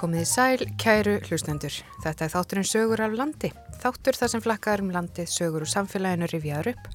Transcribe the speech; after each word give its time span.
Komið 0.00 0.22
í 0.22 0.28
sæl, 0.30 0.62
kæru 0.80 1.18
hlustendur. 1.26 1.74
Þetta 2.00 2.24
er 2.24 2.30
þátturinn 2.32 2.64
sögur 2.64 3.02
af 3.04 3.12
landi. 3.18 3.50
Þáttur 3.82 4.16
þar 4.16 4.30
sem 4.32 4.40
flakkar 4.40 4.80
um 4.80 4.88
landið 4.94 5.28
sögur 5.28 5.66
úr 5.66 5.68
samfélaginu 5.68 6.28
rifjaður 6.30 6.70
upp 6.70 6.86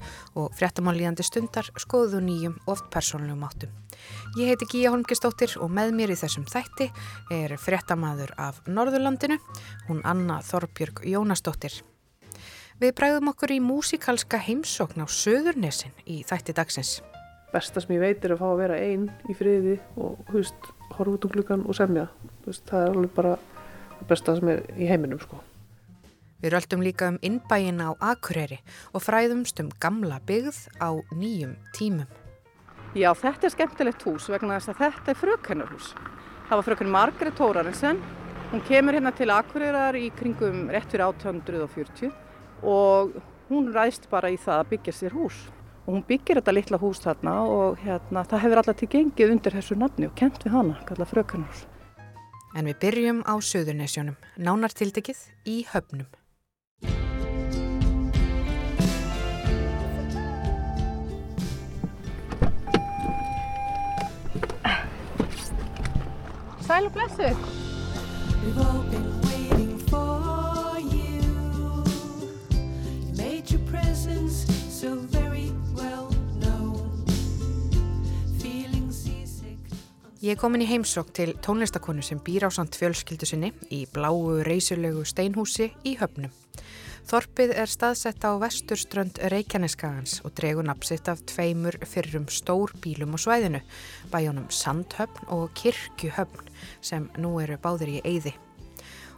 og 0.42 0.56
fréttamálíðandi 0.58 1.22
stundar 1.22 1.68
skoðu 1.78 2.18
nýjum 2.26 2.56
oft 2.66 2.88
persónlegum 2.90 3.44
áttum. 3.46 3.70
Ég 4.40 4.50
heiti 4.50 4.66
Gíja 4.72 4.90
Holmgistóttir 4.90 5.54
og 5.62 5.70
með 5.70 5.94
mér 6.00 6.16
í 6.16 6.18
þessum 6.18 6.48
þætti 6.50 6.88
er 7.36 7.54
fréttamaður 7.62 8.32
af 8.42 8.58
Norðurlandinu, 8.66 9.38
hún 9.86 10.02
Anna 10.02 10.40
Þorbjörg 10.42 11.04
Jónastóttir. 11.06 11.78
Við 12.82 12.96
bræðum 12.98 13.30
okkur 13.30 13.54
í 13.54 13.62
músikalska 13.62 14.42
heimsókn 14.42 15.00
á 15.00 15.06
Söðurnesin 15.06 15.94
í 16.10 16.24
þætti 16.26 16.58
dagsins. 16.58 16.96
Besta 17.54 17.78
sem 17.78 17.94
ég 17.94 18.02
veit 18.02 18.26
er 18.26 18.34
að 18.34 18.42
fá 18.42 18.48
að 18.50 18.64
vera 18.64 18.82
einn 18.82 19.06
í 19.30 19.38
friði 19.38 19.78
og 19.94 20.18
húst, 20.34 20.74
horfa 20.96 21.16
út 21.16 21.26
um 21.28 21.34
klukkan 21.34 21.66
og 21.66 21.76
semja. 21.76 22.08
Veist, 22.46 22.64
það 22.68 22.82
er 22.82 22.94
alveg 22.94 23.14
bara 23.16 23.36
það 23.96 24.08
besta 24.10 24.36
sem 24.38 24.50
er 24.52 24.64
í 24.76 24.88
heiminum 24.90 25.20
sko. 25.22 25.40
Við 26.42 26.52
röldum 26.52 26.84
líka 26.84 27.08
um 27.08 27.16
innbæin 27.24 27.80
á 27.80 27.96
Akureyri 27.96 28.58
og 28.92 29.02
fræðumst 29.02 29.60
um 29.62 29.70
gamla 29.80 30.20
byggð 30.28 30.58
á 30.84 30.92
nýjum 31.16 31.56
tímum. 31.76 32.10
Já, 32.96 33.10
þetta 33.16 33.48
er 33.48 33.52
skemmtilegt 33.52 34.04
hús 34.04 34.28
vegna 34.32 34.58
þess 34.58 34.72
að 34.72 34.82
þetta 34.84 35.12
er 35.12 35.20
frökennarhús. 35.20 35.88
Það 36.46 36.58
var 36.58 36.66
frökenn 36.68 36.92
Margret 36.92 37.36
Tórarensen. 37.36 37.98
Hún 38.52 38.62
kemur 38.68 38.94
hérna 38.94 39.10
til 39.16 39.32
Akureyrar 39.32 39.96
í 39.98 40.10
kringum 40.16 40.68
rétt 40.70 40.92
fyrir 40.92 41.08
1840 41.08 42.12
og 42.62 43.16
hún 43.50 43.72
ræðst 43.74 44.06
bara 44.12 44.30
í 44.30 44.38
það 44.40 44.62
að 44.62 44.70
byggja 44.74 44.94
sér 45.00 45.16
hús. 45.16 45.40
Og 45.86 45.94
hún 45.94 46.02
byggir 46.02 46.40
þetta 46.40 46.54
litla 46.56 46.78
hús 46.82 46.98
þarna 46.98 47.32
og 47.46 47.78
hérna, 47.78 48.24
það 48.26 48.42
hefur 48.42 48.60
alltaf 48.60 48.78
til 48.80 48.88
gengið 48.90 49.32
undir 49.36 49.54
þessu 49.54 49.78
nafni 49.78 50.08
og 50.10 50.16
kent 50.18 50.42
við 50.42 50.56
hana, 50.56 50.80
kalla 50.88 51.06
frökennarhús. 51.06 51.62
En 52.58 52.66
við 52.66 52.80
byrjum 52.82 53.20
á 53.22 53.34
Suðurnesjónum, 53.38 54.16
nánartildekið 54.34 55.20
í 55.46 55.62
höfnum. 55.70 56.10
Sæl 66.66 66.88
og 66.88 66.92
blessu! 66.98 67.30
Ég 80.26 80.32
er 80.34 80.40
komin 80.40 80.64
í 80.64 80.66
heimsokk 80.66 81.12
til 81.14 81.36
tónlistakonu 81.38 82.02
sem 82.02 82.18
býr 82.18 82.48
á 82.48 82.50
samt 82.50 82.74
fjölskyldu 82.74 83.28
sinni 83.30 83.52
í 83.70 83.84
bláu 83.94 84.40
reysulegu 84.42 85.04
steinhúsi 85.06 85.68
í 85.86 85.92
höfnum. 86.00 86.32
Þorpið 87.06 87.52
er 87.54 87.70
staðsett 87.70 88.26
á 88.26 88.34
vesturströnd 88.42 89.20
Reykjaneskagans 89.30 90.16
og 90.26 90.34
dregur 90.40 90.66
napsitt 90.66 91.06
af 91.12 91.22
tveimur 91.30 91.78
fyrrum 91.86 92.26
stór 92.26 92.74
bílum 92.82 93.14
á 93.14 93.18
svæðinu, 93.22 93.60
bæjónum 94.10 94.50
Sandhöfn 94.50 95.30
og 95.30 95.54
Kirkjuhöfn 95.54 96.50
sem 96.82 97.06
nú 97.22 97.36
eru 97.44 97.60
báðir 97.62 97.94
í 97.94 98.02
eyði. 98.02 98.34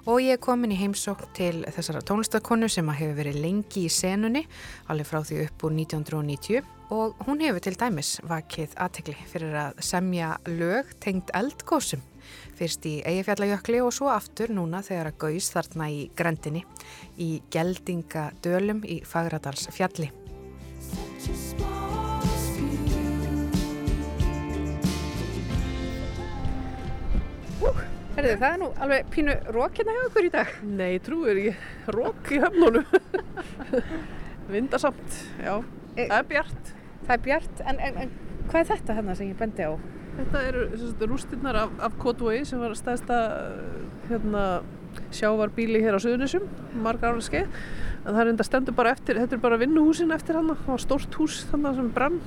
Og 0.07 0.23
ég 0.23 0.37
er 0.37 0.43
komin 0.43 0.73
í 0.73 0.79
heimsokk 0.79 1.27
til 1.37 1.65
þessara 1.75 2.05
tónlistakonu 2.07 2.69
sem 2.71 2.89
hefur 2.95 3.17
verið 3.19 3.41
lengi 3.43 3.87
í 3.89 3.93
senunni, 3.93 4.45
alveg 4.89 5.09
frá 5.09 5.23
því 5.27 5.43
upp 5.49 5.65
úr 5.67 5.75
1990 5.75 6.75
og 6.95 7.19
hún 7.27 7.43
hefur 7.45 7.61
til 7.61 7.75
dæmis 7.77 8.15
vakið 8.25 8.77
aðtegli 8.81 9.17
fyrir 9.29 9.57
að 9.61 9.83
semja 9.85 10.37
lög 10.49 10.95
tengt 11.05 11.33
eldgósum 11.37 12.01
fyrst 12.59 12.87
í 12.89 12.99
Eyjafjallajökli 13.07 13.83
og 13.85 13.93
svo 13.95 14.11
aftur 14.13 14.53
núna 14.55 14.83
þegar 14.87 15.13
að 15.13 15.21
gauðs 15.25 15.51
þarna 15.55 15.91
í 15.95 16.01
grendinni 16.19 16.65
í 17.21 17.31
Geldingadölum 17.55 18.83
í 18.85 19.01
Fagradals 19.07 19.69
fjalli. 19.75 20.11
Herðu, 28.19 28.35
það 28.41 28.49
er 28.51 28.57
nú 28.59 28.69
alveg 28.83 29.11
pínu 29.15 29.35
rók 29.55 29.77
hérna 29.79 29.93
hjá 29.95 30.01
okkur 30.09 30.25
í 30.27 30.31
dag. 30.35 30.49
Nei, 30.67 30.97
trúir 31.07 31.39
ekki. 31.39 31.53
Rók 31.95 32.31
í 32.35 32.41
höfnunum. 32.43 32.89
Vindasamt, 34.53 35.19
já. 35.39 35.53
E 35.95 36.09
það 36.09 36.17
er 36.17 36.27
bjart. 36.33 36.73
Það 37.05 37.13
er 37.15 37.23
bjart, 37.29 37.63
en, 37.63 37.79
en, 37.87 38.01
en 38.03 38.11
hvað 38.49 38.59
er 38.59 38.69
þetta 38.73 38.97
hérna 38.97 39.15
sem 39.21 39.31
ég 39.31 39.39
bendi 39.39 39.69
á? 39.71 39.73
Þetta 40.17 40.43
eru 40.49 40.65
rústinnar 41.13 41.61
af, 41.61 41.79
af 41.87 41.95
Kotway 42.03 42.43
sem 42.49 42.59
var 42.59 42.75
staðista 42.75 43.21
hérna, 44.09 44.45
sjávarbíli 45.15 45.85
hér 45.87 45.95
á 45.95 46.03
Suðunisjum, 46.03 46.51
margar 46.83 47.15
ára 47.15 47.23
skeið. 47.23 47.47
En 48.03 48.11
það 48.11 48.23
er 48.25 48.33
enda 48.33 48.49
stendur 48.51 48.79
bara 48.83 48.97
eftir, 48.99 49.23
þetta 49.23 49.39
er 49.39 49.47
bara 49.47 49.63
vinnuhúsin 49.63 50.11
eftir 50.19 50.41
hann, 50.41 50.51
það 50.65 50.75
var 50.75 50.87
stórt 50.89 51.23
hús 51.23 51.45
þannig 51.53 51.79
sem 51.79 51.95
brann 51.95 52.19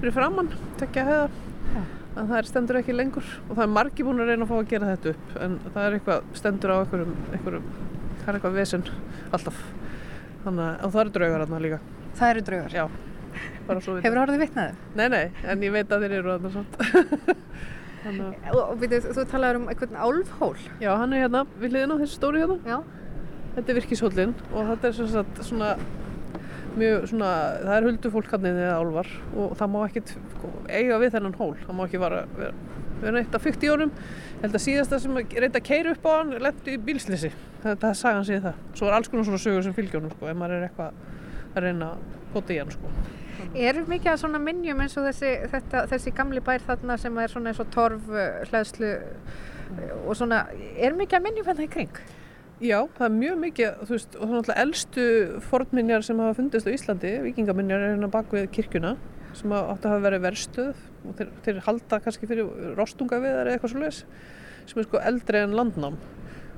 fyrir 0.00 0.16
framann, 0.16 0.52
tekja 0.80 1.04
heða. 1.12 1.30
Ja. 1.76 1.86
En 2.18 2.26
það 2.26 2.48
stendur 2.48 2.80
ekki 2.80 2.94
lengur 2.96 3.26
og 3.46 3.52
það 3.52 3.64
er 3.64 3.74
margi 3.76 4.06
búin 4.06 4.22
að 4.22 4.32
reyna 4.32 4.46
að 4.46 4.50
fá 4.50 4.56
að 4.58 4.70
gera 4.72 4.88
þetta 4.94 5.12
upp 5.12 5.36
en 5.44 5.58
það 5.68 5.84
er 5.84 5.96
eitthvað 5.98 6.32
stendur 6.40 6.72
á 6.74 6.76
einhverjum, 6.80 7.12
einhverjum 7.36 7.68
það 8.22 8.30
er 8.30 8.38
eitthvað 8.38 8.56
vesen 8.58 8.88
alltaf. 9.36 9.60
Þannig 10.44 10.64
að 10.66 10.94
það 10.94 11.00
eru 11.02 11.12
draugar 11.14 11.44
hérna 11.44 11.60
líka. 11.62 11.78
Það 12.18 12.32
eru 12.32 12.42
draugar? 12.48 12.74
Já. 12.74 12.84
Hefur 13.68 14.20
orðið 14.22 14.42
vitnaði? 14.42 14.74
Nei, 14.98 15.06
nei, 15.12 15.24
en 15.44 15.62
ég 15.66 15.74
veit 15.74 15.92
að 15.92 16.04
þeir 16.04 16.16
eru 16.18 16.34
aðna 16.34 16.50
samt. 16.54 16.78
og, 18.54 18.60
og 18.64 18.74
við, 18.80 18.96
þú 19.04 19.24
talaður 19.30 19.60
um 19.60 19.68
einhvern 19.72 19.98
álfhól? 20.00 20.54
Já, 20.82 20.90
hann 20.98 21.14
er 21.14 21.26
hérna 21.26 21.44
við 21.60 21.76
liðin 21.76 21.94
á 21.94 22.00
þessu 22.02 22.18
stóri 22.18 22.42
hérna. 22.42 22.58
Já. 22.66 22.78
Þetta 23.58 23.72
er 23.72 23.78
virkishólinn 23.80 24.34
og 24.52 24.72
þetta 24.72 24.90
er 24.90 25.44
svona 25.46 25.70
mjög 26.78 27.06
svona, 27.10 27.30
það 27.64 27.74
er 27.76 27.86
huldufólk 27.88 28.32
hann 28.34 28.48
eða 28.50 28.72
álvar 28.78 29.12
og 29.34 29.54
það 29.58 29.72
má 29.74 29.78
ekki 29.84 30.02
sko, 30.14 30.50
eiga 30.68 30.98
við 31.02 31.14
þennan 31.16 31.36
hól, 31.38 31.52
það 31.64 31.78
má 31.78 31.84
ekki 31.84 32.00
vara 32.02 32.22
vera, 32.38 32.52
vera 33.02 33.22
eitt 33.22 33.36
af 33.38 33.46
40 33.46 33.74
órum 33.74 33.92
ég 33.98 34.42
held 34.44 34.58
að 34.58 34.64
síðasta 34.64 35.00
sem 35.02 35.18
reynda 35.18 35.58
að 35.58 35.68
keira 35.68 35.94
upp 35.94 36.08
á 36.08 36.10
hann 36.14 36.34
lendi 36.46 36.74
í 36.76 36.82
bílslisi, 36.88 37.32
þetta 37.64 37.90
er 37.90 37.98
sagan 37.98 38.26
síðan 38.28 38.44
það. 38.48 38.60
Svo 38.78 38.88
er 38.88 38.98
alls 38.98 39.10
konar 39.10 39.26
svona 39.26 39.42
sögur 39.42 39.64
sem 39.66 39.76
fylgjónum 39.76 40.12
sko, 40.14 40.28
ef 40.30 40.38
maður 40.38 40.58
er 40.60 40.68
eitthvað 40.68 41.00
að 41.54 41.64
reyna 41.64 41.92
að 41.94 42.20
pota 42.34 42.54
í 42.54 42.60
hann 42.60 42.74
sko. 42.74 42.92
Er 43.58 43.80
mikið 43.88 44.12
að 44.12 44.20
svona 44.22 44.40
minnjum 44.42 44.80
eins 44.84 44.96
og 44.98 45.06
þessi, 45.08 45.32
þetta, 45.52 45.84
þessi 45.90 46.12
gamli 46.14 46.42
bær 46.44 46.64
þarna 46.66 46.98
sem 47.00 47.18
er 47.22 47.32
svona 47.32 47.52
eins 47.52 47.62
og 47.62 47.70
torf 47.74 48.08
hlæðslu 48.50 48.92
uh, 48.98 49.92
og 50.04 50.14
svona, 50.18 50.44
er 50.76 50.96
mikið 50.98 51.18
að 51.18 51.26
minnjum 51.26 51.48
hérna 51.48 51.66
í 51.66 51.70
kring? 51.72 52.00
Já, 52.58 52.80
það 52.96 53.04
er 53.06 53.12
mjög 53.14 53.36
mikið, 53.38 53.82
þú 53.86 53.94
veist, 53.94 54.14
og 54.18 54.30
þannig 54.32 54.48
að 54.50 54.60
eldstu 54.64 55.02
fornminjar 55.46 56.02
sem 56.02 56.18
hafa 56.18 56.34
fundist 56.34 56.66
á 56.66 56.74
Íslandi, 56.74 57.12
vikingaminjar 57.28 57.84
er 57.84 57.92
hérna 57.92 58.08
bak 58.10 58.34
við 58.34 58.48
kirkjuna 58.56 58.96
sem 59.38 59.54
átti 59.54 59.86
að 59.86 59.92
hafa 59.92 60.04
verið 60.08 60.24
verstuð 60.24 60.80
og 61.06 61.14
þeir, 61.20 61.30
þeir 61.44 61.60
halda 61.68 62.00
kannski 62.02 62.26
fyrir 62.26 62.74
rostungaviðar 62.74 63.46
eða 63.46 63.60
eitthvað 63.60 63.74
svolítið 63.76 64.00
sem 64.72 64.82
er 64.82 64.88
sko 64.88 65.04
eldri 65.12 65.44
en 65.44 65.54
landnám 65.54 66.00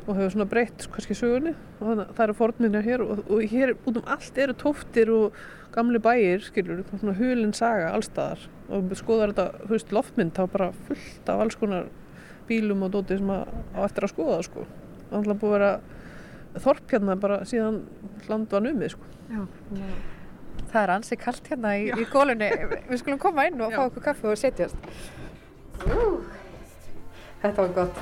og 0.06 0.16
hefur 0.16 0.32
svona 0.32 0.48
breytt 0.48 0.88
kannski 0.94 1.20
sögunni. 1.20 1.52
Og 1.78 1.84
þannig 1.84 2.06
að 2.06 2.16
það 2.16 2.26
eru 2.26 2.38
fornminjar 2.40 2.88
hér 2.88 3.04
og, 3.04 3.24
og 3.28 3.46
hér 3.52 3.76
út 3.76 4.00
um 4.00 4.10
allt 4.16 4.40
eru 4.40 4.56
tóftir 4.64 5.12
og 5.12 5.40
gamli 5.74 6.00
bæir, 6.00 6.40
skilur, 6.48 6.80
svona 6.94 7.18
hulinn 7.20 7.52
saga 7.52 7.92
allstaðar 7.92 8.48
og 8.72 8.96
skoðar 8.96 9.34
þetta, 9.34 9.66
þú 9.66 9.74
veist, 9.76 9.92
loftmynd 10.00 10.32
þá 10.38 10.46
bara 10.56 10.72
fullt 10.88 11.28
af 11.28 11.44
alls 11.44 11.60
konar 11.60 11.92
bílum 12.48 12.88
og 12.88 12.94
dóti 12.96 13.20
sem 13.20 13.34
að, 13.36 13.50
á 13.76 13.84
eftir 13.84 14.06
að 14.06 14.14
skoða 14.14 14.40
sko, 14.48 14.64
það 14.64 14.78
er 14.78 14.79
alltaf 15.10 15.40
búið 15.42 15.50
að 15.50 15.56
vera 15.58 16.62
þorp 16.64 16.94
hérna 16.94 17.16
bara 17.20 17.40
síðan 17.46 17.82
land 18.30 18.50
var 18.50 18.64
numið 18.66 18.94
sko. 18.96 19.08
Já. 19.30 19.46
Það 20.70 20.82
er 20.82 20.92
ansið 20.94 21.22
kallt 21.24 21.48
hérna 21.50 21.76
í, 21.78 21.88
í 21.90 22.04
gólunni 22.10 22.50
við 22.90 23.00
skulum 23.02 23.22
koma 23.22 23.46
inn 23.50 23.60
og 23.62 23.72
Já. 23.72 23.78
fá 23.78 23.86
okkur 23.88 24.06
kaffi 24.10 24.30
og 24.30 24.38
setjast. 24.38 24.92
Ú, 25.86 26.20
Þetta 27.40 27.62
var 27.62 27.70
gott. 27.72 28.00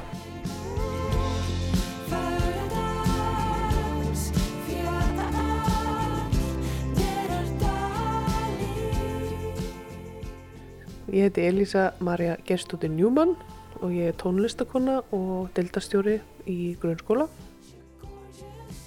Ég 11.09 11.25
heiti 11.25 11.47
Elisa 11.49 11.93
Marja 12.05 12.35
Gerstóttir 12.45 12.91
Njúmann 12.93 13.37
og 13.81 13.95
ég 13.95 14.11
er 14.11 14.17
tónlistakonna 14.21 14.99
og 15.15 15.49
deltastjóri 15.57 16.19
í 16.49 16.73
grunnskóla. 16.81 17.29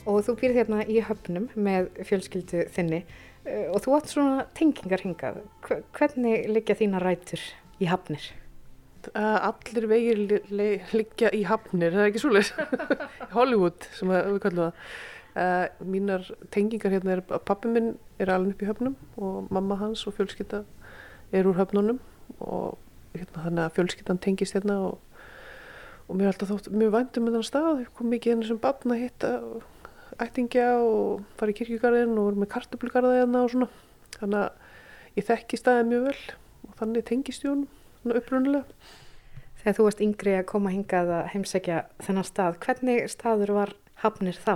Og 0.10 0.24
þú 0.26 0.38
býrð 0.40 0.62
hérna 0.62 0.82
í 0.90 1.00
höfnum 1.06 1.48
með 1.54 1.92
fjölskyldu 2.08 2.66
þinni 2.74 3.04
eh, 3.04 3.68
og 3.70 3.84
þú 3.86 3.98
átt 3.98 4.14
svona 4.14 4.46
tengingar 4.58 5.04
hingað. 5.06 5.42
Hvernig 5.98 6.50
liggja 6.50 6.78
þína 6.80 7.02
rætur 7.04 7.44
í 7.82 7.90
hafnir? 7.90 8.32
Allir 9.18 9.88
vegir 9.90 10.20
liggja 10.94 11.32
í 11.34 11.42
hafnir, 11.50 11.94
það 11.94 12.04
er 12.04 12.12
ekki 12.12 12.22
svolítið. 12.22 12.76
Hollywood 13.38 13.90
sem 13.98 14.12
við 14.14 14.42
kallum 14.44 14.68
það. 14.68 14.86
Uh, 15.32 15.86
mínar 15.88 16.26
tengingar 16.52 16.92
hérna 16.92 17.14
er 17.14 17.22
að 17.24 17.44
pappi 17.48 17.70
minn 17.72 17.94
er 18.20 18.34
alveg 18.34 18.58
upp 18.58 18.64
í 18.66 18.68
höfnum 18.68 18.96
og 19.16 19.46
mamma 19.56 19.78
hans 19.80 20.02
og 20.04 20.18
fjölskylda 20.18 20.66
er 21.32 21.48
úr 21.48 21.56
höfnunum 21.56 22.02
og 22.44 22.76
hérna, 23.16 23.46
þannig 23.46 23.64
að 23.64 23.78
fjölskyldan 23.78 24.20
tengist 24.26 24.58
hérna 24.58 24.76
og, 24.90 24.98
og 26.12 26.18
mér 26.20 26.28
er 26.28 26.34
alltaf 26.34 26.52
þótt 26.52 26.72
mjög 26.76 26.96
vændum 26.98 27.28
með 27.28 27.38
þann 27.38 27.48
stað, 27.48 27.84
kom 27.96 28.12
mikið 28.12 28.36
inn 28.36 28.48
sem 28.50 28.60
barn 28.62 28.94
að 28.94 29.04
hitta 29.06 29.30
ættingja 30.22 30.66
og 30.84 31.22
fara 31.40 31.54
í 31.54 31.56
kirkjugarðin 31.58 32.18
og 32.18 32.28
voru 32.28 32.42
með 32.44 32.52
kartublugarða 32.52 33.22
hérna 33.22 33.46
og 33.46 33.54
svona. 33.54 33.70
Þannig 34.18 34.42
að 34.42 35.16
ég 35.22 35.30
þekki 35.32 35.60
staðið 35.62 35.88
mjög 35.94 36.10
vel 36.10 36.18
og 36.68 36.76
þannig 36.82 37.08
tengist 37.08 37.48
ég 37.48 37.56
hún 37.56 38.18
upprunnulega 38.20 38.66
Þegar 39.62 39.76
þú 39.78 39.84
varst 39.86 40.00
yngri 40.02 40.32
að 40.34 40.48
koma 40.50 40.72
hingað 40.74 41.10
að 41.14 41.28
heimsækja 41.36 41.82
þennan 42.02 42.26
stað, 42.26 42.56
hvernig 42.64 43.04
staður 43.14 43.52
var 43.54 43.72
hafnir 44.02 44.34
þá? 44.42 44.56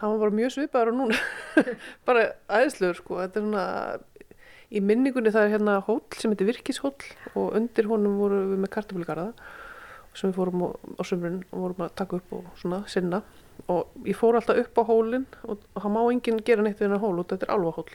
Hann 0.00 0.14
var 0.22 0.32
mjög 0.32 0.54
svipaður 0.54 0.92
og 0.94 0.96
núna, 1.02 1.18
bara 2.08 2.22
aðeinsluður 2.48 2.96
sko, 3.02 3.18
þetta 3.20 3.42
er 3.42 3.44
svona, 3.44 3.66
í 4.72 4.80
minningunni 4.80 5.34
það 5.34 5.44
er 5.44 5.52
hérna 5.58 5.74
hól 5.84 6.00
sem 6.16 6.32
heitir 6.32 6.48
Virkishól 6.48 6.94
og 7.36 7.58
undir 7.60 7.90
honum 7.90 8.16
voru 8.22 8.40
við 8.54 8.64
með 8.64 8.72
kartablugarða 8.78 9.28
sem 10.14 10.30
við 10.30 10.38
fórum 10.38 10.64
á, 10.66 11.02
sömurinn 11.02 11.42
og 11.50 11.64
vorum 11.64 11.84
að 11.86 11.96
taka 12.00 12.20
upp 12.20 12.34
og 12.38 12.50
svona 12.60 12.82
sinna 12.90 13.22
og 13.70 14.06
ég 14.06 14.18
fór 14.18 14.38
alltaf 14.38 14.60
upp 14.62 14.80
á 14.80 14.82
hólinn 14.88 15.26
og 15.46 15.62
það 15.74 15.94
má 15.94 16.00
enginn 16.04 16.42
gera 16.46 16.64
neitt 16.64 16.78
við 16.80 16.88
hennar 16.88 17.02
hól 17.02 17.18
og 17.18 17.28
þetta 17.30 17.48
er 17.48 17.54
alva 17.54 17.74
hól. 17.78 17.88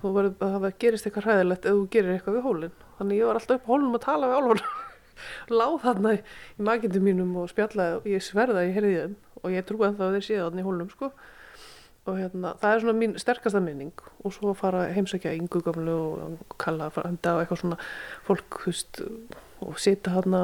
Þú 0.00 0.12
verður 0.16 0.34
að 0.44 0.56
það 0.64 0.80
gerist 0.84 1.06
eitthvað 1.08 1.28
hræðilegt 1.28 1.68
ef 1.68 1.76
þú 1.76 1.84
gerir 1.94 2.14
eitthvað 2.14 2.38
við 2.38 2.48
hólinn. 2.48 2.74
Þannig 2.98 3.20
ég 3.20 3.30
var 3.30 3.40
alltaf 3.40 3.60
upp 3.60 3.68
á 3.68 3.72
hólinn 3.72 3.96
að 3.98 4.04
tala 4.04 4.30
við 4.30 4.40
álvar 4.40 4.64
láð 5.60 5.78
þarna 5.84 6.16
í, 6.16 6.18
í 6.58 6.66
magindum 6.68 7.06
mínum 7.08 7.38
og 7.40 7.48
spjallaði 7.52 8.00
og 8.00 8.10
ég 8.10 8.24
sverða 8.24 8.66
heyrði 8.66 8.94
þeim 8.98 9.16
og 9.44 9.54
ég 9.54 9.66
trúi 9.68 9.86
að 9.88 9.98
það 10.00 10.18
þeir 10.18 10.26
séð 10.28 10.44
þarna 10.44 10.62
í 10.62 10.68
hólnum 10.68 10.92
sko 10.92 11.10
og 12.04 12.18
hérna 12.20 12.52
það 12.60 12.74
er 12.74 12.82
svona 12.82 12.98
mín 12.98 13.14
sterkasta 13.20 13.60
minning 13.64 13.92
og 14.24 14.34
svo 14.36 14.52
fara 14.56 14.84
heimsækja 14.92 15.32
yngu 15.38 15.62
gamlu 15.64 15.94
og 15.94 16.56
kalla 16.60 16.90
enda 17.04 17.36
á 17.36 17.40
eitthvað 17.40 17.62
svona 17.62 17.78
fólk 18.26 18.58
hust 18.66 19.00
og 19.64 19.78
sita 19.80 20.12
þarna 20.18 20.42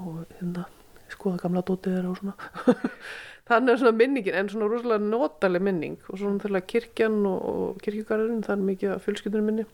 og 0.00 0.36
hérna 0.38 0.66
skoða 1.10 1.42
gamla 1.42 1.62
dótið 1.66 1.96
þeirra 1.96 2.12
og 2.12 2.20
svona. 2.20 2.74
Þannig 3.50 3.72
er 3.72 3.80
svona 3.80 3.96
minningin 3.98 4.36
en 4.38 4.50
svona 4.52 4.68
rosalega 4.70 5.02
notaleg 5.02 5.64
minning. 5.66 5.96
Og 6.08 6.20
svona 6.20 6.42
þegar 6.42 6.66
kirkjan 6.70 7.18
og, 7.26 7.40
og 7.50 7.80
kirkjugarðurinn 7.84 8.44
það 8.46 8.56
er 8.56 8.68
mikið 8.68 8.92
að 8.94 9.02
fjölskyldunum 9.06 9.50
minni. 9.50 9.66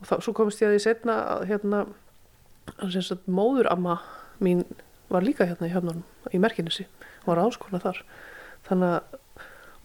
Og 0.00 0.08
þá, 0.10 0.16
svo 0.24 0.34
komist 0.36 0.62
ég 0.64 0.72
að 0.72 0.78
ég 0.78 0.86
setna 0.86 1.20
að 1.36 1.46
hérna 1.52 1.84
að 2.82 3.28
móðuramma 3.30 4.00
mín 4.42 4.64
var 5.12 5.22
líka 5.22 5.46
hérna 5.46 5.68
í 5.68 5.74
höfnunum 5.74 6.34
í 6.34 6.40
Merkinessi 6.42 6.88
og 7.22 7.30
var 7.30 7.44
áskona 7.44 7.78
þar. 7.84 8.02
Þannig 8.66 8.96
að 8.96 9.22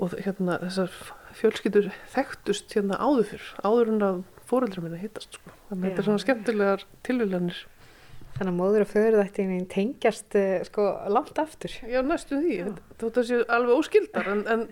og 0.02 0.16
hérna 0.18 0.58
þessar 0.64 0.94
fjölskyldur 1.38 1.92
þekktust 2.10 2.74
hérna 2.74 2.98
áður 2.98 3.28
fyrr 3.32 3.50
áður 3.62 3.92
en 3.94 4.06
að 4.08 4.22
fóreldra 4.50 4.84
minna 4.84 5.00
hittast 5.00 5.38
sko. 5.38 5.54
þannig 5.70 5.84
að 5.84 5.90
þetta 5.90 6.02
er 6.02 6.08
svona 6.08 6.24
skemmtilegar 6.24 6.86
tilvílanir 7.06 7.60
Þannig 8.38 8.52
að 8.52 8.58
móður 8.58 8.86
og 8.86 8.90
föðurðættin 8.90 9.66
tengjast 9.70 10.38
sko 10.66 10.88
langt 11.14 11.38
aftur 11.42 11.74
Já, 11.86 12.02
næstu 12.02 12.40
því, 12.42 12.60
þetta 13.02 13.24
séu 13.28 13.42
alveg 13.48 13.82
óskildar 13.82 14.30
en, 14.32 14.46
en 14.50 14.68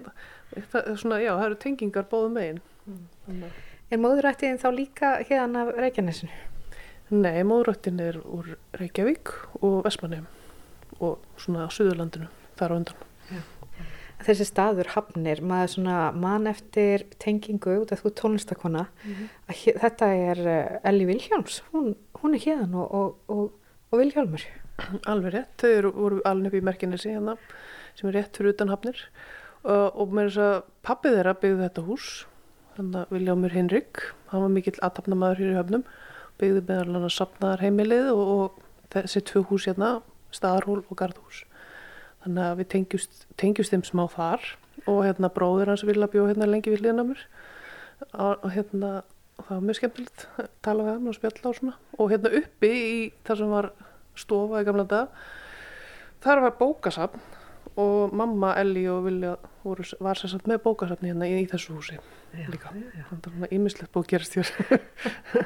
það, 0.72 0.94
svona, 1.02 1.20
já, 1.22 1.34
það 1.36 1.46
eru 1.46 1.60
tengingar 1.66 2.08
bóðu 2.10 2.32
megin 2.34 2.62
mm. 2.88 3.44
Er 3.90 3.98
móðurættin 3.98 4.60
þá 4.62 4.70
líka 4.74 5.16
hérna 5.26 5.64
af 5.66 5.72
Reykjanesinu? 5.74 6.34
Nei, 7.10 7.40
móðurættin 7.42 8.02
er 8.06 8.20
úr 8.22 8.52
Reykjavík 8.78 9.32
og 9.66 9.80
Vestmannheim 9.88 10.28
og 11.02 11.24
svona 11.42 11.66
á 11.66 11.74
Suðurlandinu 11.74 12.28
þar 12.60 12.76
á 12.76 12.78
undan. 12.78 13.08
Já. 13.32 13.40
Þessi 14.28 14.46
staður 14.46 14.92
hafnir, 14.94 15.42
maður 15.42 15.72
svona 15.74 15.98
mann 16.12 16.46
eftir 16.52 17.08
tengingu 17.24 17.80
út 17.80 17.94
af 17.96 18.04
þú 18.04 18.12
tónlistakona, 18.20 18.86
mm 18.86 19.14
-hmm. 19.16 19.28
að 19.50 19.82
þetta 19.82 20.08
er 20.14 20.40
eh, 20.48 20.80
Elli 20.84 21.06
Vilhjálms, 21.10 21.64
hún, 21.72 21.96
hún 22.22 22.36
er 22.36 22.44
hérna 22.44 22.86
og, 22.86 22.94
og, 22.94 23.18
og, 23.28 23.74
og 23.92 24.02
Vilhjálmur. 24.02 24.46
Alveg 25.12 25.36
rétt, 25.36 25.54
þau 25.60 25.70
eru, 25.70 25.92
voru 25.96 26.22
alveg 26.28 26.54
upp 26.54 26.60
í 26.60 26.66
merkinesi 26.66 27.12
hérna 27.12 27.36
sem 27.98 28.08
er 28.10 28.20
rétt 28.20 28.38
fyrir 28.38 28.56
utan 28.56 28.72
hafnir 28.72 29.02
og 29.68 30.14
mér 30.16 30.30
er 30.30 30.32
þess 30.32 30.44
að 30.46 30.70
pappið 30.88 31.18
þeirra 31.18 31.34
byggði 31.42 31.66
þetta 31.66 31.84
hús, 31.84 32.06
þannig 32.78 33.02
að 33.02 33.10
Vilhjálmur 33.16 33.56
Henrik, 33.58 34.04
hann 34.32 34.46
var 34.46 34.54
mikill 34.56 34.78
aðtapnamaður 34.80 35.42
hér 35.44 35.52
í 35.52 35.58
höfnum 35.58 35.84
byggði 36.40 36.64
meðal 36.70 36.96
hann 36.96 37.08
að 37.10 37.16
sapnaðar 37.18 37.64
heimilið 37.66 38.10
og, 38.14 38.24
og 38.36 38.88
þessi 38.94 39.24
tvö 39.28 39.44
hús 39.50 39.68
hérna, 39.68 39.92
staðarhól 40.32 40.80
og 40.86 40.96
gardhús. 41.00 41.44
Þannig 42.24 42.46
að 42.46 42.58
við 42.62 42.70
tengjust, 42.74 43.22
tengjust 43.40 43.74
þeim 43.74 43.86
smá 43.88 44.06
þar 44.14 44.48
og 44.86 45.04
hérna 45.04 45.32
bróður 45.34 45.74
hans 45.74 45.84
vilja 45.88 46.10
bjóða 46.12 46.34
hérna 46.34 46.50
lengi 46.50 46.72
við 46.72 46.86
liðan 46.86 47.04
á 47.04 47.06
mér 47.12 47.22
og 49.40 49.48
það 49.48 49.56
var 49.56 49.66
mjög 49.66 49.80
skemmtilegt 49.80 50.26
að 50.38 50.50
tala 50.66 50.86
við 50.86 50.96
hann 50.96 51.10
og 51.10 51.18
spjalla 51.18 51.52
og 51.52 51.58
svona 51.58 51.76
og 51.98 52.12
hérna 52.12 52.32
uppi 52.40 52.72
í 52.76 52.96
þar 53.28 53.42
sem 53.42 53.54
var 53.56 53.70
stofa 54.20 54.62
í 54.62 54.68
gamla 54.68 54.86
dag 54.90 55.22
þar 56.24 56.44
var 56.46 56.58
bókasafn 56.60 57.28
og 57.80 58.12
mamma, 58.16 58.54
Elli 58.60 58.84
og 58.92 59.06
Vilja 59.06 59.38
voru, 59.64 59.86
var 60.04 60.20
sérstaklega 60.20 60.58
með 60.58 60.64
bókasafni 60.66 61.14
hérna 61.14 61.30
í, 61.30 61.38
í 61.46 61.48
þessu 61.48 61.78
húsi 61.78 61.96
já, 61.96 62.48
líka. 62.52 62.74
Þannig 62.74 63.06
að 63.06 63.24
það 63.30 63.40
var 63.46 63.56
ímislegt 63.56 63.94
búið 63.94 64.06
að 64.06 64.12
gerast 64.14 64.36
hér. 64.36 64.52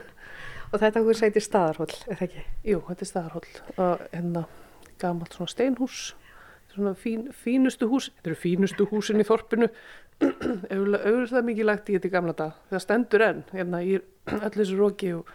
Og 0.74 0.82
þetta 0.82 1.04
hús 1.06 1.22
heitir 1.22 1.46
Staðarhóll, 1.46 1.94
eða 2.08 2.26
ekki? 2.26 2.44
Jú, 2.66 2.80
þetta 2.88 3.06
er 3.06 3.10
Staðarhóll 3.12 3.50
og 3.76 4.06
hérna 4.10 4.46
gamalt 5.04 5.36
svona 5.38 5.54
steinhús 5.54 6.00
svona 6.74 6.96
fín, 6.98 7.28
fínustu 7.30 7.88
hús 7.92 8.10
þetta 8.16 8.32
eru 8.32 8.40
fínustu 8.40 8.88
húsin 8.90 9.22
í 9.22 9.28
þorpinu 9.28 9.70
auðvitað 10.24 11.48
mikið 11.50 11.70
lagt 11.70 11.92
í 11.92 11.98
þetta 11.98 12.14
gamla 12.14 12.38
dag 12.38 12.58
það 12.72 12.86
stendur 12.86 13.26
enn 13.28 13.44
hérna 13.52 13.84
í 13.84 13.98
allir 14.34 14.58
þessu 14.62 14.80
róki 14.80 15.14
og, 15.18 15.30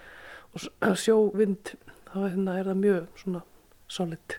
og 0.57 0.99
sjóvind 1.05 1.75
þá 2.09 2.19
hérna 2.25 2.59
er 2.59 2.73
það 2.73 2.83
mjög 2.87 3.23
svona 3.23 3.45
solid 3.89 4.39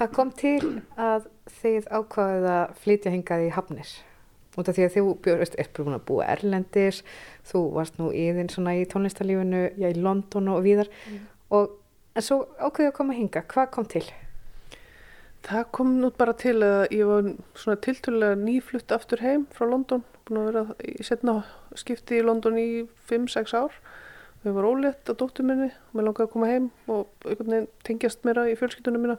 Hvað 0.00 0.12
kom 0.16 0.30
til 0.32 0.60
að 0.96 1.26
þið 1.60 1.88
ákvaðið 1.92 2.46
að 2.48 2.78
flytja 2.80 3.10
hingað 3.12 3.42
í 3.44 3.50
Hafnir? 3.52 3.90
út 4.58 4.68
af 4.68 4.76
því 4.76 4.86
að 4.86 4.94
þú 4.96 5.12
björst, 5.24 5.56
er 5.58 5.68
búin 5.76 5.96
að 5.96 6.06
búa 6.08 6.26
Erlendis, 6.32 7.04
þú 7.46 7.62
varst 7.76 8.00
nú 8.00 8.10
íðinn 8.16 8.50
svona 8.52 8.74
í 8.78 8.86
tónlistarlífinu, 8.90 9.62
já 9.78 9.86
í 9.90 10.00
London 10.00 10.50
og 10.52 10.64
víðar 10.66 10.90
mm. 10.90 11.20
og 11.56 11.76
en 12.16 12.26
svo 12.26 12.42
ákveði 12.58 12.90
að 12.90 12.96
koma 12.98 13.16
hinga, 13.16 13.44
hvað 13.50 13.70
kom 13.76 13.86
til? 13.90 14.04
Það 15.46 15.64
kom 15.76 15.94
nú 16.02 16.10
bara 16.14 16.34
til 16.36 16.58
að 16.62 16.92
ég 16.92 17.08
var 17.08 17.30
svona 17.58 17.80
tilturlega 17.84 18.38
nýflutt 18.38 18.92
aftur 18.92 19.22
heim 19.24 19.46
frá 19.56 19.64
London, 19.70 20.04
búin 20.28 20.42
að 20.42 20.48
vera 20.50 20.64
í 20.84 21.06
setna 21.06 21.38
skipti 21.78 22.20
í 22.20 22.26
London 22.26 22.58
í 22.60 22.68
5-6 23.08 23.56
ár. 23.56 23.80
Við 24.44 24.56
varum 24.56 24.76
ólétt 24.76 25.08
á 25.08 25.12
dóttur 25.12 25.48
minni. 25.48 25.68
Og 25.90 25.96
mér 25.96 26.08
langaði 26.08 26.28
að 26.28 26.34
koma 26.34 26.50
heim 26.50 26.70
og 26.88 27.08
einhvern 27.24 27.54
veginn 27.54 27.70
tengjast 27.84 28.24
mér 28.28 28.42
í 28.48 28.56
fjölskyldunum 28.60 29.06
mína. 29.06 29.18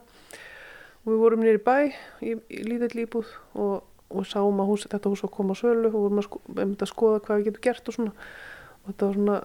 Og 1.02 1.14
við 1.14 1.24
vorum 1.24 1.46
nýri 1.46 1.62
bæ 1.62 1.78
í, 2.22 2.36
í 2.38 2.62
líðill 2.66 3.06
íbúð 3.06 3.34
og 3.58 3.80
og 4.12 4.28
sáum 4.28 4.60
að 4.62 4.72
hús, 4.72 4.86
þetta 4.92 5.12
hús 5.12 5.24
var 5.24 5.32
að 5.32 5.36
koma 5.38 5.56
á 5.56 5.62
sölu 5.62 5.90
og 5.90 5.98
vorum 5.98 6.22
að, 6.22 6.28
sko, 6.28 6.42
að 6.52 6.90
skoða 6.90 7.22
hvað 7.26 7.40
við 7.40 7.48
getum 7.48 7.66
gert 7.68 7.90
og 7.90 7.96
svona. 7.96 8.14
Og 8.82 8.90
þetta 8.90 9.08
var 9.08 9.18
svona 9.18 9.38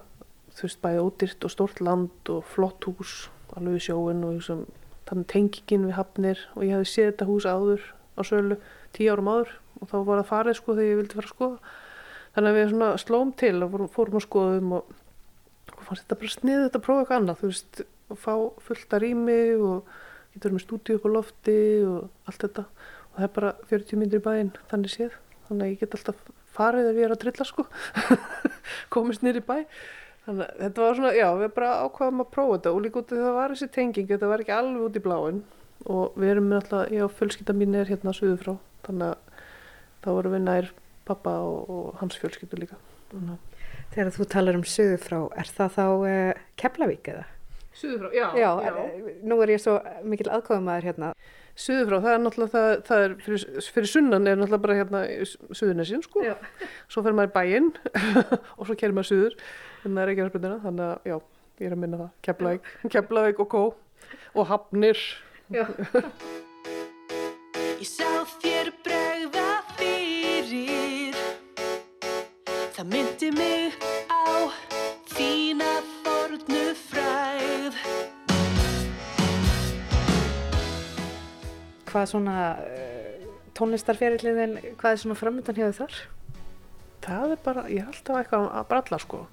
þú 0.57 0.65
veist 0.65 0.81
bæði 0.83 1.03
ódýrt 1.05 1.47
og 1.47 1.53
stort 1.53 1.81
land 1.85 2.31
og 2.33 2.45
flott 2.53 2.87
hús 2.89 3.15
alveg 3.57 3.83
sjóin 3.85 4.25
og 4.25 4.37
þessum, 4.39 4.63
þannig 5.07 5.27
tengingin 5.31 5.87
við 5.87 5.97
hafnir 5.97 6.43
og 6.55 6.65
ég 6.65 6.75
hefði 6.75 6.91
séð 6.91 7.09
þetta 7.11 7.27
hús 7.29 7.47
áður 7.47 7.83
á 8.17 8.21
sölu 8.27 8.57
tíu 8.95 9.11
árum 9.13 9.29
áður 9.31 9.51
og 9.77 9.91
þá 9.91 9.97
var 9.97 10.21
það 10.21 10.29
farið 10.31 10.57
sko 10.57 10.75
þegar 10.77 10.89
ég 10.89 10.99
vildi 11.01 11.17
fara 11.17 11.29
að 11.29 11.33
skoða. 11.35 11.75
Þannig 12.37 12.49
að 12.49 12.57
við 12.57 12.71
svona 12.71 12.89
slóum 13.01 13.33
til 13.37 13.53
og 13.65 13.75
fórum, 13.93 14.17
að 14.17 14.25
skoðum 14.25 14.73
og, 14.77 14.95
og 15.73 15.83
fannst 15.85 16.03
þetta 16.03 16.19
bara 16.21 16.33
sniðið 16.33 16.65
þetta 16.65 16.79
að 16.79 16.85
prófa 16.87 17.03
eitthvað 17.03 17.21
annað 17.21 17.41
þú 17.41 17.51
veist, 17.51 17.83
að 18.07 18.19
fá 18.23 18.33
fullta 18.67 19.01
rými 19.01 19.39
og 19.57 19.93
getur 20.33 20.55
með 20.55 20.65
stúdíu 20.65 20.97
upp 20.97 21.07
á 21.07 21.09
lofti 21.15 21.59
og 21.87 22.29
allt 22.29 22.43
þetta. 22.45 22.65
Og 23.07 23.19
það 23.19 23.27
er 23.27 23.35
bara 23.37 23.53
40 23.71 24.01
minnir 24.01 24.21
í 24.21 24.25
bæinn 24.27 24.51
þannig 24.71 24.93
séð. 24.93 25.15
Þannig 25.47 25.65
að 25.65 25.71
ég 25.71 25.81
get 25.81 25.97
alltaf 25.97 26.25
farið 26.57 26.91
ef 26.91 26.99
ég 26.99 27.07
er 27.07 27.15
að 27.15 27.23
trilla 27.23 27.47
sko. 27.47 27.67
Komist 28.93 29.25
nýri 29.25 29.45
bæ 29.45 29.63
þannig 30.27 30.43
að 30.47 30.63
þetta 30.63 30.83
var 30.83 30.97
svona, 30.97 31.13
já, 31.15 31.27
við 31.39 31.53
bara 31.55 31.75
ákvaðum 31.87 32.23
að 32.23 32.33
prófa 32.35 32.57
þetta 32.57 32.73
og 32.73 32.81
líka 32.83 32.99
út 32.99 33.11
af 33.11 33.15
því 33.15 33.23
það 33.23 33.37
var 33.37 33.53
þessi 33.53 33.69
tenging 33.77 34.09
þetta 34.11 34.31
var 34.31 34.43
ekki 34.43 34.55
alveg 34.57 34.87
út 34.87 34.99
í 34.99 35.03
bláin 35.05 35.39
og 35.87 36.17
við 36.19 36.33
erum 36.33 36.49
með 36.51 36.59
alltaf, 36.61 36.91
já, 36.91 37.05
fjölskylda 37.19 37.55
mín 37.55 37.77
er 37.79 37.91
hérna 37.91 38.13
suðu 38.15 38.35
frá, 38.41 38.53
þannig 38.87 39.13
að 39.13 39.45
þá 40.03 40.09
vorum 40.11 40.35
við 40.35 40.43
nær 40.47 40.69
pappa 41.07 41.37
og, 41.47 41.71
og 41.71 42.01
hans 42.01 42.19
fjölskyldu 42.19 42.59
líka 42.59 42.79
Þegar 43.93 44.11
þú 44.11 44.27
talar 44.27 44.57
um 44.59 44.67
suðu 44.67 44.99
frá, 44.99 45.17
er 45.39 45.49
það 45.55 45.75
þá 45.77 45.83
eh, 46.09 46.45
Keflavík 46.59 47.07
eða? 47.13 47.25
Suðu 47.77 47.99
frá, 48.01 48.09
já, 48.11 48.25
já, 48.35 48.49
já. 48.65 48.71
Er, 48.73 49.11
Nú 49.29 49.37
er 49.43 49.53
ég 49.53 49.61
svo 49.63 49.77
mikil 50.03 50.27
aðkofum 50.33 50.67
aður 50.73 50.89
hérna 50.89 51.11
Suður 51.57 51.87
frá, 51.89 51.97
það 52.03 52.11
er 52.13 52.19
náttúrulega, 52.25 52.51
það, 52.53 52.67
það 52.89 53.03
er 53.05 53.15
fyrir, 53.23 53.45
fyrir 53.73 53.89
sunnan 53.89 54.29
er 54.29 54.37
náttúrulega 54.37 54.65
bara 54.65 54.75
hérna 54.77 54.99
suðunessin 55.57 56.03
sko, 56.05 56.21
já. 56.25 56.35
svo 56.91 57.01
fer 57.05 57.15
maður 57.17 57.31
bæinn 57.33 57.71
og 58.59 58.67
svo 58.67 58.75
kerir 58.77 58.93
maður 58.93 59.09
suður, 59.09 59.39
en 59.83 59.93
það 59.93 60.01
er 60.03 60.11
ekki 60.13 60.23
að 60.25 60.31
spilna, 60.31 60.57
þannig 60.63 60.85
að 60.87 61.09
já, 61.11 61.17
ég 61.59 61.69
er 61.69 61.75
að 61.75 61.81
minna 61.83 62.01
það, 62.01 62.11
Keflavík, 62.27 62.71
Keflavík 62.95 63.43
og 63.43 63.49
Kó 63.53 63.63
og 64.33 64.51
Hafnir. 64.51 65.05
Já. 65.53 65.65
Ég 67.77 67.85
sá 67.85 68.09
þér 68.41 68.71
bregða 68.81 69.59
fyrir, 69.77 71.13
það 72.73 72.89
myndi 72.89 73.29
mig 73.37 73.77
á 74.09 74.49
þína 75.13 75.75
fornu 76.01 76.63
fræð. 76.87 77.77
hvað 81.97 82.11
svona 82.11 82.35
uh, 82.61 83.25
tónlistarferillin, 83.57 84.57
hvað 84.77 84.93
er 84.93 85.01
svona 85.01 85.17
framöndan 85.17 85.57
hjá 85.57 85.71
þar? 85.79 85.97
Það 87.07 87.33
er 87.33 87.41
bara, 87.45 87.65
ég 87.71 87.81
er 87.81 87.89
alltaf 87.89 88.19
eitthvað 88.19 88.47
að 88.51 88.69
bralla 88.71 88.99
sko. 89.01 89.23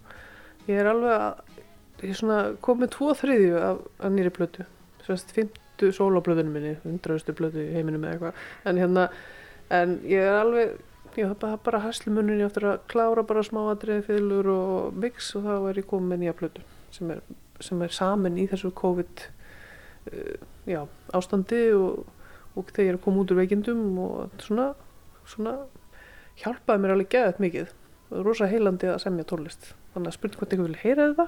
Ég 0.64 0.80
er 0.80 0.88
alveg 0.88 1.12
að, 1.12 1.60
ég 2.00 2.14
er 2.14 2.18
svona 2.18 2.38
komið 2.64 2.94
tvo 2.94 3.12
þriðju 3.20 3.60
af, 3.60 3.84
af 4.00 4.14
nýri 4.14 4.32
blötu. 4.32 4.64
Svast 5.04 5.34
fymtu 5.36 5.90
sólablöðunum 5.92 6.56
minni, 6.56 6.74
hundraustu 6.86 7.34
blötu 7.36 7.60
í 7.60 7.74
heiminum 7.74 8.06
eða 8.06 8.14
eitthvað. 8.14 8.42
En 8.70 8.80
hérna, 8.80 9.08
en 9.80 9.98
ég 10.08 10.24
er 10.24 10.38
alveg, 10.38 10.78
ég 11.18 11.28
hafa 11.28 11.40
bara, 11.42 11.60
bara 11.68 11.82
haslumunni 11.84 12.40
eftir 12.46 12.68
að 12.70 12.80
klára 12.90 13.26
bara 13.28 13.44
smáadrið, 13.44 14.06
fylgur 14.08 14.48
og 14.54 14.96
mix 15.04 15.34
og 15.36 15.44
þá 15.44 15.54
er 15.58 15.82
ég 15.82 15.90
komið 15.90 16.10
með 16.14 16.24
nýja 16.24 16.38
blötu 16.40 16.64
sem 16.94 17.12
er, 17.14 17.22
sem 17.62 17.84
er 17.84 17.94
samin 17.94 18.40
í 18.40 18.48
þessu 18.50 18.72
COVID 18.78 19.24
uh, 20.10 20.34
já, 20.70 20.80
ástandi 21.16 21.62
og, 21.76 22.04
og 22.54 22.68
þegar 22.70 22.86
ég 22.86 22.92
er 22.94 22.98
að 22.98 23.04
koma 23.06 23.22
út 23.22 23.34
úr 23.34 23.40
veikindum 23.42 23.86
og 24.02 24.42
svona, 24.42 24.68
svona 25.28 25.56
hjálpaði 26.40 26.82
mér 26.82 26.94
alveg 26.96 27.10
geðað 27.14 27.42
mikið 27.44 27.74
rosa 28.26 28.48
heilandi 28.50 28.90
að 28.90 29.02
semja 29.02 29.26
tólist 29.28 29.72
þannig 29.94 30.10
að 30.10 30.16
spurning 30.18 30.40
hvort 30.40 30.54
einhver 30.54 30.70
vil 30.70 30.82
heyra 30.82 31.08
þetta 31.10 31.26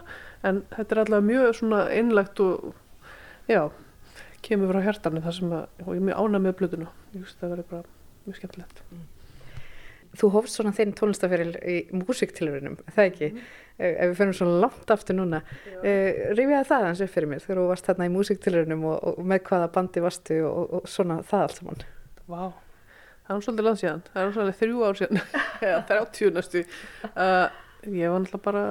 en 0.51 0.63
þetta 0.77 0.95
er 0.95 1.03
allavega 1.03 1.29
mjög 1.33 1.59
svona 1.61 1.83
einlegt 1.91 2.45
og 2.45 2.71
já, 3.51 3.63
kemur 4.47 4.73
frá 4.73 4.87
hjartarni 4.87 5.25
þar 5.25 5.37
sem 5.41 5.53
að, 5.59 5.69
og 5.85 5.93
ég 5.93 6.01
er 6.01 6.09
mjög 6.11 6.23
ánað 6.23 6.47
með 6.47 6.57
blöðuna 6.63 6.89
ég 7.13 7.21
veist 7.27 7.43
það 7.43 7.55
verður 7.55 7.71
bara 7.75 7.95
mjög 8.27 8.41
skemmtilegt 8.41 8.83
Þú 10.17 10.31
hófst 10.33 10.57
svona 10.57 10.73
þinn 10.73 10.95
tónlistaferil 10.97 11.51
í 11.61 11.77
músiktilurinnum, 11.93 12.79
það 12.95 13.09
ekki? 13.11 13.27
Mm. 13.35 13.49
Ef 13.77 14.07
við 14.09 14.15
fyrir 14.17 14.37
svona 14.39 14.61
langt 14.63 14.93
aftur 14.95 15.19
núna, 15.19 15.43
uh, 15.43 16.21
rifjaði 16.33 16.69
það 16.71 16.85
hans 16.87 17.03
upp 17.05 17.13
fyrir 17.13 17.29
mér 17.29 17.43
þegar 17.45 17.61
þú 17.61 17.67
varst 17.69 17.91
þarna 17.91 18.09
í 18.09 18.13
músiktilurinnum 18.15 18.87
og, 18.89 19.11
og 19.11 19.27
með 19.29 19.43
hvaða 19.51 19.67
bandi 19.75 20.05
varstu 20.07 20.39
og, 20.49 20.79
og 20.79 20.89
svona 20.89 21.19
það 21.29 21.45
allt 21.45 21.61
saman? 21.61 21.85
Vá, 22.23 22.39
wow. 22.39 22.55
Það 23.27 23.35
var 23.35 23.45
svolítið 23.47 23.69
langt 23.69 23.83
síðan, 23.83 24.05
það 24.13 24.23
var 24.23 24.37
svolítið 24.37 24.61
þrjú 24.61 24.85
ár 24.87 25.01
síðan, 25.01 25.21
eða 25.67 25.81
þrjáttjú 25.91 26.31
næstu. 26.35 26.63
Uh, 27.11 27.47
ég 27.91 28.13
var 28.13 28.23
náttúrulega 28.23 28.45
bara 28.47 28.65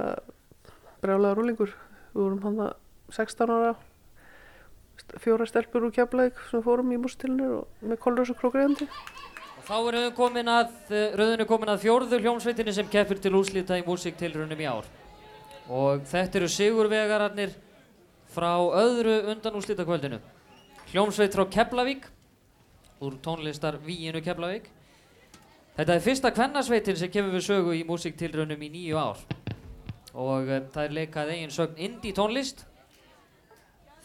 breglaða 1.03 1.37
rúlingur, 1.39 1.75
við 2.15 2.23
vorum 2.23 2.41
hann 2.47 2.63
að 2.65 2.73
16 3.15 3.53
ára, 3.55 3.75
fjóra 5.21 5.45
stelpur 5.49 5.85
úr 5.87 5.93
kjapleik 5.95 6.39
sem 6.49 6.63
fórum 6.65 6.93
í 6.95 6.99
músiktilunir 6.99 7.59
og 7.59 7.85
með 7.85 8.01
kolrösa 8.01 8.35
krókriðandi. 8.39 8.87
Þá 9.65 9.77
er 9.89 9.99
komin 10.13 10.49
að, 10.51 10.73
rauðinu 11.17 11.45
komin 11.49 11.71
að 11.73 11.81
fjórðu 11.81 12.19
hljómsveitinni 12.21 12.73
sem 12.75 12.89
keppir 12.89 13.17
til 13.21 13.33
úslita 13.37 13.79
í 13.79 13.85
músiktilrunum 13.85 14.59
í 14.61 14.67
ár. 14.69 14.89
Og 15.73 16.03
þetta 16.05 16.37
eru 16.37 16.49
sigurvegararnir 16.53 17.55
frá 18.35 18.51
öðru 18.77 19.15
undan 19.31 19.57
úslitakvöldinu. 19.57 20.19
Hljómsveit 20.91 21.33
frá 21.33 21.47
Keflavík, 21.49 22.05
úr 23.03 23.17
tónlistar 23.23 23.79
Víinu 23.83 24.21
Keflavík. 24.23 24.69
Þetta 25.75 25.95
er 25.95 26.03
fyrsta 26.03 26.31
kvennasveitin 26.31 26.95
sem 26.99 27.11
kemur 27.11 27.35
við 27.35 27.43
sögu 27.49 27.73
í 27.75 27.83
músiktilrunum 27.87 28.61
í 28.63 28.69
nýju 28.71 28.99
ár. 28.99 29.19
Og 30.15 30.47
um, 30.47 30.69
það 30.71 30.83
er 30.85 30.95
leikað 30.99 31.33
eigin 31.33 31.51
sögn 31.51 31.81
indie 31.89 32.15
tónlist. 32.15 32.63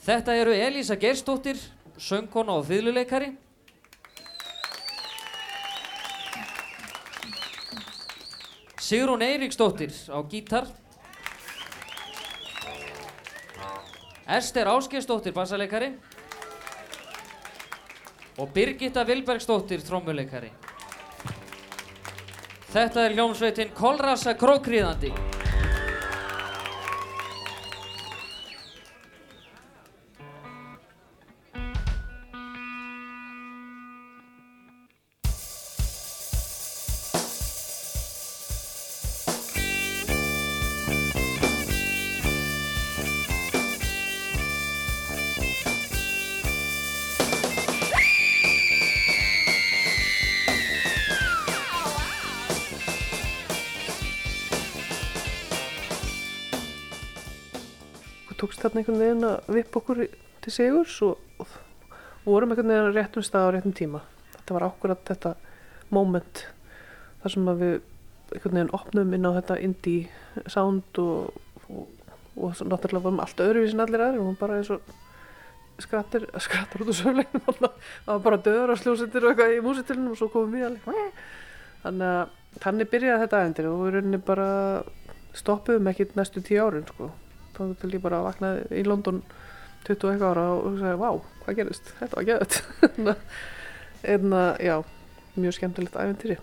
Þetta 0.03 0.35
eru 0.41 0.57
Elísa 0.57 0.97
Gerstóttir, 0.99 1.61
söngkona 2.01 2.57
og 2.59 2.67
fyrluleikari. 2.67 3.31
Sigrún 8.91 9.23
Eiríksdóttir 9.23 9.93
á 10.11 10.19
gítar 10.27 10.67
Ester 14.27 14.67
Áskesdóttir 14.67 15.35
bassaleikari 15.35 15.93
og 18.41 18.53
Birgitta 18.55 19.05
Vilbergsdóttir 19.05 19.85
trómuleikari 19.85 20.51
Þetta 22.71 23.05
er 23.05 23.17
hljómsveitin 23.19 23.75
Kolrasa 23.77 24.37
Krókriðandi 24.39 25.11
þarna 58.71 58.83
einhvern 58.85 59.03
veginn 59.03 59.27
að 59.27 59.53
vipp 59.57 59.77
okkur 59.81 60.00
til 60.41 60.55
sigurs 60.55 60.97
og, 61.03 61.19
og, 61.43 61.55
og 62.23 62.31
vorum 62.31 62.55
einhvern 62.55 62.71
veginn 62.71 62.95
á 62.95 62.97
réttum 62.97 63.27
stað 63.27 63.50
á 63.50 63.55
réttum 63.57 63.75
tíma. 63.77 64.03
Þetta 64.37 64.57
var 64.57 64.67
ákveðat 64.71 65.07
þetta 65.11 65.35
moment 65.91 66.45
þar 67.21 67.35
sem 67.35 67.50
við 67.50 67.77
einhvern 68.31 68.57
veginn 68.57 68.75
opnum 68.79 69.15
inn 69.17 69.27
á 69.27 69.37
þetta 69.41 69.59
indie 69.67 70.47
sound 70.47 71.03
og, 71.03 71.35
og 72.39 72.62
náttúrulega 72.62 73.05
varum 73.09 73.23
allt 73.25 73.43
öðruvísin 73.43 73.83
allir 73.83 74.05
aðri 74.07 74.23
og 74.23 74.37
bara 74.39 74.61
eins 74.61 74.71
og 74.71 74.85
skrattir, 75.83 76.29
skrattir 76.47 76.85
út 76.85 76.93
úr 76.93 76.99
söflegnum 77.00 77.43
það 77.50 78.12
var 78.12 78.23
bara 78.27 78.43
döður 78.45 78.75
og 78.77 78.81
sljósettir 78.83 79.27
og 79.27 79.33
eitthvað 79.33 79.57
í 79.57 79.65
músitilunum 79.65 80.15
og 80.15 80.21
svo 80.21 80.31
komum 80.33 80.55
við 80.55 80.69
allir 80.69 81.11
þannig 81.83 82.07
að 82.12 82.37
þannig 82.61 82.91
byrjaði 82.93 83.25
þetta 83.25 83.41
aðeindir 83.41 83.69
og 83.71 83.83
við 83.83 83.97
rauninni 83.97 84.23
bara 84.31 84.49
stoppuðum 85.39 85.91
ekki 85.91 86.09
næstu 86.19 86.43
tíu 86.45 86.62
árin 86.62 86.89
sko 86.89 87.11
þá 87.61 87.81
til 87.81 87.93
ég 87.95 88.05
bara 88.05 88.25
vaknaði 88.26 88.81
í 88.81 88.85
London 88.88 89.23
20 89.87 90.12
eitthvað 90.12 90.31
ára 90.35 90.47
og 90.55 90.79
sagði, 90.81 90.97
vá, 91.00 91.11
hvað 91.45 91.59
gerist? 91.61 91.93
Þetta 92.00 92.19
var 92.19 92.29
geðut. 92.29 92.61
en 94.14 94.38
já, 94.69 94.76
mjög 95.37 95.57
skemmtilegt 95.57 96.00
æfintýri. 96.00 96.40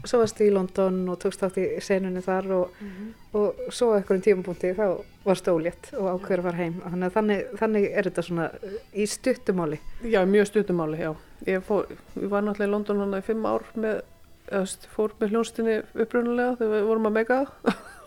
Svo 0.00 0.22
varstu 0.22 0.46
í 0.46 0.52
London 0.52 1.02
og 1.12 1.18
tókst 1.20 1.42
átt 1.44 1.58
í 1.60 1.64
senunni 1.84 2.22
þar 2.24 2.46
og, 2.56 2.76
mm 2.80 2.88
-hmm. 2.90 3.08
og 3.36 3.58
svo 3.68 3.90
einhverjum 3.92 4.22
tímapunkti 4.24 4.72
þá 4.72 5.02
varstu 5.24 5.52
ólétt 5.52 5.92
og 5.92 6.06
ákveður 6.14 6.38
að 6.38 6.46
fara 6.48 6.56
heim. 6.56 6.80
Þannig 6.84 7.12
þannig, 7.12 7.50
þannig 7.60 7.84
er 7.90 8.08
þetta 8.08 8.22
svona 8.22 8.50
í 8.94 9.06
stuttumáli. 9.06 9.80
Já, 10.02 10.24
mjög 10.24 10.46
stuttumáli, 10.46 10.98
já. 10.98 11.14
Ég, 11.46 11.62
fór, 11.64 11.86
ég 12.16 12.28
var 12.28 12.42
náttúrulega 12.42 12.68
í 12.68 12.72
London 12.72 13.00
hann 13.00 13.18
í 13.18 13.22
fimm 13.22 13.46
ár 13.46 13.62
með, 13.74 14.00
eða, 14.48 14.66
fór 14.94 15.12
með 15.20 15.28
hljónstinni 15.28 15.82
upprunulega 15.94 16.56
þegar 16.56 16.74
við 16.74 16.88
vorum 16.88 17.06
að 17.06 17.12
mega 17.12 17.44
það 17.44 17.74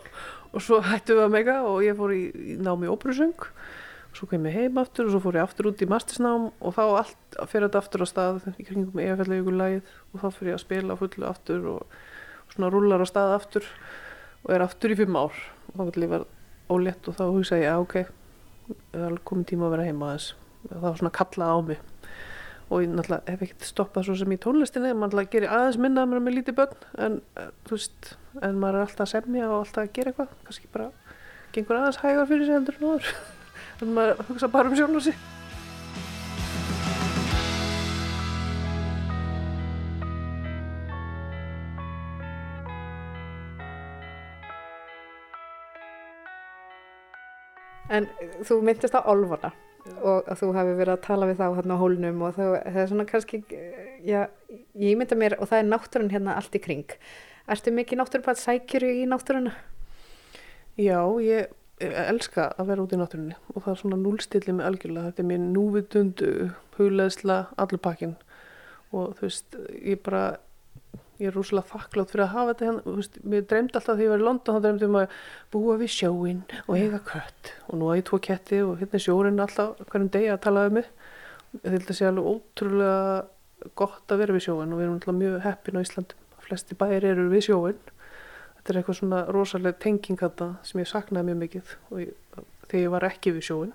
og 0.53 0.61
svo 0.61 0.79
hættum 0.85 1.17
við 1.17 1.25
að 1.25 1.33
mega 1.33 1.55
og 1.65 1.81
ég 1.85 1.97
fór 1.97 2.13
í, 2.13 2.21
í 2.53 2.55
námi 2.61 2.89
óperusöng. 2.91 3.47
Og 4.13 4.19
svo 4.19 4.27
kem 4.29 4.45
ég 4.45 4.57
heim 4.59 4.77
aftur 4.77 5.07
og 5.07 5.15
svo 5.15 5.21
fór 5.23 5.39
ég 5.39 5.47
aftur 5.47 5.71
út 5.71 5.81
í 5.81 5.89
mastersnám 5.89 6.51
og 6.53 6.75
þá 6.75 6.83
allt 6.85 7.37
fyrir 7.49 7.65
þetta 7.67 7.81
aftur 7.81 8.05
á 8.05 8.07
stað 8.09 8.43
í 8.53 8.67
kringum 8.67 9.01
EFL-augulægið 9.01 9.93
og 10.13 10.21
þá 10.21 10.27
fyrir 10.35 10.51
ég 10.51 10.59
að 10.59 10.65
spila 10.67 10.97
fullu 10.99 11.29
aftur 11.29 11.65
og, 11.71 11.95
og 12.45 12.53
svona 12.53 12.69
rullar 12.73 13.01
á 13.01 13.07
stað 13.09 13.37
aftur 13.39 13.71
og 14.43 14.53
er 14.53 14.65
aftur 14.67 14.93
í 14.93 14.99
fimm 14.99 15.17
ár. 15.17 15.39
Og 15.71 15.79
þá 15.79 15.81
var 15.87 16.03
ég 16.05 16.29
ólétt 16.73 17.09
og 17.09 17.17
þá 17.17 17.25
hugsaði 17.25 17.65
ég 17.65 17.73
að 17.73 17.87
ok, 17.87 17.97
það 18.93 19.07
er 19.09 19.17
komið 19.25 19.49
tíma 19.49 19.67
að 19.67 19.75
vera 19.77 19.89
heima 19.89 20.11
aðeins. 20.11 20.29
Það 20.69 20.85
var 20.85 21.01
svona 21.01 21.17
kallað 21.17 21.57
á 21.57 21.59
mig 21.71 21.81
og 22.69 22.83
ég 22.83 22.91
náttúrulega 22.93 23.33
hef 23.33 23.43
ekkert 23.45 23.67
stoppað 23.67 24.07
svo 24.07 24.15
sem 24.19 24.33
í 24.33 24.39
tónlistinni 24.41 24.93
maður 24.93 25.03
náttúrulega 25.03 25.33
gerir 25.35 25.53
aðeins 25.57 25.79
minna 25.81 26.05
með 26.09 26.23
með 26.25 26.37
lítið 26.37 26.57
börn. 26.59 26.87
En 27.05 27.19
þú 27.67 27.75
veist, 27.75 28.09
en 28.39 28.59
maður 28.61 28.79
er 28.79 28.87
alltaf 28.87 29.05
að 29.05 29.11
semja 29.13 29.49
og 29.49 29.59
alltaf 29.59 29.83
að 29.83 29.93
gera 29.97 30.13
eitthvað. 30.13 30.33
Kannski 30.47 30.71
bara 30.73 30.89
gengur 31.53 31.79
aðeins 31.79 32.01
hægar 32.01 32.29
fyrir 32.31 32.49
sig 32.49 32.57
endur 32.57 32.79
en 32.79 32.89
áður. 32.89 33.13
Að 33.83 33.93
maður 33.97 34.25
hugsa 34.29 34.51
bara 34.53 34.71
um 34.71 34.77
sjálf 34.79 34.99
og 35.01 35.07
sig. 35.09 35.21
En 47.93 48.07
þú 48.47 48.63
myndist 48.65 48.95
á 48.97 49.05
Olvona 49.05 49.51
og 50.03 50.29
að 50.31 50.39
þú 50.39 50.49
hefði 50.55 50.75
verið 50.79 50.93
að 50.93 51.03
tala 51.07 51.27
við 51.29 51.41
þá 51.41 51.45
hérna 51.57 51.75
á 51.75 51.81
hólnum 51.81 52.21
og 52.23 52.37
það, 52.37 52.53
það 52.63 52.79
er 52.83 52.89
svona 52.91 53.07
kannski 53.09 53.39
já, 54.03 54.21
ég 54.79 54.99
mynda 54.99 55.17
mér 55.19 55.35
og 55.39 55.49
það 55.51 55.59
er 55.59 55.69
náttúrun 55.69 56.13
hérna 56.13 56.37
allt 56.39 56.55
í 56.55 56.61
kring. 56.63 56.95
Ertu 57.51 57.73
mikið 57.75 57.99
náttúrupað 57.99 58.39
sækjuru 58.39 58.91
í 59.01 59.03
náttúruna? 59.11 59.51
Já, 60.79 60.99
ég, 61.23 61.51
elska 61.83 62.47
að 62.57 62.71
vera 62.71 62.85
út 62.85 62.95
í 62.95 62.99
náttúrunni 63.01 63.35
og 63.51 63.65
það 63.65 63.73
er 63.73 63.81
svona 63.81 63.99
núlstilli 63.99 64.55
með 64.55 64.69
algjörlega. 64.69 65.11
Þetta 65.11 65.23
er 65.23 65.29
mér 65.33 65.43
núvitundu, 65.49 66.31
hugleðsla 66.77 67.39
allur 67.59 67.83
pakkin 67.83 68.15
og 68.93 69.15
þú 69.17 69.27
veist, 69.27 69.59
ég 69.81 70.01
bara 70.05 70.23
ég 71.23 71.29
er 71.31 71.37
rúslega 71.37 71.71
þakklátt 71.71 72.13
fyrir 72.13 72.25
að 72.27 72.33
hafa 72.35 72.53
þetta 72.53 72.67
hérna, 72.69 72.95
veist, 72.99 73.19
mér 73.23 73.45
dreymdi 73.47 73.79
alltaf 73.79 73.95
þegar 73.95 74.05
ég 74.05 74.13
var 74.13 74.23
í 74.23 74.27
London 74.27 74.57
þá 74.57 74.65
dreymdi 74.67 74.87
ég 74.87 74.93
maður 74.93 75.21
búa 75.55 75.77
við 75.79 75.93
sjóin 75.95 76.41
og 76.65 76.73
eiga 76.77 76.99
kött 77.07 77.53
og 77.69 77.79
nú 77.79 77.91
að 77.91 77.99
ég 77.99 78.07
tvo 78.09 78.19
ketti 78.27 78.59
og 78.65 78.75
hérna 78.81 78.99
er 78.99 79.05
sjórin 79.07 79.43
alltaf 79.43 79.85
hverjum 79.87 80.11
degi 80.13 80.33
að 80.33 80.43
tala 80.47 80.67
um 80.69 80.77
mig 80.79 80.89
ég 81.61 81.69
held 81.75 81.87
að 81.87 81.97
sé 81.99 82.09
alveg 82.09 82.29
ótrúlega 82.33 83.07
gott 83.77 84.11
að 84.11 84.23
vera 84.23 84.35
við 84.35 84.47
sjóin 84.47 84.73
og 84.73 84.79
við 84.79 84.85
erum 84.85 84.97
alltaf 84.97 85.17
mjög 85.17 85.39
heppin 85.45 85.79
á 85.79 85.83
Íslandum. 85.83 86.21
Flesti 86.43 86.77
bæir 86.79 87.05
eru 87.07 87.29
við 87.31 87.45
sjóin. 87.47 87.79
Þetta 88.57 88.71
er 88.71 88.79
eitthvað 88.79 88.99
svona 88.99 89.21
rosalega 89.31 89.79
tenging 89.83 90.19
þetta 90.19 90.49
sem 90.67 90.81
ég 90.81 90.89
saknaði 90.89 91.29
mjög 91.29 91.39
mikið 91.43 91.73
ég, 92.01 92.13
þegar 92.67 92.81
ég 92.81 92.93
var 92.95 93.07
ekki 93.07 93.35
við 93.37 93.47
sjóin. 93.49 93.73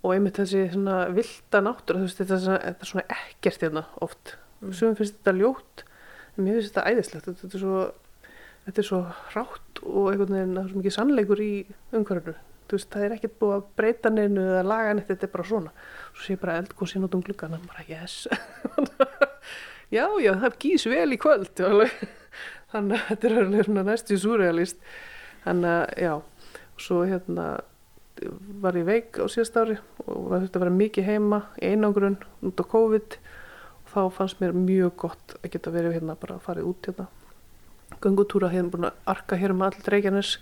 Og 0.00 0.14
einmitt 0.14 0.40
þessi 0.40 0.66
svona 0.72 0.98
vilda 1.12 1.62
náttúr, 1.64 2.00
þetta, 2.08 2.26
er 2.36 2.44
svona, 2.44 2.60
þetta 2.64 2.86
er 2.86 2.90
svona 2.90 3.06
ekkert 3.16 3.64
hérna 3.66 3.84
oft. 4.04 4.34
Mm. 4.60 4.74
Sumum 4.76 4.96
finnst 4.98 5.18
þetta 5.18 5.36
ljótt, 5.36 5.84
en 6.36 6.44
mér 6.44 6.58
finnst 6.58 6.74
þetta 6.74 6.92
æðislegt. 6.92 7.28
Þetta, 7.30 7.50
er 7.56 7.64
svo, 7.64 7.80
þetta 8.66 8.82
er 8.82 8.88
svo 8.90 9.00
hrátt 9.32 9.82
og 9.82 10.12
einhvern 10.12 10.36
veginn 10.36 10.54
það 10.56 10.62
er 10.62 10.70
svo 10.70 10.82
mikið 10.82 10.96
sannleikur 10.96 11.44
í 11.44 11.52
umhverfinu. 11.96 12.36
Veist, 12.70 12.86
það 12.92 13.04
er 13.04 13.14
ekkert 13.16 13.38
búið 13.40 13.56
að 13.56 13.70
breyta 13.80 14.10
neinu 14.14 14.42
eða 14.44 14.62
laga 14.62 14.92
neitt, 14.94 15.08
þetta 15.08 15.26
er 15.26 15.32
bara 15.32 15.46
svona. 15.48 15.72
Svo 16.12 16.26
sé 16.26 16.36
bara 16.38 16.58
eldgóðsinn 16.60 17.06
út 17.06 17.16
um 17.18 17.24
gluggan 17.26 17.56
og 17.56 17.64
bara 17.66 17.82
yes. 17.88 18.28
já, 19.96 20.04
já, 20.22 20.30
það 20.44 20.58
gís 20.62 20.86
vel 20.86 21.08
í 21.10 21.18
kvöld. 21.18 21.64
Þannig 22.70 22.94
að 23.00 23.08
þetta 23.08 23.30
er 23.30 23.40
alveg 23.40 23.72
næstu 23.74 24.20
súrealist. 24.22 24.78
Þannig 25.42 25.72
að, 25.72 26.04
já, 26.04 26.14
og 26.20 26.84
svo 26.84 27.00
hérna 27.08 27.48
var 28.60 28.76
ég 28.76 28.86
veik 28.86 29.18
á 29.20 29.24
síðast 29.30 29.56
ári 29.56 29.76
og 30.04 30.28
það 30.28 30.42
þurfti 30.42 30.58
að 30.58 30.64
vera 30.64 30.76
mikið 30.76 31.06
heima 31.08 31.38
einangrun 31.62 32.18
út 32.46 32.60
á 32.60 32.64
COVID 32.68 33.16
þá 33.90 34.00
fannst 34.14 34.40
mér 34.42 34.56
mjög 34.56 34.94
gott 35.04 35.34
að 35.40 35.50
geta 35.54 35.72
verið 35.74 35.98
hérna 35.98 36.18
bara 36.20 36.38
að 36.38 36.46
fara 36.46 36.66
út 36.66 36.88
hérna. 36.88 37.08
Gangutúra 38.00 38.50
hérna 38.52 38.72
búin 38.72 38.88
að 38.88 39.00
arka 39.12 39.38
hér 39.40 39.54
um 39.54 39.64
allir 39.66 39.92
reykjanes 39.94 40.36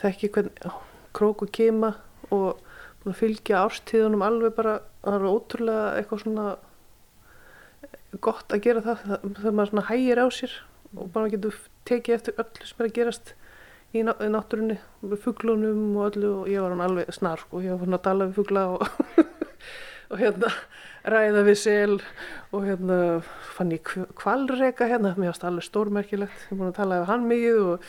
þekki 0.00 0.32
hvernig 0.34 0.78
króku 1.16 1.48
kema 1.48 1.94
og 2.30 2.62
búin 3.02 3.14
að 3.14 3.20
fylgja 3.20 3.64
árstíðunum 3.64 4.24
alveg 4.26 4.54
bara. 4.56 4.78
Það 5.06 5.18
er 5.18 5.28
ótrúlega 5.30 5.90
eitthvað 5.98 6.22
svona 6.24 6.46
gott 8.22 8.52
að 8.52 8.62
gera 8.64 8.82
það 8.84 9.02
þegar 9.06 9.56
maður 9.56 9.72
svona 9.72 9.88
hægir 9.90 10.22
á 10.22 10.26
sér 10.32 10.54
og 10.96 11.10
bara 11.14 11.32
getur 11.32 11.58
tekið 11.88 12.16
eftir 12.16 12.40
öllu 12.40 12.68
sem 12.68 12.80
er 12.80 12.88
að 12.88 12.96
gerast 12.96 13.34
í 13.96 14.02
náttúrunni 14.04 14.78
fugglunum 15.22 15.96
og 15.96 16.08
öllu 16.10 16.30
og 16.42 16.48
ég 16.50 16.62
var 16.62 16.74
hann 16.74 16.84
alveg 16.84 17.12
snar 17.14 17.42
sko, 17.42 17.62
ég 17.64 17.74
var 17.74 17.84
fann 17.84 17.96
að 17.96 18.04
tala 18.06 18.28
við 18.28 18.38
fuggla 18.40 18.64
og, 18.74 18.86
og 20.10 20.20
hérna 20.20 20.50
ræða 21.06 21.42
við 21.46 21.58
sel 21.60 21.96
og 22.54 22.66
hérna 22.66 22.98
fann 23.56 23.74
ég 23.74 23.92
kvalreika 24.18 24.88
hérna, 24.90 25.14
mér 25.18 25.32
varst 25.32 25.46
alveg 25.46 25.66
stórmerkilegt, 25.66 26.46
ég 26.46 26.54
er 26.54 26.60
búin 26.60 26.72
að 26.72 26.78
tala 26.80 27.00
við 27.02 27.10
hann 27.10 27.28
mikið 27.30 27.60
og 27.66 27.86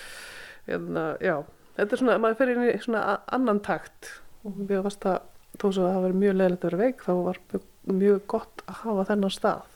hérna, 0.68 1.08
já, 1.24 1.36
þetta 1.80 1.98
er 1.98 2.04
svona, 2.04 2.20
maður 2.24 2.40
fer 2.42 2.54
inn 2.54 2.68
í 2.68 2.76
svona 2.84 3.04
annan 3.40 3.64
takt 3.66 4.14
og 4.44 4.62
mér 4.62 4.86
varst 4.86 5.10
að 5.10 5.20
þó 5.58 5.68
sem 5.72 5.84
það 5.88 6.00
var 6.06 6.22
mjög 6.22 6.38
leðilegt 6.38 6.64
að 6.64 6.72
vera 6.72 6.84
veik 6.84 7.04
þá 7.08 7.12
var 7.26 7.42
mjög, 7.52 7.68
mjög 7.98 8.24
gott 8.36 8.64
að 8.68 8.80
hafa 8.84 9.10
þennan 9.12 9.34
stað 9.34 9.76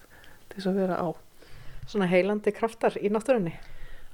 til 0.51 0.57
þess 0.57 0.71
að 0.71 0.81
vera 0.83 1.01
á. 1.01 1.10
Svona 1.89 2.07
heilandi 2.12 2.53
kraftar 2.53 2.98
í 3.01 3.10
náttúrunni? 3.10 3.55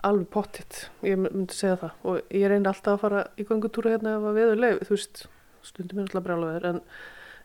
alveg 0.06 0.30
pottitt, 0.32 0.80
ég 1.06 1.18
myndi 1.20 1.56
segja 1.56 1.78
það. 1.82 1.94
Og 2.08 2.34
ég 2.36 2.52
reyndi 2.52 2.70
alltaf 2.70 2.98
að 2.98 3.04
fara 3.04 3.24
í 3.38 3.46
gangutúra 3.48 3.94
hérna 3.96 4.18
ef 4.18 4.28
að 4.30 4.40
veður 4.40 4.62
leið, 4.64 4.82
þú 4.86 4.98
veist. 4.98 5.24
Stundum 5.66 6.00
er 6.00 6.08
alltaf 6.08 6.26
brjálaveður 6.28 6.68
en 6.70 6.82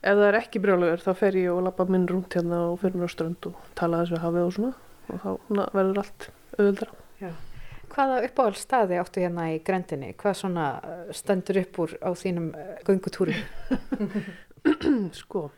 ef 0.03 0.19
það 0.19 0.27
er 0.29 0.39
ekki 0.41 0.63
brjálaveður 0.63 1.05
þá 1.07 1.13
fer 1.23 1.39
ég 1.39 1.55
og 1.55 1.63
lappa 1.69 1.87
minn 1.89 2.09
rúnt 2.11 2.35
hérna 2.37 2.61
og 2.73 2.81
fyrir 2.83 3.07
á 3.07 3.11
strönd 3.13 3.49
og 3.51 3.71
tala 3.79 4.03
þessu 4.03 4.21
hafið 4.23 4.49
og 4.49 4.53
svona 4.59 4.75
og 5.09 5.23
þá 5.23 5.31
verður 5.79 6.03
allt 6.05 6.29
auðvöldra 6.59 6.91
Já. 7.23 7.33
Hvaða 7.93 8.23
uppáhald 8.27 8.57
staði 8.57 8.97
áttu 8.99 9.21
hérna 9.23 9.51
í 9.53 9.59
grendinni? 9.63 10.15
Hvað 10.19 10.39
svona 10.39 10.69
uh, 10.81 11.03
stendur 11.15 11.61
upp 11.61 11.83
úr 11.85 11.93
á 12.01 12.11
þínum 12.17 12.49
uh, 12.57 12.71
gangutúri? 12.89 13.37
sko 15.21 15.51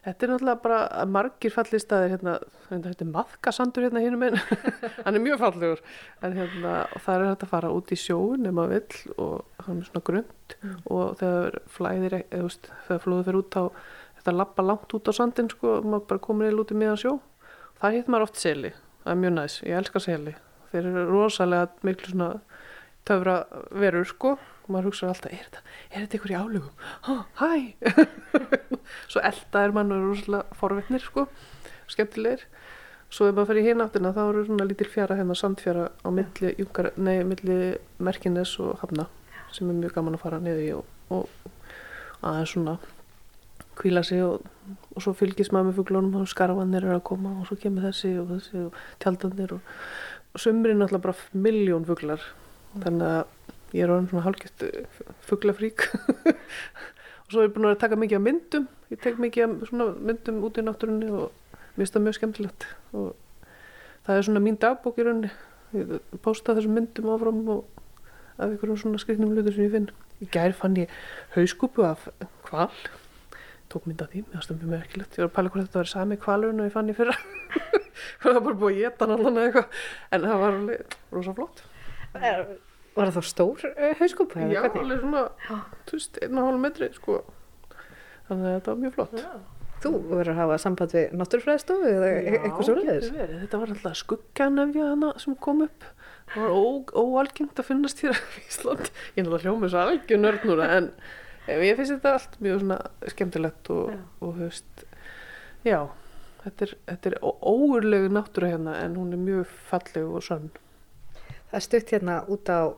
Þetta 0.00 0.24
er 0.24 0.30
náttúrulega 0.32 0.62
bara 0.64 1.04
margir 1.12 1.52
fallir 1.52 1.82
staðir 1.82 2.14
hérna, 2.14 2.34
þetta 2.70 3.04
er 3.04 3.08
maðkasandur 3.10 3.84
hérna 3.84 4.00
hínum 4.00 4.22
einn, 4.24 4.38
hann 5.04 5.18
er 5.18 5.24
mjög 5.24 5.40
fallegur. 5.42 5.82
En 6.24 6.36
hérna 6.38 6.74
það 6.94 7.10
er 7.14 7.24
hægt 7.28 7.44
að 7.44 7.50
fara 7.52 7.72
út 7.76 7.92
í 7.92 7.98
sjóun 8.00 8.48
ef 8.48 8.54
maður 8.56 8.78
vill 8.78 9.16
og 9.26 9.64
hann 9.66 9.82
er 9.82 9.88
svona 9.90 10.04
grönt 10.08 10.54
mm. 10.56 10.78
og 10.96 11.18
þegar 11.20 11.58
flæðir, 11.74 12.16
eða 12.22 12.46
veist, 12.46 12.70
þegar 12.86 13.02
flóður 13.04 13.26
fyrir 13.28 13.40
út 13.42 13.58
á 13.60 13.64
þetta 14.20 14.36
lappa 14.38 14.64
langt 14.64 14.96
út 14.96 15.10
á 15.10 15.12
sandin 15.16 15.52
sko 15.52 15.74
og 15.76 15.90
maður 15.90 16.06
bara 16.14 16.24
komir 16.30 16.48
eða 16.48 16.64
út 16.64 16.72
í 16.72 16.78
miðan 16.80 17.02
sjó. 17.04 17.12
Það 17.80 17.98
hitt 17.98 18.08
maður 18.12 18.28
oft 18.30 18.40
seli, 18.40 18.72
það 19.04 19.12
er 19.12 19.20
mjög 19.26 19.36
næs, 19.36 19.58
ég 19.68 19.82
elskar 19.82 20.06
seli. 20.06 20.34
Þeir 20.70 20.88
eru 20.94 21.04
rosalega 21.10 21.68
miklu 21.84 22.14
svona 22.14 22.32
töfra 23.08 23.36
verur 23.76 24.08
sko 24.08 24.38
og 24.64 24.72
maður 24.72 24.90
hugsaður 24.90 25.14
alltaf, 25.14 25.32
er 25.32 25.44
þetta, 25.46 25.62
er 25.90 26.04
þetta 26.04 26.18
ykkur 26.18 26.32
í 26.32 26.38
álugum? 26.40 26.84
Hæ, 27.06 27.14
hæ! 27.40 27.52
Svo 29.10 29.22
elda 29.30 29.64
er 29.64 29.74
mann 29.76 29.92
og 29.92 30.00
eru 30.00 30.12
rúslega 30.12 30.58
forvittnir 30.60 31.04
sko, 31.04 31.26
skemmtilegir. 31.90 32.44
Svo 33.10 33.26
ef 33.26 33.34
maður 33.34 33.50
fer 33.50 33.60
í 33.62 33.66
hináttina 33.66 34.14
þá 34.14 34.22
eru 34.28 34.44
svona 34.46 34.68
lítil 34.68 34.86
fjara 34.90 35.18
hérna, 35.18 35.34
sandfjara 35.38 35.88
á 35.90 36.08
milli, 36.14 36.54
jungar, 36.60 36.92
nei, 36.96 37.24
milli 37.26 37.58
Merkines 37.98 38.54
og 38.62 38.78
Hafna 38.84 39.08
sem 39.50 39.66
er 39.66 39.80
mjög 39.80 39.96
gaman 39.96 40.14
að 40.14 40.22
fara 40.22 40.38
niður 40.42 40.62
í 40.62 40.70
og, 40.76 40.90
og 41.10 42.22
aðeins 42.22 42.52
svona 42.54 42.76
kvíla 43.80 44.04
sig 44.06 44.22
og, 44.22 44.44
og 44.94 45.02
svo 45.02 45.14
fylgis 45.16 45.50
maður 45.50 45.70
með 45.70 45.80
fugglónum 45.80 46.20
og 46.20 46.30
skarfanir 46.30 46.84
eru 46.84 46.98
að 46.98 47.06
koma 47.10 47.32
og 47.40 47.48
svo 47.48 47.58
kemur 47.58 47.88
þessi 47.88 48.12
og 48.20 48.30
þessi 48.34 48.64
og 48.66 48.78
tjaldanir 49.02 49.56
og, 49.56 49.74
sömurinn 50.38 50.84
er 50.84 50.86
alltaf 50.86 51.02
bara 51.02 51.42
miljón 51.46 51.86
fugglar 51.88 52.22
þannig 52.78 53.06
að 53.08 53.39
ég 53.76 53.84
er 53.84 53.92
orðin 53.92 54.08
svona 54.10 54.24
hálfgett 54.26 54.64
eh, 54.66 55.00
fugglafrík 55.28 55.86
og 57.24 57.32
svo 57.32 57.42
er 57.42 57.48
ég 57.48 57.54
búin 57.54 57.70
að 57.70 57.80
taka 57.82 57.98
mikið 58.00 58.18
af 58.18 58.24
myndum. 58.26 58.68
Ég 58.90 59.02
tek 59.02 59.20
mikið 59.22 59.46
af 59.46 59.74
myndum 59.98 60.40
út 60.46 60.58
í 60.58 60.64
náttúrunni 60.66 61.10
og 61.14 61.28
mér 61.76 61.84
finnst 61.84 61.96
það 61.96 62.06
mjög 62.06 62.18
skemmtilegt. 62.18 62.66
Og 62.94 63.12
það 64.06 64.16
er 64.16 64.26
svona 64.26 64.42
mín 64.44 64.58
dagbók 64.60 64.98
í 64.98 65.06
rauninni. 65.06 65.30
Ég 65.76 65.92
posta 66.24 66.56
þessum 66.56 66.74
myndum 66.78 67.12
áfram 67.14 67.44
og 67.54 67.60
af 68.40 68.48
einhverjum 68.48 68.80
svona 68.80 69.02
skriknum 69.02 69.34
hlutur 69.34 69.54
sem 69.54 69.68
ég 69.68 69.76
finn. 69.76 69.90
Í 70.20 70.26
gær 70.32 70.56
fann 70.56 70.78
ég 70.80 70.90
hauskúpu 71.36 71.86
af 71.86 72.08
kval 72.48 72.72
tók 73.70 73.86
mynda 73.86 74.08
því, 74.10 74.24
það 74.32 74.42
stöndum 74.42 74.72
mjög 74.72 74.80
ekkilegt 74.88 75.14
ég 75.14 75.22
var 75.22 75.28
að 75.28 75.34
pæla 75.36 75.50
hvort 75.52 75.66
þetta 75.68 75.78
var 75.78 75.90
sami 75.92 76.16
kvalurinn 76.18 76.62
og 76.62 76.66
ég 76.66 76.74
fann 76.74 76.90
ég 76.90 76.98
fyrra. 76.98 77.14
Það 78.22 78.34
var 78.34 78.42
bara 78.46 78.58
búið 78.62 78.72
að 78.72 78.80
geta 78.80 79.06
hann 79.06 79.14
allan 79.14 79.38
eða 79.38 79.46
eitthvað. 79.50 79.78
En 80.16 80.24
það 80.24 80.42
var 80.42 80.58
rosa 81.12 81.34
flott 81.36 81.62
Var 83.00 83.10
það 83.10 83.16
þá 83.16 83.30
stór 83.30 83.68
uh, 83.70 83.86
hauskúpa? 84.00 84.48
Já, 84.52 84.60
alveg 84.68 85.00
svona, 85.00 85.24
þú 85.88 85.96
veist, 85.96 86.20
einna 86.26 86.44
hálf 86.46 86.60
metri, 86.60 86.90
sko. 86.96 87.22
Þannig 88.28 88.50
að 88.50 88.58
þetta 88.58 88.74
var 88.74 88.84
mjög 88.84 88.98
flott. 88.98 89.16
Já. 89.18 89.32
Þú 89.80 89.90
verður 90.10 90.34
að 90.34 90.38
hafa 90.42 90.56
samband 90.60 90.92
við 90.92 91.12
náttúrfræðstofu 91.16 91.88
eða 91.88 92.08
e- 92.12 92.34
eitthvað 92.36 92.66
svolítið? 92.68 93.06
Já, 93.16 93.28
þetta 93.40 93.60
var 93.62 93.70
alltaf 93.72 93.96
skugganefja 93.96 94.88
hana 94.90 95.12
sem 95.22 95.36
kom 95.40 95.62
upp. 95.64 95.86
Það 96.34 96.44
var 96.44 96.92
óalgengt 97.00 97.62
að 97.62 97.68
finnast 97.70 98.02
hér 98.04 98.18
í 98.18 98.42
Ísland. 98.44 98.90
Ég 99.16 99.22
er 99.22 99.24
náttúrulega 99.24 99.46
hljómið 99.46 99.72
svo 99.72 99.84
algjör 99.86 100.20
nörd 100.20 100.44
núna, 100.50 100.68
en 100.76 100.90
ég 101.64 101.80
finnst 101.80 101.94
þetta 101.94 102.12
allt 102.18 102.36
mjög 102.44 102.60
svona 102.60 102.78
skemmtilegt 103.14 103.72
og, 103.72 103.96
og 104.20 104.36
veist, 104.42 104.84
já, 105.64 105.78
þetta 106.44 106.66
er, 106.68 106.76
þetta 106.92 107.12
er 107.14 107.18
óurlegu 107.24 108.12
náttúra 108.12 108.52
hérna, 108.52 108.76
en 108.84 109.00
hún 109.00 109.16
er 109.16 109.24
mjög 109.24 109.56
falleg 109.72 110.12
og 110.12 110.26
sann. 110.28 110.52
Það 111.50 111.66
stutt 111.66 111.96
hérna 111.96 112.20
út 112.30 112.52
á 112.52 112.76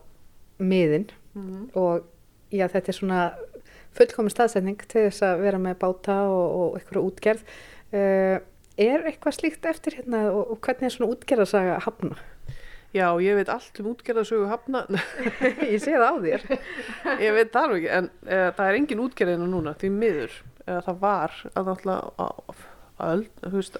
miðin 0.62 1.10
mm 1.34 1.42
-hmm. 1.42 1.76
og 1.76 2.04
já, 2.52 2.66
þetta 2.68 2.88
er 2.88 2.98
svona 2.98 3.20
fullkomin 3.96 4.32
staðsending 4.32 4.82
til 4.88 5.06
þess 5.08 5.22
að 5.26 5.44
vera 5.44 5.60
með 5.60 5.78
báta 5.82 6.18
og, 6.28 6.46
og 6.60 6.76
eitthvað 6.78 7.06
útgerð. 7.08 7.42
Uh, 7.92 8.38
er 8.80 9.04
eitthvað 9.04 9.36
slíkt 9.36 9.66
eftir 9.68 9.98
hérna 9.98 10.30
og, 10.32 10.54
og 10.54 10.60
hvernig 10.64 10.88
er 10.88 10.94
svona 10.94 11.12
útgerðarsaga 11.12 11.80
hafna? 11.84 12.16
Já, 12.92 13.06
ég 13.24 13.38
veit 13.38 13.48
allt 13.48 13.78
um 13.80 13.88
útgerðarsögu 13.94 14.48
hafna. 14.50 14.84
ég 15.72 15.80
sé 15.80 15.96
það 15.96 16.08
á 16.08 16.14
þér. 16.20 16.42
ég 17.26 17.36
veit 17.36 17.52
það 17.52 17.76
ekki, 17.78 17.90
en 17.98 18.08
uh, 18.28 18.48
það 18.52 18.64
er 18.66 18.78
engin 18.80 19.04
útgerðinu 19.06 19.48
núna, 19.48 19.76
því 19.80 19.92
miður. 19.96 20.38
Uh, 20.66 20.78
það 20.84 20.98
var 21.04 21.36
að 21.52 21.70
náttúrulega 21.70 22.28
að, 23.02 23.26
þú 23.46 23.54
veist, 23.56 23.78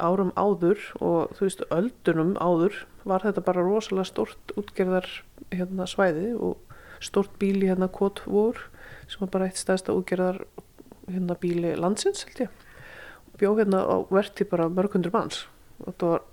árum 0.00 0.32
áður 0.36 0.80
og 1.00 1.36
þú 1.36 1.48
veist, 1.48 1.66
öldunum 1.72 2.32
áður 2.40 2.80
var 3.06 3.24
þetta 3.24 3.44
bara 3.46 3.64
rosalega 3.64 4.08
stort 4.10 4.54
útgerðar 4.58 5.08
hérna, 5.54 5.86
svæði 5.88 6.32
og 6.34 6.76
stort 7.04 7.34
bíli 7.40 7.68
hérna 7.70 7.88
Kот 7.92 8.22
vor 8.26 8.58
sem 9.06 9.22
var 9.22 9.32
bara 9.34 9.48
eitt 9.48 9.60
stæðsta 9.60 9.94
útgerðar 9.94 10.42
hérna 11.06 11.36
bíli 11.38 11.74
landsins 11.78 12.26
held 12.26 12.46
ég. 12.46 12.62
Bjóð 13.38 13.62
hérna 13.62 13.84
á 13.84 13.96
verti 14.10 14.46
bara 14.48 14.70
mörgundur 14.72 15.14
manns. 15.14 15.44
Og 15.80 15.92
þetta 15.92 16.12
var 16.12 16.24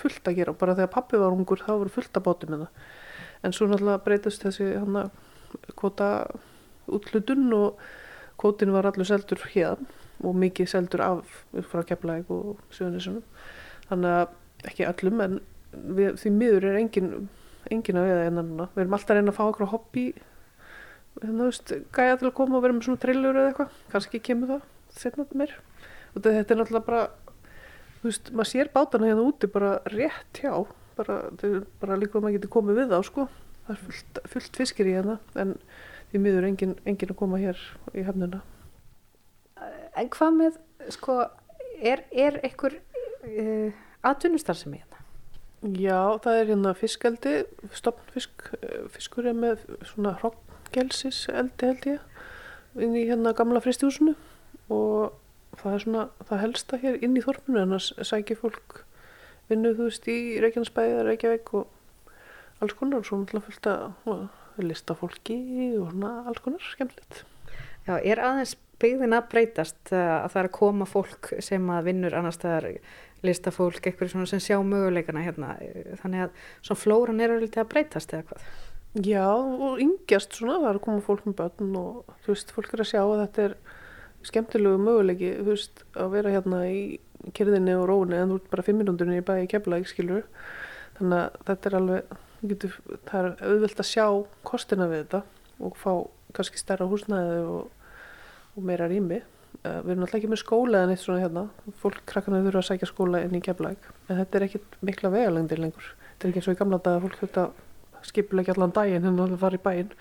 fullt 0.00 0.28
að 0.28 0.38
gera 0.40 0.54
og 0.54 0.60
bara 0.60 0.74
þegar 0.76 0.94
pappi 0.94 1.20
var 1.20 1.34
ungur 1.34 1.60
þá 1.60 1.74
var 1.76 1.92
fullt 1.92 2.18
að 2.18 2.48
með 2.48 2.64
það 2.64 2.86
en 3.44 3.54
svo 3.54 3.68
náttúrulega 3.68 4.04
breytast 4.04 4.44
þessi 4.46 4.70
hérna 4.72 5.06
kvota 5.78 6.08
útlutun 6.86 7.52
og 7.56 7.82
kvotin 8.40 8.72
var 8.74 8.88
allur 8.88 9.08
seldur 9.08 9.42
hérna 9.52 10.04
og 10.24 10.36
mikið 10.40 10.70
seldur 10.72 11.02
af 11.04 11.34
frá 11.68 11.82
Keflæk 11.84 12.30
og 12.32 12.56
Sjónissunum 12.72 13.24
þannig 13.90 14.14
að 14.22 14.70
ekki 14.70 14.86
allum 14.88 15.20
en 15.24 15.38
við, 15.98 16.16
því 16.22 16.32
miður 16.36 16.68
er 16.70 16.78
engin, 16.80 17.10
engin 17.70 18.00
að 18.00 18.08
veða 18.10 18.24
enna 18.30 18.46
núna. 18.46 18.68
Við 18.74 18.84
erum 18.84 18.96
alltaf 18.98 19.12
að 19.14 19.20
reyna 19.20 19.34
að 19.34 19.38
fá 19.38 19.44
okkur 19.46 19.70
hobby, 19.72 20.06
þú 21.20 21.36
veist, 21.40 21.76
gæja 21.96 22.18
til 22.20 22.30
að 22.30 22.34
koma 22.38 22.58
og 22.58 22.64
vera 22.64 22.76
með 22.76 22.88
svona 22.88 23.02
trillur 23.02 23.38
eða 23.38 23.52
eitthvað, 23.52 23.78
kannski 23.92 24.22
kemur 24.24 24.52
það 24.54 24.66
setnað 24.96 25.36
mér. 25.36 25.54
þetta 26.16 26.40
er 26.40 26.60
náttúrulega 26.60 26.86
bara 26.86 27.02
þú 28.00 28.10
veist, 28.10 28.32
maður 28.32 28.50
sér 28.52 28.72
bátana 28.72 29.10
hérna 29.10 29.24
úti 29.26 29.48
bara 29.52 29.76
rétt 29.92 30.40
hjá 30.40 30.52
bara, 30.96 31.18
bara 31.80 31.98
líka 32.00 32.16
að 32.16 32.24
maður 32.24 32.36
getur 32.38 32.52
komið 32.56 32.80
við 32.80 32.94
á 32.96 33.00
sko 33.04 33.26
það 33.66 33.72
er 33.74 33.80
fullt, 33.84 34.20
fullt 34.32 34.60
fiskir 34.60 34.88
í 34.88 34.94
hérna 34.96 35.18
en 35.36 35.56
því 36.12 36.22
miður 36.24 36.48
engin, 36.48 36.76
engin 36.88 37.12
að 37.12 37.18
koma 37.20 37.40
hér 37.42 37.60
í 37.92 38.04
hefnuna 38.06 38.42
En 39.96 40.10
hvað 40.12 40.34
með, 40.36 40.56
sko, 40.92 41.14
er, 41.80 42.02
er 42.12 42.34
einhver 42.44 42.74
uh, 42.76 43.70
atvinnustar 44.04 44.58
sem 44.58 44.74
er 44.76 44.82
hérna? 44.82 44.95
Já, 45.64 46.18
það 46.22 46.38
er 46.38 46.50
hérna 46.50 46.72
fiskaldi, 46.76 47.36
stopnfisk, 47.74 48.50
fiskur 48.92 49.26
er 49.30 49.36
með 49.36 49.62
svona 49.88 50.12
hrokkgelsis 50.20 51.22
eldi 51.32 51.70
held 51.70 51.86
ég 51.88 52.82
inn 52.84 52.96
í 52.98 53.06
hérna 53.08 53.32
gamla 53.36 53.62
fristjúsinu 53.64 54.12
og 54.68 55.14
það 55.56 55.72
er 55.72 55.84
svona 55.86 56.02
það 56.28 56.42
helsta 56.42 56.80
hér 56.82 56.98
inn 57.00 57.16
í 57.16 57.24
þorpinu 57.24 57.62
en 57.62 57.78
að 57.78 57.88
sækja 58.04 58.36
fólk 58.42 58.82
vinnu 59.48 59.72
þú 59.78 59.88
veist 59.88 60.10
í 60.12 60.18
Reykjanesbæði 60.44 60.92
eða 60.92 61.06
Reykjavík 61.08 61.54
og 61.56 62.12
alls 62.60 62.76
konar 62.76 63.00
og 63.00 63.08
svo 63.08 63.22
náttúrulega 63.22 63.48
fullt 63.48 63.70
að 63.72 64.66
lista 64.66 64.96
fólki 64.98 65.38
og 65.80 65.90
svona 65.92 66.12
alls 66.28 66.42
konar 66.44 66.64
skemmtilegt. 66.64 67.24
Já, 67.86 67.96
er 68.00 68.20
aðeins 68.20 68.56
byggðin 68.82 69.16
að 69.16 69.28
breytast 69.32 69.92
að 69.94 70.30
það 70.32 70.40
er 70.42 70.48
að 70.48 70.56
koma 70.58 70.86
fólk 70.88 71.32
sem 71.44 71.70
að 71.72 71.90
vinnur 71.90 72.16
annars 72.16 72.40
það 72.42 72.56
er 72.58 72.68
listafólk, 73.26 73.80
eitthvað 73.80 74.12
svona 74.12 74.28
sem 74.30 74.42
sjá 74.42 74.58
möguleikana 74.62 75.24
hérna, 75.24 75.54
þannig 76.02 76.26
að 76.26 76.42
svona 76.60 76.82
flóran 76.82 77.22
er 77.24 77.36
að 77.38 77.70
breytast 77.70 78.12
eða 78.12 78.28
hvað? 78.28 78.50
Já, 79.04 79.28
og 79.28 79.80
yngjast 79.82 80.36
svona, 80.36 80.60
það 80.62 80.70
er 80.70 80.78
að 80.78 80.84
koma 80.86 81.04
fólk 81.04 81.24
með 81.26 81.38
börn 81.40 81.74
og 81.80 82.14
þú 82.24 82.32
veist, 82.32 82.52
fólk 82.56 82.70
er 82.72 82.82
að 82.84 82.90
sjá 82.92 83.00
að 83.02 83.22
þetta 83.24 83.42
er 83.46 83.56
skemmtilegu 84.26 84.78
möguleiki, 84.80 85.32
þú 85.40 85.50
veist, 85.50 85.82
að 85.96 86.14
vera 86.14 86.32
hérna 86.32 86.62
í 86.70 86.80
kyrðinni 87.36 87.74
og 87.76 87.88
róni 87.90 88.16
en 88.20 88.32
þú 88.32 88.38
ert 88.40 88.52
bara 88.52 88.64
fimm 88.66 88.80
minúndurinn 88.80 89.18
í 89.18 89.26
bæi 89.26 89.48
kemla, 89.50 89.80
ekki 89.80 89.92
skilur 89.92 90.24
þannig 90.98 91.18
að 91.18 91.38
þetta 91.48 91.68
er 91.68 91.78
alveg 91.80 92.14
getur, 92.52 92.76
það 93.08 93.18
er 93.20 93.50
auðvilt 93.50 93.82
að 93.82 93.90
sjá 93.90 94.06
kostina 94.46 94.88
við 94.90 95.02
þetta 95.04 95.22
og 95.66 95.78
fá 95.80 95.92
kannski 96.36 96.60
stærra 96.60 96.88
húsnæði 96.90 97.38
og, 97.48 97.70
og 98.56 98.64
meira 98.66 98.88
rými. 98.90 99.20
Uh, 99.62 99.80
við 99.84 99.92
erum 99.94 100.04
alltaf 100.04 100.18
ekki 100.20 100.30
með 100.32 100.42
skóla 100.42 100.82
en 100.84 100.92
eitt 100.92 101.02
svona 101.02 101.22
hérna. 101.22 101.46
Fólk 101.82 102.02
krakkana 102.08 102.42
þurfa 102.44 102.62
að 102.62 102.68
sækja 102.70 102.90
skóla 102.90 103.22
inn 103.24 103.36
í 103.36 103.42
kemlaug 103.44 103.88
en 104.08 104.20
þetta 104.20 104.38
er 104.38 104.46
ekkit 104.48 104.76
mikla 104.84 105.12
vegalengdir 105.14 105.62
lengur. 105.62 105.92
Þetta 106.10 106.26
er 106.26 106.32
ekki 106.32 106.42
eins 106.42 106.50
og 106.50 106.56
í 106.56 106.60
gamla 106.60 106.82
dag 106.82 106.98
að 106.98 107.06
fólk 107.06 107.18
þurft 107.22 107.40
að 107.42 107.62
skipulegja 108.06 108.56
allan 108.56 108.74
daginn 108.76 109.08
en 109.08 109.18
það 109.22 109.36
var 109.42 109.56
í 109.56 109.62
bæinn. 109.64 109.92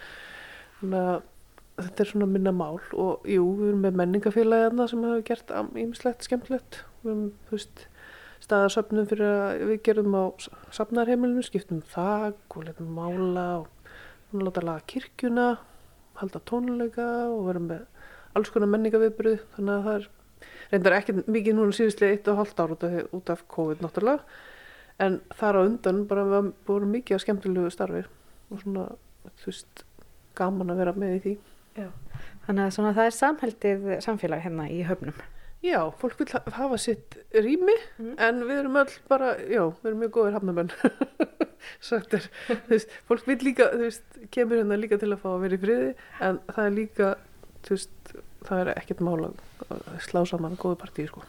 Þannig 0.79 0.99
að 1.01 1.85
þetta 1.85 2.03
er 2.03 2.11
svona 2.11 2.29
minna 2.31 2.55
mál. 2.55 2.79
Og 2.93 3.27
jú, 3.29 3.49
við 3.59 3.71
erum 3.71 3.83
með 3.85 3.99
menningafélagi 4.01 4.67
hérna 4.67 4.87
sem 4.91 5.05
hafa 5.07 5.27
gert 5.27 5.53
ímislegt 5.75 6.27
skemmtilegt. 6.27 6.81
Við 7.03 7.13
erum, 7.13 7.29
þú 7.47 7.57
veist, 7.57 7.85
staðarsöfnum 8.45 9.07
fyrir 9.09 9.31
að 9.31 9.63
við 9.71 9.79
gerum 9.87 10.15
á 10.15 10.23
safnarheimilinu, 10.75 11.43
skiptum 11.45 11.81
þag 11.93 12.37
og 12.51 12.67
letum 12.67 12.91
mála 12.95 13.47
og 13.63 13.71
láta 14.35 14.63
laga 14.65 14.83
kirkjuna 14.91 15.55
halda 16.19 16.41
tónuleika 16.47 17.07
og 17.31 17.47
vera 17.49 17.61
með 17.63 17.83
alls 18.35 18.51
konar 18.53 18.71
menningaviðbröð 18.73 19.41
þannig 19.55 19.73
að 19.75 19.87
það 19.87 19.97
er 19.99 20.09
reyndar 20.73 20.97
ekki 20.99 21.17
mikið 21.23 21.57
núna 21.57 21.77
síðustlega 21.77 22.17
eitt 22.17 22.29
og 22.31 22.39
halvt 22.41 22.61
ára 22.61 22.91
út 23.15 23.33
af, 23.33 23.47
COVID 23.55 23.83
náttúrulega 23.83 24.43
en 25.05 25.19
þar 25.35 25.59
á 25.59 25.61
undan 25.65 26.05
bara 26.09 26.27
við 26.29 26.53
vorum 26.67 26.95
mikið 26.95 27.17
að 27.17 27.25
skemmtilegu 27.25 27.73
starfi 27.73 28.05
og 28.51 28.61
svona, 28.61 28.87
þú 29.41 29.51
veist, 29.51 29.85
gaman 30.37 30.71
að 30.71 30.81
vera 30.83 30.95
með 30.99 31.17
í 31.17 31.21
því 31.25 31.35
Já. 31.75 31.89
Þannig 32.45 32.63
að 32.63 32.75
svona, 32.75 32.91
það 32.95 33.07
er 33.07 33.15
samhældið 33.15 33.87
samfélag 34.05 34.43
hérna 34.45 34.67
í 34.71 34.83
höfnum. 34.87 35.17
Já, 35.65 35.79
fólk 35.99 36.19
vil 36.19 36.27
hafa 36.55 36.77
sitt 36.79 37.17
rými 37.33 37.73
mm. 37.97 38.13
en 38.21 38.43
við 38.45 38.59
erum 38.61 38.77
öll 38.79 38.93
bara, 39.09 39.33
já, 39.49 39.63
við 39.81 39.89
erum 39.89 40.03
mjög 40.03 40.13
góðir 40.15 40.37
hafnamenn. 40.37 40.71
Sagt 41.83 42.13
er, 42.17 42.27
þú 42.47 42.59
veist, 42.69 42.93
fólk 43.09 43.25
vil 43.27 43.39
líka, 43.47 43.71
þú 43.73 43.87
veist, 43.87 44.05
kemur 44.35 44.61
hérna 44.61 44.77
líka 44.79 44.99
til 45.01 45.09
að 45.09 45.23
fá 45.23 45.29
að 45.33 45.43
vera 45.47 45.57
í 45.57 45.63
friði 45.65 45.89
en 46.27 46.39
það 46.51 46.69
er 46.69 46.75
líka, 46.77 47.11
þú 47.65 47.75
veist, 47.75 48.15
það 48.47 48.61
er 48.63 48.71
ekkert 48.75 49.03
mála 49.05 49.31
að 49.69 49.89
slá 50.05 50.21
saman 50.29 50.57
góðu 50.59 50.79
partíi, 50.81 51.09
sko. 51.09 51.23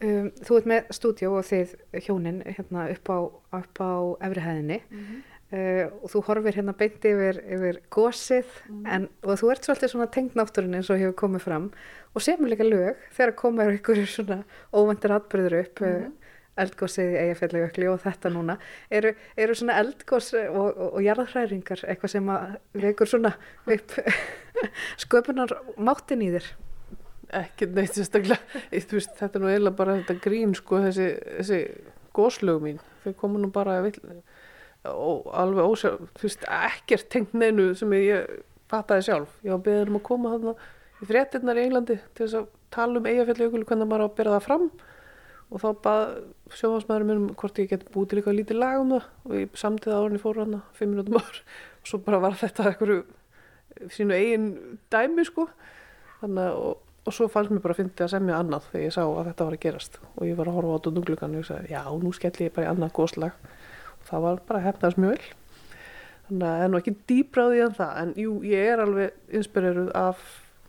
Um, 0.00 0.30
þú 0.40 0.56
ert 0.56 0.68
með 0.70 0.94
stúdjó 0.96 1.34
og 1.36 1.44
þið 1.44 1.74
hjónin 2.06 2.40
hérna 2.46 2.86
upp 2.94 3.10
á, 3.12 3.18
upp 3.60 3.82
á 3.84 3.92
efrihæðinni. 4.28 4.80
Mm 4.88 5.04
-hmm. 5.04 5.26
Uh, 5.50 5.90
og 6.04 6.12
þú 6.12 6.20
horfir 6.28 6.54
hérna 6.60 6.72
beint 6.78 7.04
yfir, 7.04 7.40
yfir 7.42 7.80
gósið 7.90 8.46
mm. 8.68 8.84
en, 8.86 9.08
og 9.26 9.34
þú 9.40 9.48
ert 9.50 9.64
svolítið 9.66 9.90
svona 9.90 10.06
tengd 10.06 10.36
náttúrun 10.38 10.76
eins 10.78 10.90
og 10.94 11.00
hefur 11.00 11.16
komið 11.24 11.42
fram 11.42 11.64
og 12.14 12.22
semur 12.22 12.52
líka 12.52 12.62
lög 12.62 13.00
þegar 13.16 13.32
komið 13.34 13.72
ykkur 13.80 14.02
svona 14.06 14.44
óvendir 14.70 15.10
atbyrður 15.10 15.56
upp 15.64 15.82
mm. 15.82 15.88
uh, 15.88 16.29
eldgósið 16.58 17.12
í 17.14 17.20
eigafellegu 17.24 17.92
og 17.92 18.00
þetta 18.02 18.32
núna 18.32 18.56
eru, 18.90 19.12
eru 19.38 19.54
svona 19.56 19.78
eldgós 19.80 20.32
og, 20.34 20.56
og, 20.70 20.80
og 20.96 21.04
jarðhræringar 21.04 21.84
eitthvað 21.86 22.14
sem 22.14 22.32
vekur 22.82 23.10
svona 23.10 23.34
upp 23.70 23.94
sköpunar 25.04 25.54
máttin 25.78 26.24
í 26.26 26.32
þér? 26.34 26.50
Ekki 27.40 27.68
neitt 27.70 27.94
sérstaklega. 27.94 28.42
Veist, 28.72 29.12
þetta 29.20 29.38
er 29.38 29.42
nú 29.44 29.50
eiginlega 29.52 29.78
bara 29.78 29.96
þetta 30.00 30.16
grín 30.24 30.54
sko 30.58 30.80
þessi, 30.82 31.08
þessi 31.38 31.60
góslög 32.16 32.64
mín. 32.64 32.80
Þau 33.04 33.12
komu 33.20 33.40
nú 33.40 33.52
bara 33.54 33.78
vilja 33.84 34.18
og 34.90 35.26
alveg 35.36 35.66
ósjálf, 35.68 36.06
þú 36.16 36.24
veist, 36.24 36.44
ekkert 36.56 37.10
tengt 37.12 37.34
neinu 37.36 37.74
sem 37.76 37.90
ég 37.98 38.40
fattaði 38.70 39.06
sjálf. 39.10 39.34
Ég 39.44 39.52
var 39.52 39.64
beður 39.66 39.92
um 39.92 39.98
að 39.98 40.06
koma 40.08 40.32
þarna 40.34 40.54
í 41.00 41.08
fréttinnar 41.10 41.60
í 41.60 41.66
Englandi 41.66 41.98
til 42.14 42.24
þess 42.24 42.38
að 42.40 42.48
tala 42.72 43.00
um 43.00 43.08
eigafjallegugul 43.10 43.66
hvernig 43.68 43.90
maður 43.90 44.06
á 44.06 44.08
að 44.08 44.16
bera 44.16 44.34
það 44.36 44.46
fram 44.46 44.66
og 45.50 45.62
þá 45.62 45.68
bað 45.84 46.02
sjóðansmaðurinn 46.56 47.10
mér 47.10 47.20
um 47.20 47.30
hvort 47.40 47.58
ég 47.62 47.72
geti 47.72 47.88
búið 47.94 48.10
til 48.10 48.20
eitthvað 48.20 48.38
lítið 48.38 48.60
lag 48.60 48.82
um 48.82 48.92
það. 48.94 49.08
Og 49.26 49.34
ég 49.38 49.56
samtiði 49.62 49.94
að 49.94 50.04
orðinni 50.04 50.22
fór 50.22 50.42
hana 50.44 50.60
fimm 50.76 50.94
minútum 50.94 51.18
ár 51.20 51.40
og 51.80 51.90
svo 51.90 52.00
bara 52.06 52.22
var 52.22 52.38
þetta 52.38 52.68
eitthvað 52.70 53.90
sínu 53.96 54.16
eigin 54.16 54.46
dæmi 54.92 55.26
sko. 55.26 55.48
Þannig 56.20 56.46
að 56.46 56.60
og, 56.60 56.86
og 57.08 57.16
svo 57.16 57.28
fannst 57.32 57.54
mér 57.54 57.64
bara 57.64 57.76
að 57.76 57.82
finna 57.82 58.06
að 58.06 58.14
semja 58.14 58.38
annað 58.38 58.70
þegar 58.70 58.86
ég 58.86 58.94
sá 58.94 59.02
að 59.06 59.26
þetta 59.30 59.48
var 59.48 59.58
að 59.58 59.64
gerast. 59.64 60.00
Og 60.14 60.28
ég 60.28 60.38
var 60.38 60.50
að 60.50 60.58
horfa 60.58 60.78
á 60.78 60.84
dundunglugan 60.86 61.34
og 61.34 61.42
ég 61.42 61.50
sagði 61.50 61.74
já, 61.74 61.82
nú 62.04 62.14
skelli 62.14 62.46
ég 62.46 62.56
bara 62.56 62.68
í 62.68 62.72
annað 62.74 62.96
góðslag 62.98 63.38
það 64.08 64.26
var 64.26 64.42
bara 64.48 64.64
hefnast 64.64 65.00
mjög 65.00 65.14
vel. 65.16 65.30
Þannig 66.28 66.46
að 66.46 66.54
það 66.54 66.64
er 66.64 66.70
nú 66.70 66.80
ekki 66.80 66.96
dýbráði 67.10 67.62
en 67.64 67.76
það. 67.78 67.94
En 68.02 68.12
jú, 68.24 68.34
ég 68.46 68.72
er 68.72 68.82
alveg 68.84 69.36
inspireruð 69.40 69.90
af 69.98 70.20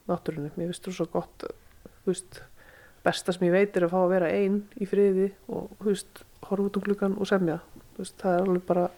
náttúrunni, 0.09 0.51
mér 0.57 0.73
þú 0.73 0.95
svo 0.95 1.07
gott 1.13 1.45
þú 1.45 2.09
veist, 2.09 2.41
besta 3.05 3.33
sem 3.33 3.47
ég 3.47 3.55
veit 3.55 3.77
er 3.77 3.87
að 3.87 3.93
fá 3.93 3.99
að 4.01 4.11
vera 4.13 4.31
einn 4.31 4.57
í 4.81 4.87
friði 4.89 5.29
og 5.51 5.71
veist, 5.85 6.23
horfa 6.47 6.67
út 6.67 6.79
um 6.79 6.85
klukkan 6.85 7.17
og 7.17 7.29
semja. 7.29 7.59
Veist, 7.97 8.17
það 8.21 8.35
er 8.35 8.43
alveg 8.45 8.67
bara 8.67 8.89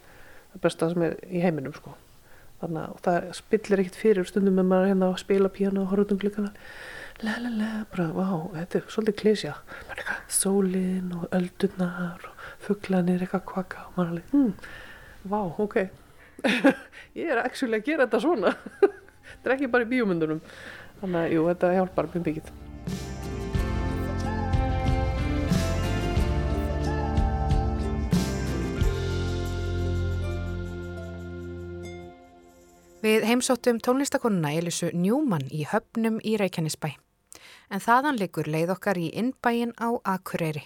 það 0.53 0.65
besta 0.65 0.89
sem 0.91 1.05
er 1.07 1.15
í 1.29 1.43
heiminum 1.43 1.75
sko. 1.77 1.95
Þannig 2.63 2.83
að 2.83 2.99
það 3.05 3.29
spillir 3.39 3.83
ekkert 3.83 3.99
fyrir 3.99 4.27
stundum 4.27 4.59
með 4.59 4.69
maður 4.69 4.91
hérna 4.91 5.09
að 5.11 5.21
spila 5.23 5.51
píano 5.51 5.83
og 5.83 5.91
horfa 5.91 6.07
út 6.07 6.13
um 6.15 6.21
klukkan 6.21 6.51
la 7.23 7.35
la 7.39 7.51
la, 7.53 7.71
bara, 7.91 8.07
vá, 8.15 8.29
þetta 8.55 8.79
er 8.79 8.87
svolítið 8.91 9.17
klísja 9.19 9.51
sólinn 10.31 11.11
og 11.13 11.27
öldurnar 11.35 12.25
og 12.27 12.47
fugglanir 12.63 13.21
eitthvað 13.21 13.45
kvaka 13.51 13.85
og 13.87 13.99
maður 13.99 14.13
alveg, 14.15 14.33
hmm, 14.33 14.51
vá, 15.31 15.39
ok. 15.61 15.77
Ég 17.19 17.29
er 17.29 17.43
actually 17.43 17.79
að 17.79 17.87
gera 17.91 18.07
þetta 18.07 18.23
svona. 18.23 18.55
Þetta 19.33 19.49
er 19.49 19.55
ekki 19.57 19.71
bara 19.71 19.85
í 19.85 19.91
bíomundunum 19.93 20.43
þannig 20.99 21.19
að, 21.21 21.33
jú, 21.35 21.49
þetta 21.51 21.73
hjálpar 21.77 22.13
mjög 22.13 22.29
mikið 22.29 23.12
Við 33.03 33.25
heimsóttum 33.27 33.81
tónlistakonuna 33.83 34.53
Elisu 34.55 34.87
Njúmann 34.95 35.49
í 35.51 35.65
höfnum 35.67 36.21
í 36.23 36.37
Reykjanesbæ. 36.39 36.93
En 37.67 37.81
þaðan 37.83 38.15
likur 38.15 38.47
leið 38.47 38.69
okkar 38.77 38.95
í 38.95 39.09
innbæin 39.19 39.73
á 39.75 39.91
Akureyri. 40.07 40.61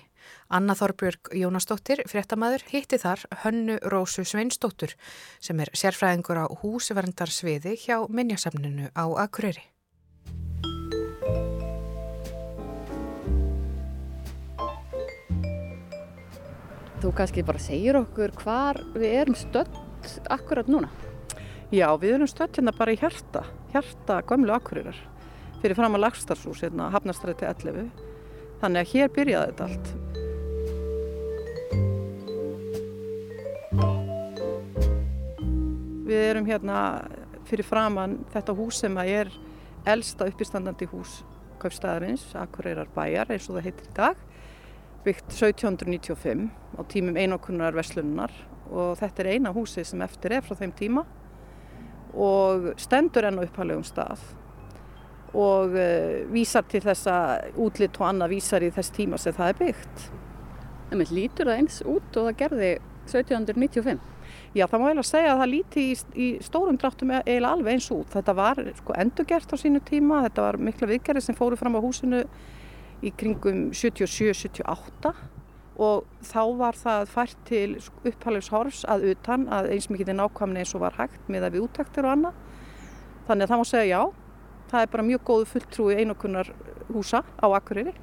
Anna 0.54 0.76
Þorbjörg 0.78 1.32
Jónasdóttir, 1.34 2.04
fréttamaður, 2.06 2.62
hitti 2.70 3.00
þar 3.02 3.24
Hönnu 3.42 3.80
Rósu 3.90 4.22
Sveinsdóttur 4.22 4.94
sem 5.42 5.58
er 5.66 5.74
sérfræðingur 5.74 6.38
á 6.38 6.46
húsverndarsviði 6.62 7.74
hjá 7.74 8.06
Minjasafninu 8.06 8.92
á 8.94 9.06
Akureyri. 9.18 9.66
Þú 17.02 17.18
kannski 17.18 17.42
bara 17.42 17.66
segir 17.66 17.98
okkur 17.98 18.38
hvar 18.44 18.84
við 18.94 19.22
erum 19.24 19.42
stödd 19.42 19.74
akkurat 20.30 20.70
núna? 20.70 20.94
Já, 21.68 21.90
við 22.00 22.14
erum 22.16 22.28
stödd 22.32 22.56
hérna 22.56 22.72
bara 22.72 22.94
í 22.96 22.98
hjarta, 23.02 23.42
hjarta 23.74 24.22
gömlu 24.24 24.54
Akureyrar, 24.56 24.96
fyrir 25.60 25.76
fram 25.76 25.98
að 25.98 26.06
lagstarsús 26.06 26.62
hérna, 26.64 26.86
Hafnarstræti 26.94 27.44
11. 27.44 27.90
Þannig 28.62 28.80
að 28.86 28.92
hér 28.94 29.12
byrjaði 29.18 29.50
þetta 29.50 29.66
allt. 29.68 29.88
Við 36.08 36.24
erum 36.30 36.48
hérna 36.48 36.78
fyrir 37.52 37.68
framann 37.68 38.16
þetta 38.32 38.56
hús 38.56 38.80
sem 38.86 38.96
er 39.04 39.28
elsta 39.84 40.32
uppistandandi 40.32 40.88
hús 40.94 41.20
kaupstæðarins, 41.60 42.32
Akureyrar 42.40 42.88
bæjar 42.96 43.28
eins 43.36 43.52
og 43.52 43.60
það 43.60 43.68
heitir 43.68 43.92
í 43.92 43.96
dag, 44.00 44.16
byggt 45.04 45.36
1795 45.36 46.48
á 46.80 46.82
tímum 46.88 47.20
einokunnar 47.20 47.76
verslunar 47.76 48.32
og 48.72 48.96
þetta 49.04 49.20
er 49.26 49.36
eina 49.36 49.52
húsi 49.52 49.84
sem 49.84 50.00
eftir 50.08 50.40
er 50.40 50.48
frá 50.48 50.56
þeim 50.64 50.72
tíma 50.72 51.04
og 52.14 52.74
stendur 52.80 53.28
enn 53.28 53.40
á 53.40 53.46
upphælegum 53.46 53.86
stað 53.88 54.22
og 55.38 55.74
uh, 55.76 56.24
vísar 56.32 56.66
til 56.72 56.82
þessa 56.86 57.16
útlitt 57.60 57.98
og 58.00 58.08
annað 58.10 58.38
vísar 58.38 58.64
í 58.64 58.72
þess 58.74 58.94
tíma 58.96 59.20
sem 59.22 59.36
það 59.36 59.52
er 59.52 59.58
byggt. 59.60 60.06
En 60.88 61.02
með 61.02 61.12
lítur 61.18 61.50
það 61.50 61.60
eins 61.62 61.82
út 61.84 62.20
og 62.20 62.30
það 62.30 62.38
gerði 62.40 62.70
1795? 63.08 64.00
Já, 64.56 64.66
það 64.66 64.82
má 64.82 64.86
eiginlega 64.88 65.08
segja 65.08 65.34
að 65.34 65.42
það 65.42 65.52
líti 65.52 65.84
í, 65.84 65.96
í 66.16 66.28
stórum 66.44 66.78
dráttum 66.80 67.12
e- 67.12 67.24
eiginlega 67.26 67.54
alveg 67.54 67.78
eins 67.78 67.90
út. 67.94 68.10
Þetta 68.16 68.36
var 68.38 68.62
sko, 68.80 68.96
endurgert 69.04 69.54
á 69.54 69.58
sínu 69.60 69.82
tíma, 69.88 70.24
þetta 70.26 70.48
var 70.48 70.60
mikla 70.70 70.90
viðgerði 70.94 71.26
sem 71.28 71.38
fóru 71.38 71.60
fram 71.60 71.78
á 71.78 71.84
húsinu 71.84 72.24
í 73.06 73.12
kringum 73.14 73.68
77-78 73.76 75.14
og 75.78 76.08
þá 76.26 76.42
var 76.58 76.78
það 76.78 77.10
fært 77.14 77.42
til 77.46 77.68
upphæflegs 77.78 78.50
horfs 78.54 78.80
að 78.90 79.12
utan 79.12 79.46
að 79.54 79.70
eins 79.76 79.90
mikið 79.94 80.14
er 80.14 80.18
nákvæmni 80.18 80.64
eins 80.64 80.74
og 80.74 80.82
var 80.82 80.98
hægt 80.98 81.30
með 81.30 81.48
að 81.48 81.58
við 81.58 81.68
úttaktir 81.68 82.08
og 82.08 82.16
annað. 82.16 82.40
Þannig 83.28 83.46
að 83.46 83.52
það 83.52 83.62
má 83.62 83.70
segja 83.70 83.92
já, 83.92 84.02
það 84.72 84.84
er 84.84 84.92
bara 84.96 85.08
mjög 85.12 85.24
góðu 85.30 85.48
fulltrúi 85.52 85.98
einokunnar 86.02 86.52
húsa 86.90 87.22
á 87.22 87.48
Akureyri. 87.48 87.94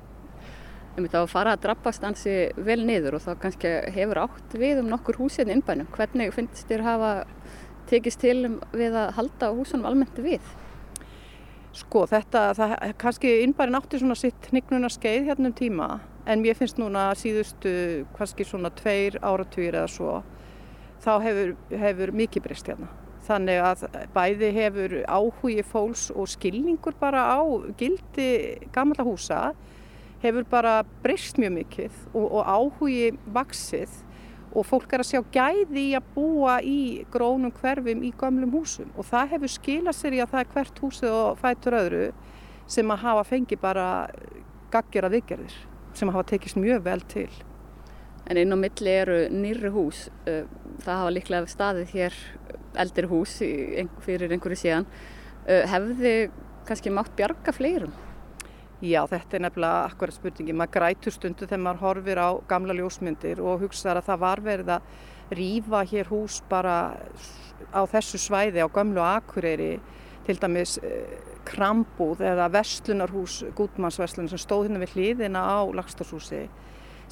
Um 0.94 1.02
þetta 1.02 1.24
að 1.24 1.32
fara 1.32 1.56
að 1.56 1.64
drabbast 1.64 2.04
ansi 2.06 2.34
vel 2.54 2.84
niður 2.87 3.18
og 3.18 3.24
þá 3.24 3.32
kannski 3.42 3.72
hefur 3.96 4.22
átt 4.28 4.54
við 4.54 4.84
um 4.84 4.92
nokkur 4.92 5.18
húsinn 5.18 5.48
hérna 5.48 5.58
innbænum. 5.58 5.90
Hvernig 5.96 6.34
finnst 6.37 6.68
þér 6.70 6.87
hafa 6.87 7.14
tekist 7.90 8.22
til 8.22 8.37
um 8.46 8.60
við 8.70 8.94
að 8.94 9.16
halda 9.18 9.50
húsunum 9.56 9.88
almennt 9.90 10.22
við? 10.22 10.44
Sko 11.74 12.04
þetta, 12.06 12.52
það, 12.54 12.76
kannski 13.02 13.40
innbærin 13.42 13.74
átti 13.74 13.98
svona 13.98 14.14
sitt 14.14 14.52
hnignuna 14.52 14.87
skeið 14.92 15.32
hérna 15.32 15.50
um 15.50 15.56
tíma 15.58 15.88
en 16.26 16.42
mér 16.42 16.56
finnst 16.58 16.78
núna 16.80 17.10
síðustu 17.18 18.04
kannski 18.16 18.46
svona 18.48 18.72
tveir 18.74 19.18
áratugir 19.22 19.76
eða 19.76 19.90
svo 19.92 20.12
þá 21.04 21.12
hefur, 21.24 21.56
hefur 21.70 22.12
mikið 22.16 22.46
breyst 22.46 22.70
hérna. 22.70 22.88
Þannig 23.24 23.60
að 23.64 23.84
bæði 24.12 24.50
hefur 24.52 24.94
áhugi 25.08 25.64
fólks 25.64 26.10
og 26.12 26.28
skilningur 26.28 26.96
bara 27.00 27.24
á 27.37 27.40
gildi 27.80 28.30
gamla 28.72 29.04
húsa 29.04 29.52
hefur 30.24 30.44
bara 30.48 30.82
breyst 31.04 31.40
mjög 31.40 31.54
mikið 31.58 32.00
og, 32.12 32.24
og 32.24 32.42
áhugi 32.48 33.12
vaksið 33.32 34.00
og 34.54 34.66
fólk 34.68 34.92
er 34.94 35.02
að 35.02 35.10
sjá 35.10 35.20
gæði 35.34 35.82
í 35.90 35.94
að 35.98 36.08
búa 36.14 36.58
í 36.62 36.78
grónum 37.12 37.52
hverfum 37.58 38.04
í 38.06 38.12
gamlum 38.16 38.54
húsum 38.54 38.92
og 38.94 39.08
það 39.08 39.34
hefur 39.34 39.54
skilað 39.56 39.98
sér 39.98 40.16
í 40.16 40.22
að 40.22 40.34
það 40.34 40.44
er 40.44 40.52
hvert 40.54 40.82
húsið 40.84 41.16
og 41.18 41.38
fætur 41.42 41.78
öðru 41.80 42.08
sem 42.76 42.92
að 42.94 43.04
hafa 43.04 43.28
fengið 43.32 43.64
bara 43.64 43.87
gaggjara 44.72 45.10
viðgerðir 45.12 45.56
sem 45.98 46.12
hafa 46.12 46.28
tekist 46.35 46.61
mjög 46.61 46.85
vel 46.87 47.04
til. 47.11 47.28
En 48.30 48.40
inn 48.40 48.54
á 48.54 48.57
milli 48.57 48.94
eru 48.94 49.18
nýri 49.33 49.72
hús, 49.74 50.07
uh, 50.28 50.44
það 50.85 51.02
hafa 51.02 51.12
líklega 51.12 51.50
staðið 51.50 51.92
hér 51.96 52.22
eldri 52.85 53.11
hús 53.11 53.37
fyrir 54.04 54.33
einhverju 54.33 54.62
síðan. 54.62 54.88
Uh, 55.44 55.62
hefði 55.68 56.14
kannski 56.64 56.92
mátt 56.92 57.12
bjarga 57.18 57.52
fleirum? 57.52 57.92
Já, 58.85 59.04
þetta 59.09 59.37
er 59.38 59.42
nefnilega 59.46 59.85
akkurat 59.88 60.16
spurningi. 60.16 60.54
Maður 60.57 60.72
grætur 60.74 61.14
stundu 61.14 61.46
þegar 61.46 61.62
maður 61.62 61.83
horfir 61.85 62.20
á 62.20 62.28
gamla 62.50 62.74
ljósmyndir 62.76 63.40
og 63.40 63.62
hugsaður 63.62 64.00
að 64.02 64.09
það 64.11 64.24
var 64.24 64.42
verið 64.44 64.72
að 64.74 65.37
rýfa 65.38 65.83
hér 65.88 66.11
hús 66.11 66.40
bara 66.50 66.74
á 67.72 67.80
þessu 67.88 68.20
svæði 68.20 68.61
á 68.61 68.68
gamlu 68.68 69.00
akureyri, 69.00 69.78
til 70.26 70.37
dæmis 70.40 70.76
eh, 70.83 71.34
krambúð 71.48 72.22
eða 72.24 72.50
vestlunarhús, 72.54 73.40
gútmannsveslun 73.59 74.30
sem 74.30 74.40
stóð 74.40 74.68
hérna 74.68 74.83
við 74.85 74.94
hliðina 74.96 75.42
á 75.44 75.59
Lagstárshúsi 75.76 76.46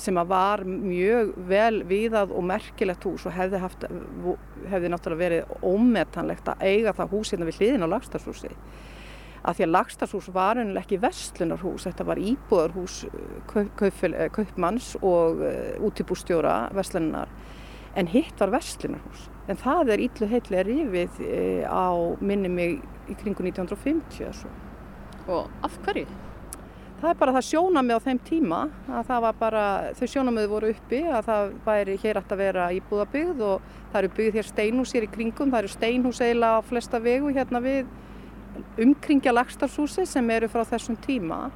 sem 0.03 0.16
var 0.29 0.62
mjög 0.64 1.35
vel 1.51 1.83
viðað 1.87 2.33
og 2.33 2.47
merkilegt 2.49 3.05
hús 3.05 3.27
og 3.29 3.35
hefði, 3.37 3.61
haft, 3.61 3.85
hefði 4.73 4.90
náttúrulega 4.90 5.21
verið 5.21 5.53
ómetanlegt 5.61 6.49
að 6.49 6.64
eiga 6.64 6.95
það 6.97 7.12
hús 7.12 7.33
hérna 7.35 7.49
við 7.51 7.61
hliðina 7.61 7.88
á 7.90 7.92
Lagstárshúsi 7.92 8.55
að 9.42 9.59
því 9.59 9.66
að 9.66 9.73
Lagstadshús 9.75 10.29
var 10.35 10.61
unnilega 10.61 10.85
ekki 10.85 11.01
vestlunarhús, 11.03 11.87
þetta 11.88 12.07
var 12.07 12.21
íbúðarhús 12.23 12.99
kaup, 13.51 14.03
eh, 14.07 14.29
kaupmanns 14.35 14.92
og 15.01 15.42
uh, 15.42 15.87
útibústjóra 15.88 16.57
vestlunar 16.77 17.31
en 17.99 18.11
hitt 18.12 18.38
var 18.38 18.55
vestlunarhús 18.55 19.29
en 19.51 19.59
það 19.59 19.95
er 19.95 20.05
ítlu 20.07 20.29
heitlega 20.31 20.67
rifið 20.69 21.23
uh, 21.27 21.65
á 21.67 21.87
minni 22.23 22.51
mig 22.53 22.77
í 23.11 23.17
kringu 23.19 23.45
1950 23.49 24.47
Og 25.31 25.49
af 25.63 25.79
hverju? 25.85 26.07
Það 27.03 27.09
er 27.11 27.19
bara 27.19 27.33
það 27.35 27.47
sjónamið 27.49 27.99
á 27.99 28.05
þeim 28.05 28.19
tíma 28.23 28.59
að 28.87 29.09
það 29.09 29.23
var 29.25 29.39
bara, 29.41 29.63
þau 29.99 30.07
sjónamið 30.13 30.45
voru 30.53 30.69
uppi 30.71 31.01
að 31.11 31.25
það 31.27 31.55
væri 31.65 31.97
hér 31.99 32.21
ætti 32.21 32.37
að 32.37 32.43
vera 32.45 32.67
íbúðabyggð 32.77 33.43
og 33.47 33.65
það 33.91 33.99
eru 34.01 34.11
byggð 34.19 34.39
hér 34.39 34.49
steinhús 34.51 34.95
hér 34.95 35.07
í 35.09 35.11
kringum, 35.17 35.51
það 35.51 35.65
eru 35.65 35.73
steinhús 35.73 36.21
eiginlega 36.23 36.63
á 36.63 36.69
flesta 36.69 37.01
vegu 37.03 37.33
hérna 37.35 37.63
við 37.65 37.91
umkringja 38.85 39.35
lagstarsúsi 39.35 40.07
sem 40.07 40.31
eru 40.31 40.51
frá 40.53 40.63
þessum 40.69 40.99
tíma 41.03 41.49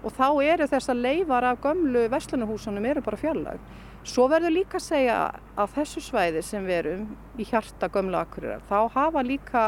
og 0.00 0.14
þá 0.16 0.26
eru 0.44 0.68
þessar 0.70 0.98
leifar 0.98 1.46
af 1.50 1.60
gömlu 1.64 2.06
vestlunarhúsunum 2.12 2.86
eru 2.88 3.02
bara 3.04 3.20
fjallag. 3.20 3.60
Svo 4.06 4.26
verður 4.32 4.54
líka 4.54 4.78
að 4.78 4.86
segja 4.86 5.16
að 5.60 5.74
þessu 5.76 6.02
svæði 6.06 6.42
sem 6.44 6.64
við 6.64 6.78
erum 6.78 7.02
í 7.36 7.44
hjarta 7.44 7.90
gömlu 7.92 8.16
akkurirar 8.16 8.64
þá 8.70 8.78
hafa 8.94 9.24
líka 9.26 9.66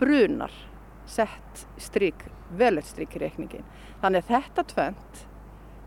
brunar 0.00 0.52
sett 1.08 1.64
stryk, 1.80 2.26
velet 2.56 2.86
stryk 2.86 3.16
í 3.16 3.22
reikningin. 3.24 3.66
Þannig 4.02 4.24
að 4.24 4.34
þetta 4.34 4.66
tvönd, 4.74 5.22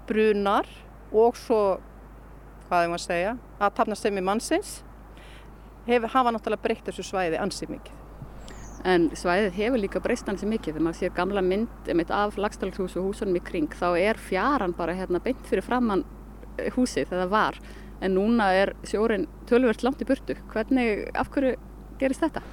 brunar 0.10 0.70
og 1.14 1.38
svo, 1.38 1.62
hvað 2.68 2.86
er 2.86 2.92
maður 2.92 3.02
að 3.02 3.06
segja, 3.06 3.36
að 3.60 3.76
tafna 3.80 3.98
stefni 3.98 4.26
mannsins, 4.26 4.76
hef, 5.88 6.10
hafa 6.14 6.34
náttúrulega 6.34 6.66
breytt 6.66 6.90
þessu 6.90 7.06
svæði 7.08 7.40
ansið 7.42 7.78
mikið. 7.78 8.03
En 8.84 9.08
svæðið 9.16 9.54
hefur 9.56 9.80
líka 9.80 10.02
breyst 10.04 10.28
hansi 10.28 10.48
mikið. 10.50 10.76
Þegar 10.76 10.86
maður 10.88 11.00
sér 11.00 11.14
gamla 11.16 11.44
mynd 11.46 11.92
eitt 11.94 12.12
af 12.12 12.36
lagstælhús 12.36 12.98
og 13.00 13.08
húsunum 13.08 13.40
í 13.40 13.44
kring 13.44 13.72
þá 13.80 13.88
er 13.96 14.20
fjaran 14.20 14.76
bara 14.76 14.96
hérna 14.98 15.22
beint 15.24 15.46
fyrir 15.48 15.64
framann 15.64 16.04
eh, 16.58 16.68
húsið 16.76 17.08
þegar 17.08 17.24
það 17.24 17.32
var. 17.38 17.62
En 18.04 18.18
núna 18.18 18.50
er 18.52 18.74
sjórin 18.84 19.30
tölvert 19.48 19.86
langt 19.88 20.04
í 20.04 20.08
burtu. 20.10 20.36
Hvernig, 20.52 21.08
af 21.16 21.32
hverju 21.32 21.56
gerist 22.02 22.26
þetta? 22.26 22.44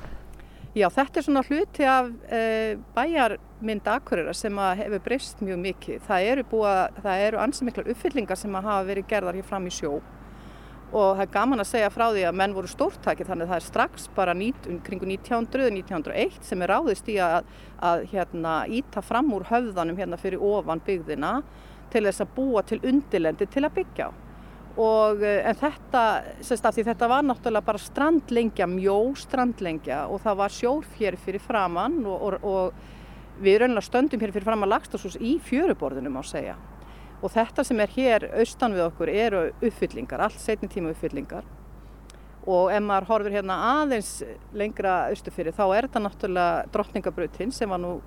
Já, 0.71 0.87
þetta 0.95 1.19
er 1.19 1.27
svona 1.27 1.43
hluti 1.43 1.87
af 1.91 2.13
e, 2.31 2.77
bæjarmynd 2.95 3.89
Akureyra 3.91 4.31
sem 4.39 4.55
hefur 4.79 5.03
breyst 5.03 5.43
mjög 5.43 5.59
mikið. 5.65 6.05
Það 6.07 6.27
eru, 6.29 6.45
búa, 6.53 6.75
það 7.03 7.23
eru 7.25 7.41
ansið 7.43 7.67
miklar 7.67 7.91
uppfyllingar 7.91 8.39
sem 8.39 8.55
hafa 8.55 8.85
verið 8.87 9.09
gerðar 9.11 9.41
hér 9.41 9.49
fram 9.49 9.67
í 9.67 9.73
sjó 9.75 9.97
og 10.91 11.17
það 11.17 11.23
er 11.23 11.35
gaman 11.35 11.63
að 11.63 11.69
segja 11.71 11.91
frá 11.95 12.07
því 12.11 12.23
að 12.27 12.39
menn 12.41 12.55
voru 12.57 12.71
stórtæki 12.71 13.27
þannig 13.27 13.47
að 13.47 13.53
það 13.53 13.61
er 13.61 13.67
strax 13.67 14.09
bara 14.17 14.35
um 14.35 14.81
kringu 14.87 15.07
1900-1901 15.07 16.41
sem 16.43 16.63
er 16.63 16.73
ráðist 16.73 17.11
í 17.11 17.19
að, 17.23 17.45
að 17.79 18.07
hérna, 18.11 18.55
íta 18.67 19.03
fram 19.03 19.31
úr 19.37 19.47
höfðanum 19.51 20.01
hérna 20.01 20.19
fyrir 20.19 20.43
ofan 20.43 20.83
byggðina 20.87 21.37
til 21.93 22.05
þess 22.07 22.25
að 22.25 22.35
búa 22.35 22.63
til 22.67 22.81
undilendi 22.83 23.47
til 23.47 23.65
að 23.67 23.77
byggja 23.79 24.11
og 24.81 25.23
eh, 25.27 25.43
en 25.47 25.59
þetta, 25.59 26.05
sérst 26.47 26.67
af 26.67 26.75
því 26.75 26.87
þetta 26.91 27.11
var 27.11 27.25
náttúrulega 27.27 27.67
bara 27.67 27.83
strandlengja, 27.83 28.67
mjó 28.71 28.99
strandlengja 29.19 30.05
og 30.11 30.23
það 30.25 30.43
var 30.43 30.55
sjór 30.55 30.91
fyrir 30.97 31.43
framann 31.43 32.01
og, 32.07 32.27
og, 32.27 32.45
og 32.45 33.41
við 33.43 33.63
raunlega 33.63 33.87
stöndum 33.87 34.23
hér 34.23 34.35
fyrir 34.35 34.47
framann 34.47 34.71
lagstásús 34.71 35.19
í 35.21 35.39
fjöruborðunum 35.47 36.19
á 36.19 36.23
segja 36.27 36.59
og 37.21 37.33
þetta 37.33 37.65
sem 37.67 37.81
er 37.81 37.95
hér 37.95 38.29
austan 38.41 38.77
við 38.77 38.87
okkur 38.89 39.13
eru 39.13 39.43
uppfyllingar, 39.61 40.23
allt 40.25 40.41
setni 40.41 40.71
tíma 40.73 40.95
uppfyllingar. 40.95 41.45
Og 42.49 42.71
ef 42.73 42.81
maður 42.83 43.11
horfir 43.11 43.37
hérna 43.37 43.59
aðeins 43.83 44.23
lengra 44.57 45.11
austu 45.11 45.33
fyrir 45.35 45.53
þá 45.57 45.65
er 45.69 45.89
þetta 45.89 46.05
náttúrulega 46.07 46.71
drottningabrautin 46.73 47.53
sem 47.53 47.71
var 47.71 47.83
nú 47.83 47.99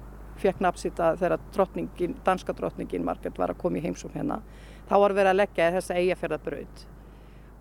fekk 0.41 0.63
napsita 0.65 1.11
þegar 1.19 1.37
drottningin, 1.53 2.15
danska 2.25 2.55
drottningin 2.57 3.05
Margret 3.05 3.37
var 3.37 3.53
að 3.53 3.61
koma 3.61 3.77
í 3.77 3.83
heimsum 3.83 4.11
hérna 4.15 4.39
þá 4.89 4.95
var 4.97 5.13
verið 5.13 5.31
að 5.31 5.39
leggja 5.43 5.69
þessa 5.77 5.99
eigafjörðabraut 6.01 6.83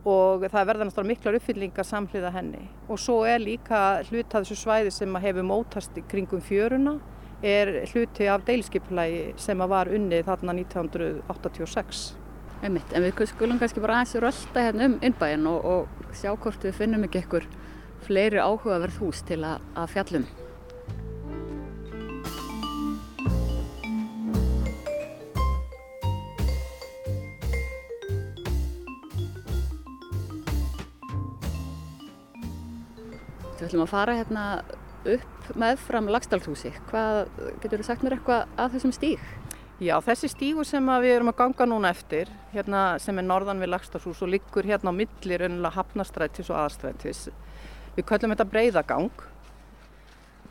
og 0.09 0.47
það 0.51 0.69
verða 0.71 0.87
náttúrulega 0.89 1.13
miklar 1.13 1.37
uppfyllingar 1.39 1.87
samhliða 1.87 2.33
henni. 2.35 2.65
Og 2.91 2.99
svo 2.99 3.21
er 3.29 3.43
líka 3.43 4.03
hlut 4.09 4.35
að 4.35 4.49
þessu 4.49 4.57
svæði 4.59 4.95
sem 4.95 5.19
hefur 5.23 5.47
mótast 5.47 6.01
kringum 6.11 6.43
fjöruna 6.43 6.97
er 7.43 7.71
hluti 7.91 8.29
af 8.31 8.45
deilskipulagi 8.47 9.33
sem 9.41 9.63
var 9.71 9.91
unnið 9.91 10.27
þarna 10.29 10.55
1986. 10.61 12.03
Einmitt, 12.63 12.93
en 12.95 13.03
við 13.03 13.25
skulum 13.27 13.59
kannski 13.59 13.83
bara 13.83 13.99
aðeins 13.99 14.15
rölda 14.23 14.63
hérna 14.69 14.87
um 14.87 14.95
innbæinn 15.03 15.49
og, 15.51 15.65
og 15.67 16.15
sjá 16.15 16.31
hvort 16.37 16.63
við 16.63 16.77
finnum 16.79 17.03
ekki 17.09 17.25
ekkur 17.25 17.49
fleiri 18.07 18.39
áhugaverð 18.39 19.01
hús 19.03 19.25
til 19.27 19.43
að, 19.43 19.65
að 19.75 19.91
fjallum. 19.97 20.29
Við 33.59 33.69
ætlum 33.69 33.85
að 33.85 33.93
fara 33.93 34.15
hérna 34.19 34.47
upp 35.07 35.53
meðfram 35.59 36.11
Lagstallhúsi. 36.13 36.73
Hvað 36.91 37.25
getur 37.63 37.83
þú 37.83 37.89
sagt 37.89 38.05
mér 38.07 38.19
eitthvað 38.19 38.53
að 38.61 38.77
þessum 38.77 38.95
stík? 38.97 39.25
Já, 39.83 39.97
þessi 40.05 40.29
stígu 40.31 40.63
sem 40.69 40.87
við 41.03 41.17
erum 41.17 41.33
að 41.33 41.39
ganga 41.41 41.67
núna 41.67 41.91
eftir, 41.91 42.29
hérna 42.53 43.01
sem 43.03 43.17
er 43.19 43.27
norðan 43.27 43.59
við 43.63 43.73
Lagstafsús 43.73 44.21
og 44.23 44.31
liggur 44.31 44.69
hérna 44.69 44.93
á 44.95 44.99
milli 45.01 45.39
raunilega 45.41 45.75
hafnastrættis 45.75 46.51
og 46.53 46.61
aðastrættis. 46.61 47.25
Við 47.97 48.07
köllum 48.07 48.35
þetta 48.35 48.47
breyðagang 48.53 49.25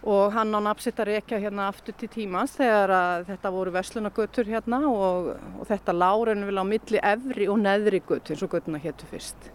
og 0.01 0.33
hann 0.33 0.51
á 0.51 0.59
nafnsitt 0.65 0.99
að 0.99 1.13
rekja 1.13 1.39
hérna 1.39 1.69
aftur 1.69 1.95
til 1.95 2.09
tímans 2.11 2.57
þegar 2.57 3.23
þetta 3.29 3.53
voru 3.53 3.73
verslunagötur 3.75 4.49
hérna 4.49 4.81
og, 4.89 5.31
og 5.61 5.67
þetta 5.69 5.95
láren 5.95 6.47
vil 6.49 6.57
á 6.57 6.65
milli 6.65 7.01
efri 7.13 7.47
og 7.47 7.61
neðri 7.61 8.01
götu 8.01 8.33
eins 8.33 8.43
og 8.43 8.55
götuna 8.55 8.81
héttu 8.81 9.07
fyrst. 9.07 9.51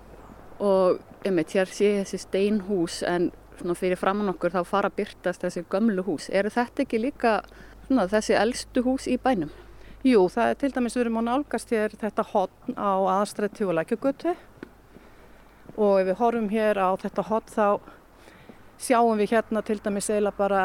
Og 0.62 1.02
einmitt, 1.26 1.52
hér 1.52 1.68
sé 1.68 1.98
þessi 1.98 2.22
steinhús 2.22 3.02
en 3.04 3.28
fyrir 3.76 3.98
framann 4.00 4.32
okkur 4.32 4.54
þá 4.54 4.64
fara 4.66 4.90
byrtast 4.90 5.44
þessi 5.44 5.64
gömlu 5.70 6.04
hús. 6.06 6.28
Eru 6.30 6.50
þetta 6.52 6.84
ekki 6.84 7.00
líka 7.00 7.38
svona, 7.86 8.06
þessi 8.10 8.36
eldstu 8.36 8.82
hús 8.86 9.06
í 9.08 9.16
bænum? 9.18 9.52
Jú, 10.06 10.26
það 10.30 10.50
er 10.50 10.58
til 10.60 10.72
dæmis 10.74 10.96
við 10.96 11.06
erum 11.06 11.18
á 11.18 11.22
nálgast 11.26 11.72
hér 11.74 11.94
þetta 11.98 12.24
hotn 12.30 12.76
á 12.78 12.94
aðstrætti 13.16 13.66
og 13.66 13.74
lækjagötu 13.78 14.36
og 15.76 16.00
ef 16.00 16.06
við 16.06 16.18
horfum 16.20 16.50
hér 16.52 16.78
á 16.78 16.90
þetta 17.00 17.24
hotn 17.26 17.54
þá 17.56 17.66
sjáum 18.78 19.18
við 19.18 19.32
hérna 19.32 19.64
til 19.66 19.80
dæmis 19.82 20.10
eiginlega 20.12 20.38
bara 20.38 20.62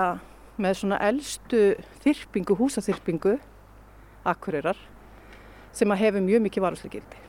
með 0.61 0.77
svona 0.81 0.99
eldstu 1.01 1.63
þyrpingu, 2.03 2.57
húsaþyrpingu 2.59 3.37
akkurirar 4.27 4.77
sem 5.73 5.91
að 5.91 6.03
hefur 6.03 6.25
mjög 6.25 6.45
mikið 6.45 6.65
varuslegildi. 6.67 7.21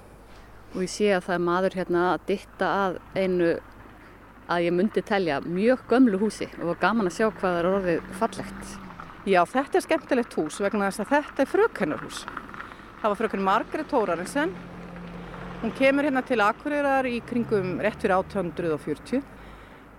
Og 0.72 0.85
ég 0.85 0.92
sé 0.92 1.11
að 1.14 1.27
það 1.29 1.37
er 1.37 1.44
maður 1.46 1.77
hérna 1.79 2.05
að 2.12 2.27
ditta 2.33 2.70
að 2.87 2.98
einu 3.14 3.53
að 4.53 4.67
ég 4.67 4.75
myndi 4.77 5.03
telja 5.07 5.41
mjög 5.45 5.85
gömlu 5.91 6.21
húsi 6.21 6.49
og 6.61 6.77
gaman 6.83 7.09
að 7.11 7.17
sjá 7.19 7.27
hvað 7.41 7.59
er 7.59 7.69
orðið 7.71 8.09
fallegt. 8.21 8.75
Já, 9.23 9.41
þetta 9.47 9.79
er 9.79 9.87
skemmtilegt 9.87 10.37
hús 10.38 10.59
vegna 10.62 10.88
þess 10.91 11.05
að 11.05 11.12
þetta 11.12 11.45
er 11.45 11.51
frökennarhús. 11.53 12.23
Það 13.03 13.09
var 13.09 13.21
frökenn 13.21 13.45
Margret 13.47 13.91
Tórarinsen. 13.91 14.57
Hún 15.62 15.77
kemur 15.79 16.09
hérna 16.09 16.25
til 16.27 16.41
Akureyrar 16.43 17.07
í 17.07 17.21
kringum 17.27 17.77
rétt 17.83 18.03
fyrir 18.03 18.17
1840 18.19 19.23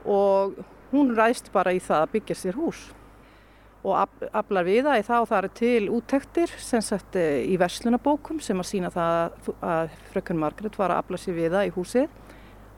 og 0.04 0.60
hún 0.92 1.14
ræðst 1.16 1.54
bara 1.54 1.72
í 1.74 1.80
það 1.84 2.04
að 2.04 2.14
byggja 2.18 2.38
sér 2.42 2.60
hús 2.60 2.90
og 3.84 4.28
aflar 4.32 4.64
við 4.64 4.86
það 4.88 5.00
í 5.02 5.06
það 5.08 5.34
eru 5.38 5.50
til 5.60 5.88
úttektir 5.92 6.52
sem 6.64 6.84
sagt 6.84 7.18
eh, 7.20 7.44
í 7.44 7.58
verslunabókum 7.60 8.40
sem 8.44 8.60
að 8.60 8.70
sína 8.70 8.92
það 8.94 9.50
að 9.60 9.98
frökenn 10.14 10.40
Margret 10.40 10.78
var 10.80 10.94
að 10.94 11.02
afla 11.04 11.20
sér 11.20 11.36
við 11.40 11.56
það 11.56 11.68
í 11.68 11.74
húsið 11.76 12.22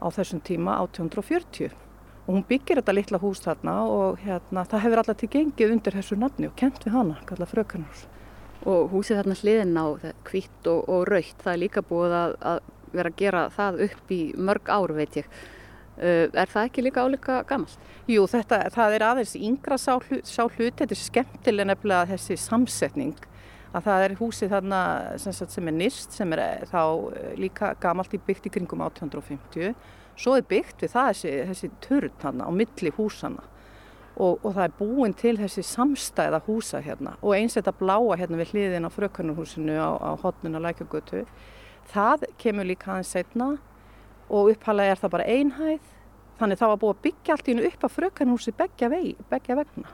á 0.02 0.08
þessum 0.12 0.42
tíma 0.46 0.80
1840 0.84 1.74
og 2.26 2.34
hún 2.34 2.46
byggir 2.50 2.80
þetta 2.80 2.96
litla 2.96 3.22
hús 3.22 3.44
þarna 3.44 3.76
og 3.86 4.22
hérna, 4.24 4.66
það 4.66 4.84
hefur 4.86 5.02
alltaf 5.02 5.18
til 5.22 5.30
gengið 5.36 5.74
undir 5.76 5.98
þessu 6.00 6.18
nafni 6.18 6.50
og 6.50 6.56
kent 6.58 6.86
við 6.86 6.96
hana, 6.98 7.20
kalla 7.30 7.46
frökanhús. 7.50 8.06
Og 8.66 8.90
húsið 8.96 9.20
þarna 9.20 9.36
hliðin 9.42 9.78
á 9.78 9.86
hvitt 10.26 10.70
og, 10.72 10.88
og 10.90 11.04
raukt, 11.12 11.38
það 11.44 11.52
er 11.54 11.62
líka 11.62 11.84
búið 11.86 12.16
að, 12.18 12.34
að 12.42 12.64
vera 12.96 13.12
að 13.12 13.20
gera 13.20 13.44
það 13.54 13.84
upp 13.86 14.16
í 14.16 14.22
mörg 14.38 14.72
ár 14.74 14.96
veit 14.98 15.20
ég. 15.22 15.30
Uh, 15.96 16.26
er 16.34 16.50
það 16.52 16.66
ekki 16.68 16.84
líka 16.84 17.06
álíka 17.06 17.38
gamalt? 17.48 17.78
Jú, 18.10 18.26
þetta, 18.28 18.66
það 18.74 18.98
er 18.98 19.06
aðeins 19.06 19.36
yngra 19.38 19.78
sá, 19.80 19.94
sá 20.28 20.42
hluti, 20.44 20.82
þetta 20.82 20.92
er 20.98 21.04
skemmtileg 21.04 21.70
nefnilega 21.70 22.10
þessi 22.16 22.40
samsetning 22.42 23.14
að 23.76 23.88
það 23.90 24.06
er 24.06 24.16
húsið 24.20 24.54
þarna 24.54 24.80
sem, 25.22 25.36
sem 25.36 25.70
er 25.70 25.76
nýrst 25.76 26.16
sem 26.16 26.34
er 26.36 26.42
eh, 26.44 26.66
þá 26.70 26.82
eh, 27.12 27.34
líka 27.40 27.74
gamalt 27.82 28.14
í 28.16 28.22
byggt 28.24 28.50
í 28.50 28.54
kringum 28.56 28.84
1850 28.86 29.76
Svo 30.16 30.38
er 30.38 30.46
byggt 30.48 30.86
við 30.86 30.94
það 30.94 31.10
þessi, 31.12 31.34
þessi 31.50 31.70
turn 31.84 32.14
þarna 32.22 32.48
á 32.48 32.52
milli 32.56 32.92
húsana 32.96 33.44
og, 34.16 34.40
og 34.46 34.54
það 34.56 34.62
er 34.64 34.76
búin 34.80 35.16
til 35.20 35.34
þessi 35.42 35.64
samstæða 35.68 36.40
húsa 36.46 36.80
hérna 36.84 37.18
og 37.20 37.36
eins 37.36 37.58
þetta 37.58 37.76
bláa 37.76 38.16
hérna 38.22 38.40
við 38.40 38.54
hliðin 38.54 38.88
á 38.88 38.96
frökkarnarhúsinu 38.96 39.76
á, 39.76 39.92
á 40.00 40.12
hotnuna 40.22 40.62
lækjagötu. 40.64 41.26
Það 41.92 42.24
kemur 42.40 42.70
líka 42.70 42.94
aðeins 42.94 43.12
setna 43.12 43.50
og 44.32 44.54
upphalega 44.54 44.96
er 44.96 45.04
það 45.04 45.16
bara 45.18 45.28
einhæð 45.28 45.92
þannig 46.40 46.62
það 46.64 46.72
var 46.72 46.82
búið 46.86 46.96
að 46.96 47.04
byggja 47.10 47.36
allt 47.36 47.46
í 47.48 47.54
hennu 47.54 47.68
upp 47.68 47.84
á 47.84 47.90
frökkarnarhúsi 47.98 48.56
begja, 48.56 48.92
begja 49.36 49.60
vegna 49.60 49.92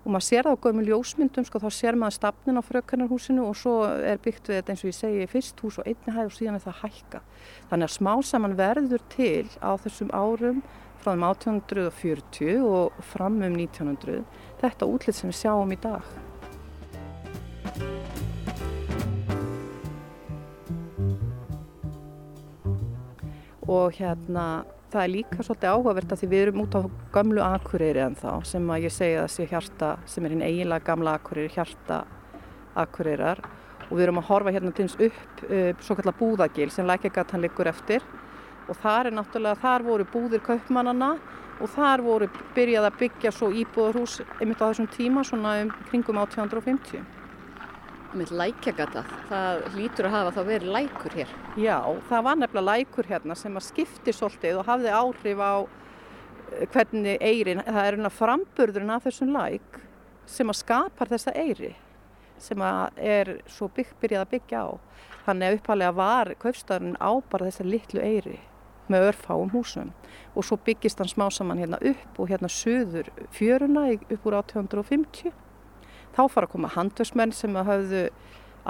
og 0.00 0.12
maður 0.14 0.26
sér 0.26 0.48
það 0.48 0.56
á 0.56 0.62
gömul 0.64 0.86
ljósmyndum 0.88 1.46
sko, 1.46 1.60
þá 1.60 1.70
sér 1.76 1.98
maður 2.00 2.16
stafnin 2.16 2.60
á 2.60 2.62
frökkarnarhúsinu 2.64 3.46
og 3.46 3.56
svo 3.60 3.74
er 3.84 4.20
byggt 4.24 4.48
við 4.48 4.60
þetta 4.60 4.72
eins 4.72 4.84
og 4.84 4.90
ég 4.90 4.98
segi 4.98 5.30
fyrst 5.30 5.60
hús 5.60 5.80
og 5.80 5.90
einni 5.90 6.14
hæð 6.16 6.30
og 6.30 6.36
síðan 6.36 6.56
er 6.56 6.64
það 6.64 6.78
hækka 6.84 7.20
þannig 7.70 7.88
að 7.88 7.96
smá 7.96 8.12
saman 8.30 8.56
verður 8.56 9.04
til 9.12 9.50
á 9.60 9.70
þessum 9.84 10.14
árum 10.16 10.62
frá 11.00 11.14
þeim 11.14 11.24
1840 11.24 12.64
og 12.64 12.98
fram 13.12 13.38
um 13.40 13.54
1900 13.56 14.24
þetta 14.60 14.88
útlitt 14.88 15.16
sem 15.16 15.30
við 15.30 15.38
sjáum 15.40 15.72
í 15.72 15.78
dag. 15.80 16.04
Og 23.70 23.94
hérna 23.96 24.64
það 24.90 25.04
er 25.04 25.12
líka 25.12 25.44
svolítið 25.44 25.72
áhugavert 25.74 26.12
að 26.12 26.20
því 26.20 26.28
við 26.30 26.42
erum 26.44 26.62
út 26.64 26.74
á 26.74 26.80
gamlu 27.14 27.42
akureyri 27.44 28.02
en 28.02 28.16
þá 28.18 28.30
sem 28.48 28.70
að 28.74 28.86
ég 28.86 28.94
segja 28.94 29.26
sé 29.30 29.46
hjarta 29.50 29.90
sem 30.10 30.26
er 30.26 30.34
hinn 30.34 30.46
eiginlega 30.46 30.86
gamla 30.88 31.14
akureyri, 31.18 31.52
hjarta 31.54 32.00
akureyrar. 32.78 33.42
Og 33.90 33.96
við 33.98 34.06
erum 34.06 34.20
að 34.22 34.28
horfa 34.30 34.54
hérna 34.54 34.72
til 34.74 34.86
þess 34.88 35.04
upp 35.06 35.44
uh, 35.46 35.70
svo 35.82 35.98
kallar 35.98 36.18
búðagil 36.18 36.70
sem 36.74 36.88
lækjagatan 36.90 37.42
liggur 37.44 37.70
eftir. 37.70 38.04
Og 38.70 38.78
þar 38.82 39.10
er 39.10 39.16
náttúrulega, 39.18 39.62
þar 39.62 39.86
voru 39.86 40.08
búðir 40.10 40.44
kaupmannana 40.46 41.14
og 41.60 41.72
þar 41.74 42.04
voru 42.06 42.30
byrjað 42.56 42.90
að 42.90 43.00
byggja 43.04 43.34
svo 43.34 43.50
íbúðarhús 43.62 44.20
einmitt 44.40 44.62
á 44.62 44.70
þessum 44.70 44.90
tíma 44.94 45.26
svona 45.26 45.58
um 45.64 45.74
kringum 45.90 46.22
1850 46.22 47.19
með 48.16 48.32
lækjagata, 48.40 49.02
það 49.28 49.60
hlýtur 49.74 50.08
að 50.08 50.14
hafa 50.16 50.32
þá 50.34 50.40
verið 50.48 50.72
lækur 50.74 51.16
hér. 51.18 51.34
Já, 51.60 51.76
það 52.08 52.24
var 52.26 52.40
nefnilega 52.40 52.78
lækur 52.78 53.10
hérna 53.10 53.36
sem 53.38 53.58
að 53.58 53.66
skipti 53.68 54.14
svolítið 54.14 54.60
og 54.60 54.66
hafði 54.70 54.94
áhrif 54.96 55.42
á 55.42 55.54
eh, 55.60 56.66
hvernig 56.72 57.22
eirin, 57.22 57.62
það 57.66 57.80
er 57.84 57.96
hérna 57.96 58.12
framburðurinn 58.14 58.94
af 58.96 59.06
þessum 59.06 59.32
læk 59.36 59.80
sem 60.30 60.50
að 60.50 60.60
skapar 60.60 61.10
þessa 61.10 61.34
eiri 61.38 61.74
sem 62.40 62.62
að 62.64 63.02
er 63.04 63.34
svo 63.50 63.68
bygg, 63.76 63.92
byrjað 64.00 64.24
að 64.24 64.30
byggja 64.34 64.62
á. 64.64 64.68
Þannig 65.26 65.46
að 65.46 65.58
upphalega 65.58 65.96
var 65.98 66.32
kaupstæðurinn 66.40 66.96
á 66.96 67.10
bara 67.30 67.50
þessa 67.50 67.66
litlu 67.68 68.00
eiri 68.00 68.38
með 68.90 69.10
örfáum 69.12 69.52
húsum 69.54 69.92
og 70.34 70.46
svo 70.46 70.58
byggist 70.66 70.98
hann 70.98 71.10
smá 71.10 71.28
saman 71.30 71.60
hérna 71.60 71.78
upp 71.92 72.18
og 72.18 72.30
hérna 72.32 72.50
söður 72.50 73.10
fjöruna 73.34 73.86
upp 73.94 74.26
úr 74.26 74.38
1850 74.40 75.30
Þá 76.16 76.22
fara 76.28 76.48
að 76.48 76.54
koma 76.54 76.72
handversmenn 76.74 77.32
sem 77.36 77.56
að 77.56 77.70
hafðu 77.70 78.04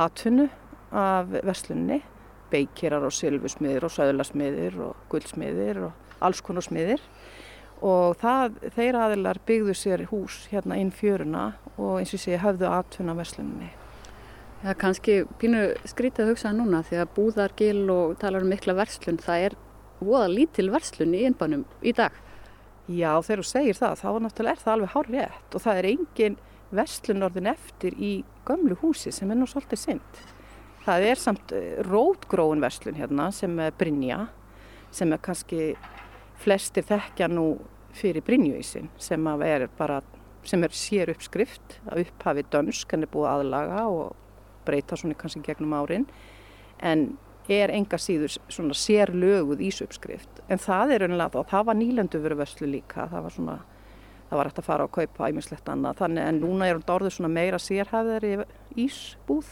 aðtunnu 0.01 0.49
af 0.91 1.31
verslunni, 1.47 2.01
beikirar 2.51 3.07
og 3.07 3.15
sylfusmiðir 3.15 3.87
og 3.87 3.95
söðlasmiðir 3.95 4.79
og 4.85 5.05
guldsmiðir 5.13 5.85
og 5.87 6.25
alls 6.25 6.43
konar 6.45 6.67
smiðir 6.67 7.03
og 7.81 8.17
það, 8.21 8.59
þeir 8.75 8.99
aðilar 9.01 9.41
byggðu 9.49 9.75
sér 9.79 10.03
hús 10.11 10.43
hérna 10.51 10.77
inn 10.81 10.91
fjöruna 10.93 11.53
og 11.79 12.01
eins 12.01 12.13
og 12.17 12.21
sé 12.21 12.37
hafðu 12.41 12.69
aðtunna 12.69 13.15
verslunni. 13.17 13.71
Það 14.61 14.73
er 14.75 14.81
kannski 14.83 15.15
pínu 15.41 15.63
skrítið 15.89 16.27
að 16.27 16.33
hugsa 16.35 16.53
núna 16.53 16.83
því 16.85 16.99
að 17.01 17.13
búðargil 17.17 17.85
og 17.95 18.19
talar 18.21 18.45
um 18.45 18.51
mikla 18.53 18.75
verslun, 18.77 19.21
það 19.23 19.47
er 19.47 19.57
voða 20.01 20.27
lítil 20.35 20.69
verslun 20.75 21.17
í 21.17 21.23
innbænum 21.29 21.65
í 21.81 21.95
dag. 21.97 22.13
Já, 22.91 23.15
þegar 23.25 23.41
þú 23.41 23.49
segir 23.49 23.79
það, 23.79 23.97
þá 24.03 24.09
náttúrulega 24.27 24.53
er 24.53 24.63
það 24.65 24.75
alveg 24.75 24.93
hár 24.95 25.11
rétt 25.15 25.57
og 25.57 25.65
það 25.65 25.81
er 25.81 25.89
engin 25.95 26.39
vestlun 26.75 27.27
orðin 27.27 27.51
eftir 27.53 27.97
í 27.99 28.13
gömlu 28.49 28.77
húsi 28.83 29.13
sem 29.15 29.31
er 29.31 29.39
nú 29.41 29.49
svolítið 29.51 29.83
synd. 29.85 30.21
Það 30.85 31.07
er 31.11 31.21
samt 31.21 31.53
eh, 31.57 31.81
rótgróin 31.87 32.63
vestlun 32.63 32.99
hérna 32.99 33.31
sem 33.35 33.59
er 33.63 33.75
Brynja 33.77 34.25
sem 34.95 35.13
er 35.13 35.23
kannski 35.23 35.75
flestir 36.41 36.87
þekkja 36.89 37.29
nú 37.31 37.53
fyrir 37.95 38.25
Brynjuísin 38.25 38.89
sem 38.99 39.27
er 39.45 39.69
bara 39.79 40.01
sem 40.47 40.63
er 40.65 40.75
sér 40.75 41.11
uppskrift 41.13 41.81
að 41.91 42.07
upphafi 42.07 42.47
dönsk 42.53 42.95
hann 42.95 43.05
er 43.05 43.13
búið 43.13 43.31
aðlaga 43.35 43.83
og 43.93 44.15
breyta 44.65 44.97
svona 44.97 45.19
kannski 45.19 45.43
gegnum 45.45 45.75
árin 45.77 46.07
en 46.81 47.11
er 47.51 47.73
enga 47.75 47.99
síður 47.99 48.37
svona 48.49 48.77
sér 48.79 49.13
löguð 49.13 49.63
ísuppskrift 49.67 50.41
en 50.49 50.61
það 50.63 50.95
er 50.95 51.07
unlega 51.09 51.41
og 51.41 51.51
það 51.51 51.67
var 51.69 51.79
nýlendu 51.81 52.23
veru 52.23 52.39
vörslu 52.41 52.71
líka 52.71 53.09
það 53.11 53.27
var 53.27 53.37
svona 53.37 53.57
það 54.31 54.39
var 54.39 54.51
hægt 54.51 54.61
að 54.63 54.69
fara 54.69 54.87
og 54.87 54.95
kaupa 54.95 55.29
æmislegt 55.31 55.73
annað. 55.73 55.99
Þannig 56.01 56.29
en 56.29 56.39
núna 56.45 56.69
er 56.69 56.79
þetta 56.79 56.97
orðið 56.97 57.17
svona 57.17 57.33
meira 57.35 57.59
sérhæðar 57.61 58.27
í 58.29 58.33
ísbúð. 58.87 59.51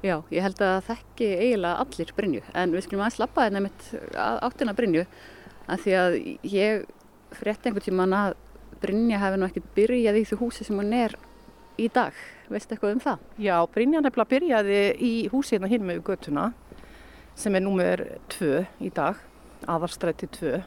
Já, 0.00 0.14
ég 0.32 0.46
held 0.46 0.62
að 0.64 0.78
þekki 0.86 1.26
eiginlega 1.34 1.84
allir 1.84 2.12
Brynju. 2.16 2.44
En 2.56 2.72
við 2.72 2.86
skulum 2.86 3.02
aðeins 3.04 3.18
lappa 3.20 3.48
þetta 3.48 3.64
mitt 3.66 3.88
áttina 4.16 4.76
Brynju. 4.78 5.04
Að 5.70 5.82
því 5.84 5.96
að 5.98 6.16
ég 6.54 6.86
frétti 7.36 7.68
einhvern 7.68 7.86
tíman 7.88 8.16
að 8.16 8.38
Brynja 8.80 9.20
hefði 9.20 9.40
nú 9.40 9.50
ekkert 9.50 9.74
byrjað 9.76 10.20
í 10.22 10.24
því 10.30 10.40
húsi 10.40 10.64
sem 10.64 10.80
hún 10.80 10.94
er 10.96 11.18
í 11.80 11.90
dag. 11.92 12.16
Veistu 12.50 12.74
eitthvað 12.74 12.96
um 12.96 13.02
það? 13.04 13.26
Já, 13.42 13.56
Brynja 13.74 14.00
nefnilega 14.00 14.32
byrjaði 14.32 14.80
í 14.96 15.12
húsi 15.32 15.56
hérna 15.56 15.70
hinn 15.70 15.84
með 15.86 16.00
göttuna 16.08 16.50
sem 17.38 17.54
er 17.56 17.64
númer 17.64 18.06
2 18.32 18.64
í 18.84 18.90
dag 18.94 19.20
aðarstræti 19.68 20.28
2 20.40 20.60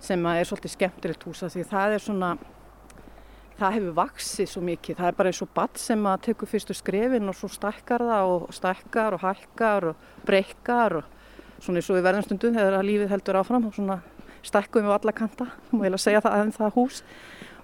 sem 0.00 0.26
er 0.32 0.48
svolítið 0.48 0.74
skemmtilegt 0.76 1.26
hús 1.28 1.44
því 1.44 1.66
það 1.68 1.96
er 1.96 2.04
svona 2.04 2.30
það 3.60 3.76
hefur 3.76 3.96
vaksið 3.98 4.48
svo 4.48 4.62
mikið. 4.64 4.98
Það 4.98 5.10
er 5.10 5.16
bara 5.18 5.30
eins 5.30 5.42
og 5.44 5.50
badd 5.56 5.80
sem 5.80 6.06
að 6.08 6.22
tekur 6.28 6.48
fyrstu 6.48 6.76
skrefin 6.76 7.28
og 7.28 7.36
svo 7.36 7.50
stækkar 7.52 8.04
það 8.08 8.34
og 8.34 8.54
stækkar 8.56 9.16
og 9.16 9.24
hækkar 9.24 9.88
og 9.90 10.06
breykar 10.28 10.96
og 11.00 11.60
svona 11.60 11.80
eins 11.80 11.90
og 11.90 11.98
við 11.98 12.06
verðum 12.08 12.26
stundum 12.26 12.56
þegar 12.56 12.86
lífið 12.86 13.12
heldur 13.12 13.40
áfram 13.42 13.68
og 13.68 13.76
svona 13.76 13.98
stækkum 14.46 14.86
við 14.86 14.96
alla 14.96 15.16
kanta, 15.16 15.50
má 15.74 15.84
ég 15.84 15.92
að 15.92 16.04
segja 16.06 16.22
það 16.24 16.44
en 16.44 16.54
það 16.56 16.78
hús 16.78 17.02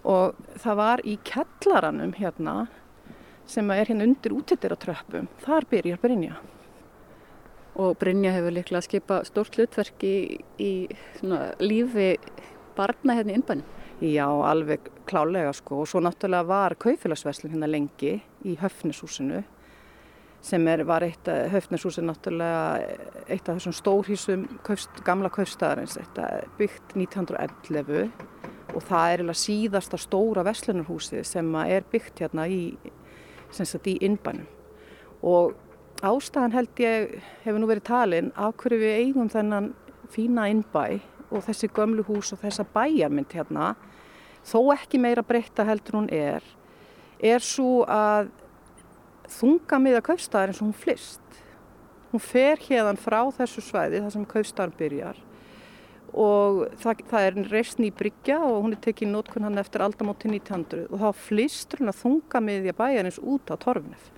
og 0.06 0.42
það 0.62 0.80
var 0.82 1.02
í 1.08 1.16
kellaranum 1.26 2.12
hérna 2.18 2.56
sem 3.48 3.70
er 3.72 3.88
hérna 3.88 4.06
undir 4.06 4.34
útittir 4.34 4.74
á 4.74 4.78
tröppum, 4.78 5.30
þar 5.42 5.66
byrjar 5.70 6.02
Brynja. 6.02 6.36
Og 7.76 7.96
Brynja 8.00 8.32
hefur 8.32 8.54
líklega 8.56 8.84
skipað 8.84 9.26
stórt 9.28 9.56
hlutverk 9.58 10.04
í, 10.06 10.38
í 10.56 10.72
lífi 11.60 12.14
barna 12.76 13.18
hérna 13.18 13.34
í 13.34 13.40
innbænum. 13.40 13.74
Já, 14.00 14.28
alveg 14.28 14.88
klálega 15.08 15.52
sko. 15.56 15.82
Og 15.82 15.90
svo 15.90 16.00
náttúrulega 16.04 16.48
var 16.48 16.76
kaufélagsverslun 16.80 17.52
hérna 17.54 17.68
lengi 17.68 18.18
í 18.44 18.56
Höfnishúsinu 18.60 19.42
sem 20.46 20.66
er, 20.68 20.84
var 20.86 21.02
eitt 21.02 21.28
af 21.28 21.50
Höfnishúsinu 21.52 22.10
náttúrulega 22.10 22.96
eitt 23.26 23.48
af 23.48 23.56
þessum 23.56 23.76
stórhísum 23.76 24.44
kaufst, 24.64 25.00
gamla 25.04 25.30
kaufstæðarins, 25.32 25.96
byggt 26.58 26.96
1911 26.96 28.10
og 28.76 28.84
það 28.84 29.14
er 29.14 29.38
síðasta 29.40 29.98
stóra 30.00 30.44
verslunarhúsið 30.46 31.24
sem 31.26 31.48
er 31.64 31.86
byggt 31.92 32.20
hérna 32.24 32.46
í, 32.52 32.76
í 32.76 33.96
innbænum. 34.04 34.46
Og 35.24 35.56
ástæðan 36.04 36.52
held 36.52 36.80
ég 36.82 37.12
hefur 37.44 37.60
nú 37.60 37.68
verið 37.70 37.86
talin 37.88 38.32
af 38.36 38.56
hverju 38.60 38.80
við 38.82 38.96
eigum 39.00 39.28
þennan 39.32 39.70
fína 40.12 40.48
innbæ 40.52 41.00
og 41.30 41.44
þessi 41.46 41.70
gömlu 41.72 42.04
hús 42.06 42.32
og 42.34 42.42
þessa 42.42 42.66
bæjarmynd 42.74 43.32
hérna 43.32 43.74
þó 44.46 44.58
ekki 44.74 45.00
meira 45.02 45.24
breytta 45.26 45.64
heldur 45.66 46.00
hún 46.00 46.10
er 46.12 46.44
er 47.18 47.40
svo 47.42 47.84
að 47.88 48.28
þunga 49.32 49.78
miða 49.82 50.02
kaufstæðar 50.06 50.52
eins 50.52 50.60
og 50.60 50.68
hún 50.68 50.80
flist 50.84 51.40
hún 52.12 52.22
fer 52.22 52.60
hérðan 52.68 53.00
frá 53.00 53.22
þessu 53.38 53.64
svæði 53.64 54.02
þar 54.04 54.14
sem 54.14 54.28
kaufstæðar 54.28 54.76
byrjar 54.78 55.22
og 56.16 56.60
það, 56.80 57.00
það 57.10 57.26
er 57.26 57.40
reysn 57.50 57.88
í 57.88 57.94
Bryggja 57.94 58.38
og 58.44 58.60
hún 58.64 58.76
er 58.76 58.82
tekið 58.84 59.10
nótkunn 59.12 59.48
hann 59.48 59.60
eftir 59.60 59.84
aldamóti 59.84 60.30
1900 60.30 60.86
og 60.92 61.02
þá 61.02 61.24
flistur 61.24 61.82
hún 61.82 61.92
að 61.92 62.02
þunga 62.04 62.44
miðja 62.44 62.76
bæjarins 62.78 63.18
út 63.20 63.50
á 63.50 63.56
torfnef 63.60 64.12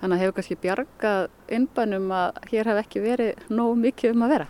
Þannig 0.00 0.16
að 0.16 0.22
hefur 0.24 0.36
kannski 0.38 0.60
bjargað 0.60 1.26
innbænum 1.52 2.12
að 2.16 2.38
hér 2.52 2.70
hef 2.72 2.84
ekki 2.84 3.02
verið 3.04 3.50
nóg 3.52 3.74
mikið 3.80 4.14
um 4.14 4.24
að 4.24 4.32
vera 4.36 4.48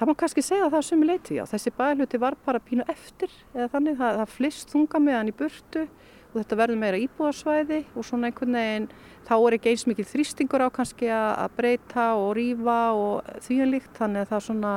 Það 0.00 0.08
má 0.08 0.14
kannski 0.16 0.40
segja 0.40 0.68
það 0.72 0.84
sem 0.86 1.00
við 1.02 1.08
leiti 1.10 1.34
á. 1.36 1.44
Þessi 1.44 1.70
bæluti 1.76 2.18
var 2.22 2.32
bara 2.46 2.60
pínu 2.64 2.86
eftir 2.88 3.32
eða 3.52 3.66
þannig 3.74 3.98
það, 3.98 4.14
það 4.16 4.30
flist 4.32 4.70
þunga 4.72 5.00
með 5.04 5.16
hann 5.18 5.28
í 5.28 5.34
burtu 5.36 5.82
og 6.30 6.36
þetta 6.38 6.56
verður 6.56 6.80
meira 6.80 7.00
íbúðarsvæði 7.04 7.80
og 7.92 8.06
svona 8.08 8.30
einhvern 8.30 8.56
veginn 8.56 8.86
þá 9.28 9.34
er 9.36 9.56
ekki 9.58 9.74
eins 9.74 9.84
mikið 9.90 10.08
þrýstingur 10.14 10.64
á 10.64 10.68
kannski 10.72 11.12
að 11.12 11.52
breyta 11.58 12.06
og 12.16 12.32
rýfa 12.38 12.78
og 12.96 13.28
því 13.44 13.60
en 13.60 13.72
líkt 13.74 14.00
þannig 14.00 14.24
að 14.24 14.32
það 14.32 14.42
svona 14.46 14.72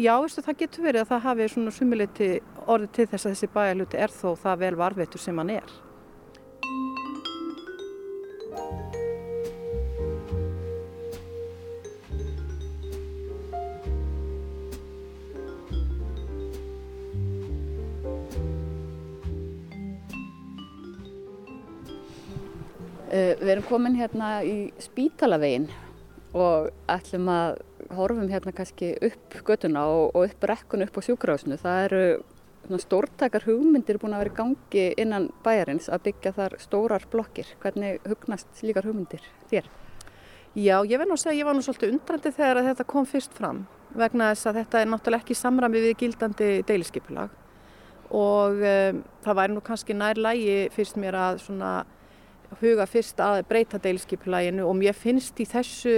já 0.00 0.12
veistu 0.24 0.46
það 0.48 0.60
getur 0.64 0.88
verið 0.88 1.04
að 1.04 1.12
það 1.12 1.24
hafi 1.28 1.52
svona 1.52 1.76
sumuleiti 1.76 2.32
orðið 2.64 2.96
til 2.96 3.08
þess 3.12 3.26
að 3.26 3.36
þessi 3.36 3.52
bæluti 3.60 4.04
er 4.06 4.18
þó 4.22 4.28
það 4.40 4.64
vel 4.64 4.74
varveitur 4.80 5.20
sem 5.20 5.44
hann 5.44 5.56
er. 5.58 5.80
Komin 23.70 23.96
hérna 23.98 24.40
í 24.42 24.70
Spítalavegin 24.82 25.68
og 26.34 26.70
ætlum 26.90 27.30
að 27.30 27.60
horfum 27.94 28.28
hérna 28.30 28.54
kannski 28.54 28.92
upp 29.06 29.40
göttuna 29.46 29.86
og, 29.90 30.10
og 30.14 30.28
upp 30.28 30.46
rekkun 30.50 30.84
upp 30.86 30.98
á 30.98 31.00
sjúkrásinu. 31.06 31.58
Það 31.58 31.82
eru 31.88 32.78
stórtækar 32.82 33.46
hugmyndir 33.48 33.98
búin 33.98 34.14
að 34.14 34.24
vera 34.24 34.32
í 34.34 34.38
gangi 34.38 34.86
innan 35.00 35.28
bæjarins 35.44 35.88
að 35.90 36.08
byggja 36.08 36.34
þar 36.36 36.56
stórar 36.62 37.06
blokkir. 37.10 37.48
Hvernig 37.62 38.02
hugnast 38.06 38.62
líkar 38.66 38.86
hugmyndir 38.90 39.22
þér? 39.50 39.70
Já, 40.58 40.80
ég 40.82 40.98
verð 40.98 41.12
nú 41.12 41.14
að 41.14 41.22
segja 41.22 41.32
að 41.36 41.40
ég 41.40 41.46
var 41.46 41.54
nú 41.54 41.62
svolítið 41.62 41.92
undrandi 41.94 42.34
þegar 42.34 42.64
þetta 42.66 42.86
kom 42.90 43.06
fyrst 43.06 43.36
fram 43.38 43.62
vegna 43.94 44.32
þess 44.32 44.48
að 44.50 44.58
þetta 44.60 44.80
er 44.80 44.90
náttúrulega 44.90 45.24
ekki 45.24 45.36
samrami 45.38 45.82
við 45.82 45.96
gildandi 46.02 46.48
deiliskypulag 46.66 47.36
og 48.10 48.58
um, 48.58 49.00
það 49.22 49.38
væri 49.38 49.54
nú 49.54 49.62
kannski 49.66 49.94
nær 49.94 50.18
lægi 50.18 50.58
fyrst 50.74 50.98
mér 50.98 51.18
að 51.18 51.40
svona 51.44 51.70
huga 52.58 52.86
fyrst 52.90 53.20
að 53.22 53.44
breyta 53.48 53.78
deilskiplæginu 53.82 54.66
og 54.66 54.74
mér 54.80 54.96
finnst 54.98 55.38
í 55.38 55.46
þessu 55.48 55.94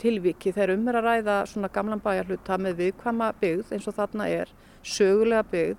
tilviki 0.00 0.52
þegar 0.52 0.74
um 0.74 0.88
er 0.90 1.00
að 1.00 1.08
ræða 1.08 1.36
svona 1.48 1.70
gamlan 1.72 2.02
bæjarhluta 2.04 2.58
með 2.60 2.82
viðkvama 2.82 3.32
byggð 3.40 3.72
eins 3.72 3.88
og 3.88 3.96
þarna 3.96 4.28
er 4.28 4.52
sögulega 4.84 5.46
byggð 5.48 5.76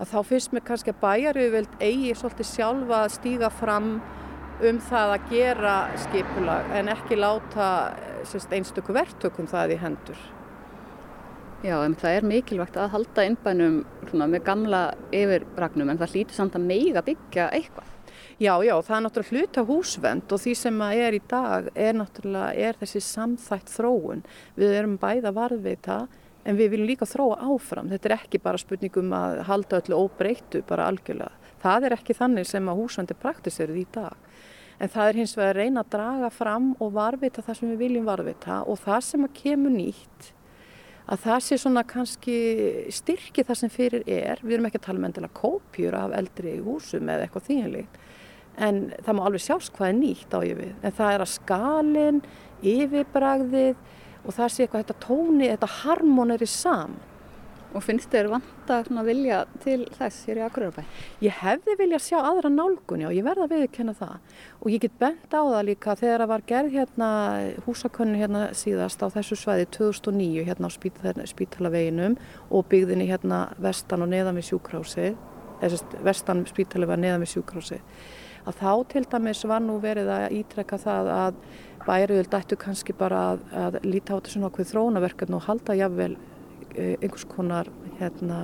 að 0.00 0.10
þá 0.10 0.18
finnst 0.30 0.54
mér 0.54 0.64
kannski 0.66 0.94
að 0.94 1.02
bæjarauðveld 1.04 1.76
eigi 1.84 2.14
svolítið 2.18 2.50
sjálfa 2.50 3.00
að 3.02 3.14
stíga 3.18 3.50
fram 3.52 3.90
um 4.64 4.78
það 4.88 5.12
að 5.16 5.28
gera 5.30 5.74
skipulag 6.06 6.72
en 6.78 6.90
ekki 6.94 7.18
láta 7.18 7.68
einstöku 8.54 8.94
verktökum 8.96 9.48
það 9.50 9.76
í 9.76 9.80
hendur. 9.82 10.20
Já, 11.64 11.78
en 11.80 11.96
það 11.96 12.18
er 12.18 12.26
mikilvægt 12.28 12.76
að 12.76 12.92
halda 12.92 13.24
innbænum 13.24 13.82
með 14.12 14.40
gamla 14.44 14.82
yfirbragnum 15.16 15.90
en 15.92 16.00
það 16.00 16.16
hlýtur 16.16 16.36
samt 16.36 16.58
að 16.58 16.66
meiga 16.68 17.02
byggja 17.06 17.48
eitthvað. 17.56 17.93
Já, 18.42 18.56
já, 18.66 18.74
það 18.82 18.96
er 18.96 19.02
náttúrulega 19.04 19.30
hlut 19.30 19.58
af 19.60 19.68
húsvend 19.68 20.32
og 20.34 20.40
því 20.42 20.52
sem 20.58 20.80
er 20.88 21.14
í 21.14 21.20
dag 21.30 21.68
er 21.78 21.92
náttúrulega 21.94 22.66
er 22.66 22.78
þessi 22.80 23.02
samþætt 23.06 23.68
þróun. 23.70 24.24
Við 24.58 24.72
erum 24.74 24.96
bæða 24.98 25.30
varðveita 25.36 25.98
en 26.42 26.58
við 26.58 26.72
viljum 26.72 26.88
líka 26.88 27.06
þróa 27.06 27.36
áfram. 27.46 27.92
Þetta 27.92 28.08
er 28.10 28.14
ekki 28.16 28.40
bara 28.42 28.58
spurningum 28.58 29.14
að 29.14 29.44
halda 29.46 29.78
öllu 29.78 30.00
óbreyttu 30.02 30.64
bara 30.66 30.88
algjörlega. 30.90 31.30
Það 31.62 31.86
er 31.86 31.94
ekki 31.94 32.16
þannig 32.18 32.48
sem 32.50 32.66
að 32.72 32.80
húsvendi 32.80 33.16
praktiseruð 33.22 33.78
í 33.78 33.86
dag. 33.94 34.16
En 34.82 34.90
það 34.90 35.12
er 35.12 35.20
hins 35.20 35.36
vegar 35.38 35.54
að 35.54 35.60
reyna 35.60 35.84
að 35.84 35.92
draga 35.94 36.32
fram 36.34 36.72
og 36.82 36.90
varðveita 36.96 37.44
það 37.46 37.58
sem 37.60 37.70
við 37.70 37.84
viljum 37.84 38.08
varðveita 38.08 38.56
og 38.66 38.80
það 38.82 39.06
sem 39.12 39.28
að 39.28 39.36
kemur 39.38 39.76
nýtt 39.76 40.32
að 41.04 41.22
það 41.22 41.38
sé 41.46 41.60
svona 41.60 41.84
kannski 41.86 42.36
styrki 42.98 43.46
það 43.46 43.60
sem 43.62 43.70
fyrir 43.70 44.02
er. 44.10 44.42
Við 44.42 44.58
erum 44.58 44.66
ekki 44.66 44.82
að 44.82 44.86
tala 44.88 45.02
um 45.04 45.06
endilega 45.06 45.38
kópjur 45.38 45.98
af 46.00 46.18
eldri 46.18 46.56
húsum 46.64 47.06
eða 47.06 47.28
eitthvað 47.28 47.48
þýjanlíkt 47.52 48.02
en 48.56 48.84
það 49.04 49.16
má 49.18 49.24
alveg 49.24 49.44
sjást 49.44 49.74
hvað 49.76 49.90
er 49.90 49.98
nýtt 49.98 50.36
á 50.36 50.38
við. 50.44 50.70
En 50.82 50.94
það 50.98 51.14
er 51.14 51.24
að 51.24 51.32
skalin, 51.34 52.22
yfirbragðið 52.74 53.82
og 54.24 54.36
það 54.36 54.52
sé 54.52 54.64
eitthvað 54.64 54.84
þetta 54.84 55.00
tóni, 55.04 55.50
þetta 55.50 55.72
harmoneri 55.82 56.48
saman 56.48 57.02
Og 57.74 57.82
finnst 57.82 58.12
þér 58.12 58.28
vanta 58.30 58.76
vilja 59.02 59.40
til 59.64 59.80
þess 59.96 60.28
hér 60.28 60.38
í 60.38 60.42
Akureyrbæ? 60.46 60.84
Ég 61.24 61.40
hefði 61.40 61.74
vilja 61.80 61.98
sjá 61.98 62.20
aðra 62.20 62.50
nálgunni 62.52 63.08
og 63.08 63.14
ég 63.16 63.26
verða 63.26 63.48
að 63.48 63.54
viðkenna 63.56 63.94
það. 63.98 64.36
Og 64.60 64.70
ég 64.70 64.84
get 64.84 64.94
bent 65.00 65.34
á 65.34 65.42
það 65.42 65.66
líka 65.66 65.96
þegar 65.98 66.22
það 66.22 66.30
var 66.30 66.44
gerð 66.52 66.76
hérna 66.78 67.08
húsakönnu 67.66 68.20
hérna 68.22 68.44
síðast 68.54 69.02
á 69.02 69.10
þessu 69.16 69.40
svæði 69.40 69.66
2009 69.74 70.46
hérna 70.46 70.70
á 70.70 70.76
spítalaveginum 71.34 72.14
og 72.54 72.68
byggðinni 72.70 73.10
hérna 73.10 73.48
vestan 73.58 74.06
og 74.06 74.12
neðan 74.14 74.38
við 74.38 74.52
sjúkrási, 74.52 75.10
vestan 76.06 76.46
spítalega 76.46 77.00
neðan 77.00 77.26
við 77.26 77.34
sjúkrási 77.34 77.82
að 78.44 78.60
þá 78.60 78.70
til 78.92 79.04
dæmis 79.12 79.42
var 79.48 79.62
nú 79.64 79.78
verið 79.82 80.10
að 80.12 80.36
ítrekka 80.40 80.78
það 80.80 81.10
að 81.14 81.40
bæriðul 81.84 82.28
dættu 82.32 82.58
kannski 82.60 82.96
bara 82.96 83.22
að, 83.32 83.44
að 83.52 83.78
líta 83.86 84.16
á 84.16 84.22
þessu 84.24 84.42
nokkuð 84.42 84.70
þrónaverkefni 84.72 85.38
og 85.38 85.46
halda 85.48 85.76
jáfnvel 85.78 86.14
eh, 86.74 86.94
einhvers 87.00 87.26
konar 87.28 87.70
hérna, 88.00 88.40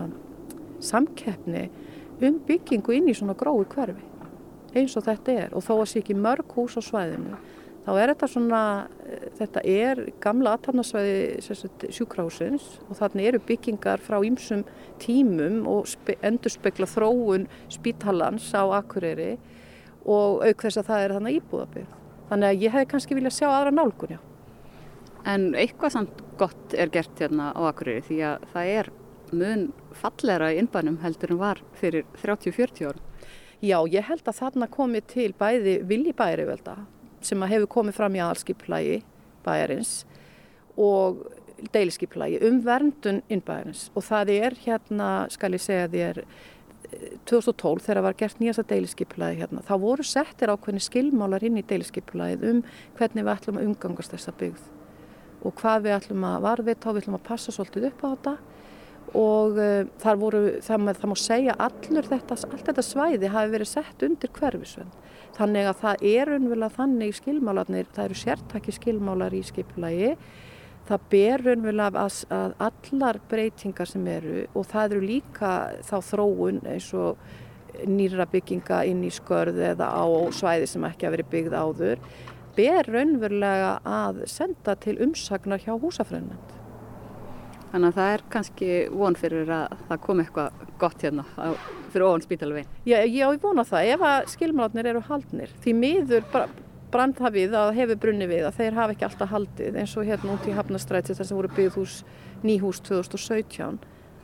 samkeppni 0.85 1.69
um 2.21 2.41
byggingu 2.49 2.97
inn 2.97 3.09
í 3.09 3.17
svona 3.17 3.37
grói 3.39 3.65
hverfi 3.69 4.09
eins 4.77 4.95
og 4.95 5.07
þetta 5.09 5.33
er. 5.47 5.55
Og 5.57 5.65
þó 5.67 5.81
að 5.81 5.89
sé 5.91 6.03
ekki 6.03 6.15
mörg 6.15 6.53
hús 6.55 6.77
á 6.79 6.83
svæðinu 6.85 7.39
þá 7.85 7.91
er 7.97 8.13
þetta 8.13 8.29
svona, 8.29 8.63
eh, 9.09 9.29
þetta 9.39 9.63
er 9.65 10.03
gamla 10.23 10.55
aðtarnasvæði 10.57 11.93
sjúkrahúsins 11.97 12.67
og 12.89 12.99
þannig 13.01 13.31
eru 13.31 13.41
byggingar 13.49 14.03
frá 14.05 14.21
ýmsum 14.21 14.65
tímum 15.01 15.65
og 15.69 15.89
endur 16.23 16.53
spekla 16.53 16.87
þróun 16.87 17.49
spítalans 17.73 18.53
á 18.53 18.65
Akureyri 18.69 19.39
og 20.05 20.45
auk 20.47 20.65
þess 20.65 20.81
að 20.81 20.89
það 20.91 21.05
er 21.05 21.15
þannig 21.17 21.39
íbúðabíð. 21.41 21.95
Þannig 22.31 22.49
að 22.49 22.65
ég 22.65 22.75
hef 22.77 22.89
kannski 22.91 23.17
viljað 23.19 23.37
sjá 23.37 23.49
aðra 23.51 23.75
nálgun, 23.75 24.17
já. 24.17 24.21
En 25.29 25.51
eitthvað 25.59 25.95
samt 25.97 26.23
gott 26.41 26.75
er 26.75 26.93
gert 26.93 27.19
hérna 27.21 27.51
á 27.53 27.61
Akureyri 27.69 28.05
því 28.07 28.21
að 28.25 28.47
það 28.55 28.71
er 28.79 28.91
mun 29.37 29.67
fallera 29.95 30.51
í 30.55 30.61
innbænum 30.61 31.01
heldur 31.03 31.35
en 31.35 31.41
var 31.41 31.61
fyrir 31.77 32.07
30-40 32.23 32.89
árum. 32.89 33.05
Já, 33.61 33.77
ég 33.93 34.07
held 34.09 34.25
að 34.25 34.39
þarna 34.39 34.71
komi 34.73 35.03
til 35.05 35.35
bæði 35.37 35.81
vilji 35.85 36.15
bærivelda 36.17 36.79
sem 37.21 37.43
að 37.45 37.53
hefur 37.55 37.73
komið 37.75 37.99
fram 37.99 38.17
í 38.17 38.23
aðalskiplægi 38.25 39.03
bæjarins 39.45 39.91
og 40.81 41.27
deiliskiplægi 41.75 42.41
um 42.49 42.63
verndun 42.65 43.21
innbæjarins 43.29 43.91
og 43.93 44.07
það 44.07 44.33
er 44.39 44.57
hérna, 44.63 45.11
skal 45.29 45.53
ég 45.53 45.65
segja 45.65 45.91
þér, 45.93 46.23
2012 47.31 47.85
þegar 47.87 48.03
var 48.05 48.19
gert 48.19 48.41
nýjasta 48.43 48.65
deiliskypulaði 48.71 49.41
hérna, 49.43 49.63
þá 49.67 49.75
voru 49.83 50.07
settir 50.07 50.53
ákveðni 50.53 50.83
skilmálar 50.83 51.45
inn 51.47 51.61
í 51.61 51.67
deiliskypulaðið 51.67 52.47
um 52.51 52.63
hvernig 52.99 53.27
við 53.27 53.35
ætlum 53.35 53.61
að 53.61 53.69
umgangast 53.71 54.15
þessa 54.17 54.35
byggð 54.41 54.69
og 55.41 55.55
hvað 55.61 55.85
við 55.87 55.97
ætlum 55.97 56.27
að 56.29 56.41
varvita 56.47 56.91
og 56.91 56.97
við 56.97 57.05
ætlum 57.05 57.19
að 57.21 57.29
passa 57.31 57.55
svolítið 57.55 57.89
upp 57.91 58.03
á 58.05 58.09
þetta 58.11 58.35
og 59.17 59.59
uh, 59.59 59.87
þar 60.03 60.19
voru, 60.21 60.43
það, 60.63 60.91
það 61.01 61.11
má 61.11 61.17
segja 61.19 61.57
allur 61.67 62.11
þetta, 62.11 62.37
allt 62.37 62.67
þetta 62.69 62.85
svæði 62.87 63.33
hafi 63.33 63.55
verið 63.55 63.71
sett 63.71 64.05
undir 64.07 64.31
hverfisvönd. 64.37 64.99
Þannig 65.35 65.71
að 65.71 65.81
það 65.81 66.05
er 66.11 66.33
unverulega 66.37 66.77
þannig 66.77 67.17
skilmálarnir, 67.17 67.91
það 67.95 68.09
eru 68.09 68.19
sértæki 68.21 68.75
skilmálar 68.77 69.35
í 69.35 69.43
skipulagi, 69.47 70.13
það 70.91 71.07
ber 71.13 71.47
unverulega 71.55 72.03
að, 72.05 72.19
að 72.35 72.57
allar 72.67 73.21
breytingar 73.31 73.89
sem 73.89 74.07
eru 74.11 74.43
og 74.55 74.67
það 74.71 74.97
eru 74.97 75.07
líka 75.07 75.53
þá 75.87 75.97
þróun 76.11 76.61
eins 76.67 76.91
og 76.99 77.21
nýra 77.87 78.27
bygginga 78.31 78.83
inn 78.91 79.05
í 79.07 79.11
skörð 79.15 79.61
eða 79.71 79.91
á 79.95 80.05
svæði 80.35 80.69
sem 80.69 80.87
ekki 80.89 81.07
hafi 81.07 81.17
verið 81.17 81.31
byggð 81.35 81.57
áður, 81.57 82.07
ber 82.57 82.97
unverulega 83.03 83.75
að 83.87 84.25
senda 84.31 84.75
til 84.83 84.97
umsagnar 85.07 85.63
hjá 85.63 85.77
húsafrænmend. 85.79 86.57
Þannig 87.71 87.93
að 87.93 87.99
það 88.01 88.13
er 88.13 88.25
kannski 88.33 88.71
von 88.91 89.17
fyrir 89.19 89.53
að 89.55 89.77
það 89.87 90.01
komi 90.07 90.25
eitthvað 90.25 90.65
gott 90.81 91.05
hérna 91.07 91.25
fyrir 91.93 92.07
ofan 92.09 92.25
spítalvegin. 92.25 92.73
Já, 92.89 92.97
ég 93.07 93.39
vona 93.45 93.65
það. 93.69 93.93
Ef 93.95 94.03
að 94.09 94.19
skilmáðnir 94.35 94.91
eru 94.91 95.05
haldnir, 95.07 95.55
því 95.63 95.77
miður 95.79 96.27
brand 96.91 97.17
það 97.19 97.37
við 97.37 97.57
að 97.59 97.73
hefur 97.79 98.01
brunni 98.05 98.29
við 98.31 98.49
að 98.49 98.59
þeir 98.59 98.77
hafa 98.79 98.95
ekki 98.97 99.07
alltaf 99.09 99.33
haldið 99.33 99.79
eins 99.81 99.97
og 99.97 100.09
hérna 100.09 100.35
út 100.35 100.49
í 100.51 100.55
Hafnastræti 100.57 101.17
þar 101.17 101.29
sem 101.29 101.39
voru 101.39 101.53
byggðhús 101.57 101.97
nýhús 102.47 102.83
2017 102.89 103.81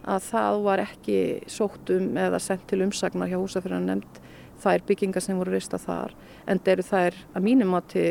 að 0.06 0.28
það 0.28 0.60
var 0.66 0.82
ekki 0.84 1.18
sótt 1.50 1.90
um 1.94 2.16
eða 2.20 2.40
sendt 2.42 2.68
til 2.70 2.82
umsagnar 2.86 3.30
hjá 3.30 3.38
húsafyrir 3.38 3.82
nefnd 3.82 4.22
þær 4.62 4.86
byggingar 4.88 5.24
sem 5.24 5.38
voru 5.38 5.54
reista 5.54 5.78
þar 5.80 6.14
en 6.46 6.62
eru 6.72 6.86
þær 6.86 7.18
að 7.34 7.46
mínum 7.46 7.74
átti 7.78 8.06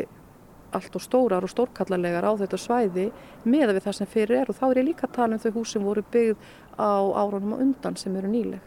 allt 0.76 0.96
og 0.98 1.02
stórar 1.02 1.44
og 1.44 1.50
stórkallarlegar 1.50 2.26
á 2.26 2.32
þetta 2.42 2.60
svæði 2.60 3.10
með 3.44 3.74
við 3.76 3.84
það 3.86 3.98
sem 3.98 4.10
fyrir 4.12 4.40
er 4.42 4.50
og 4.50 4.58
þá 4.58 4.64
er 4.68 4.80
ég 4.80 4.88
líka 4.90 5.06
að 5.08 5.16
tala 5.18 5.36
um 5.36 5.42
þau 5.42 5.52
hús 5.58 5.74
sem 5.74 5.84
voru 5.84 6.04
byggð 6.12 6.50
á 6.76 6.92
árunum 7.22 7.56
á 7.56 7.62
undan 7.64 7.96
sem 7.96 8.16
eru 8.16 8.30
nýleg. 8.30 8.60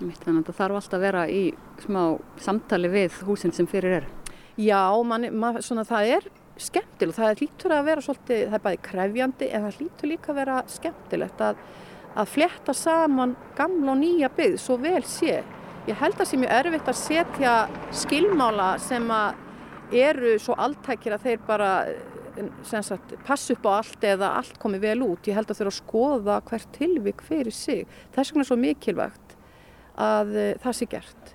Þannig 0.00 0.40
að 0.40 0.46
það 0.48 0.58
þarf 0.62 0.78
alltaf 0.80 0.96
að 0.96 1.04
vera 1.04 1.26
í 1.28 1.42
smá 1.84 2.02
samtali 2.40 2.88
við 2.90 3.20
húsin 3.28 3.54
sem 3.54 3.68
fyrir 3.68 4.00
er. 4.00 4.08
Já, 4.60 4.84
man, 5.06 5.26
man, 5.40 5.60
svona, 5.64 5.86
það 5.88 6.14
er 6.16 6.26
skemmtilegt, 6.60 7.16
það 7.16 7.40
lítur 7.40 7.72
að 7.72 7.86
vera 7.86 8.04
svolítið, 8.04 8.42
það 8.50 8.58
er 8.58 8.64
bæði 8.66 8.80
krefjandi 8.88 9.48
en 9.48 9.64
það 9.66 9.78
lítur 9.80 10.10
líka 10.10 10.32
að 10.32 10.40
vera 10.40 10.56
skemmtilegt 10.68 11.44
að, 11.46 11.62
að 12.20 12.34
fletta 12.34 12.74
saman 12.76 13.32
gamla 13.56 13.94
og 13.94 14.00
nýja 14.02 14.30
byggð 14.36 14.60
svo 14.60 14.76
vel 14.82 15.00
sé. 15.08 15.40
Ég 15.88 15.96
held 15.96 16.12
að 16.12 16.20
það 16.20 16.30
sé 16.30 16.40
mjög 16.42 16.54
erfitt 16.58 16.92
að 16.92 17.00
setja 17.00 17.54
skilmála 18.02 18.68
sem 18.84 19.08
eru 19.96 20.36
svo 20.42 20.58
alltækir 20.60 21.16
að 21.16 21.24
þeir 21.24 21.42
bara 21.48 21.72
sagt, 22.62 23.16
passu 23.26 23.56
upp 23.56 23.66
á 23.66 23.70
allt 23.80 24.04
eða 24.06 24.34
allt 24.38 24.60
komi 24.60 24.80
vel 24.82 25.00
út. 25.06 25.26
Ég 25.28 25.36
held 25.38 25.50
að 25.50 25.60
þeir 25.60 25.72
að 25.72 25.78
skoða 25.80 26.40
hvert 26.50 26.72
tilvík 26.76 27.24
fyrir 27.26 27.54
sig. 27.54 27.86
Þess 28.14 28.32
vegna 28.32 28.44
er 28.44 28.50
svo 28.50 28.60
mikilvægt 28.60 29.36
að 30.00 30.34
uh, 30.36 30.52
það 30.62 30.76
sé 30.76 30.90
gert. 30.90 31.34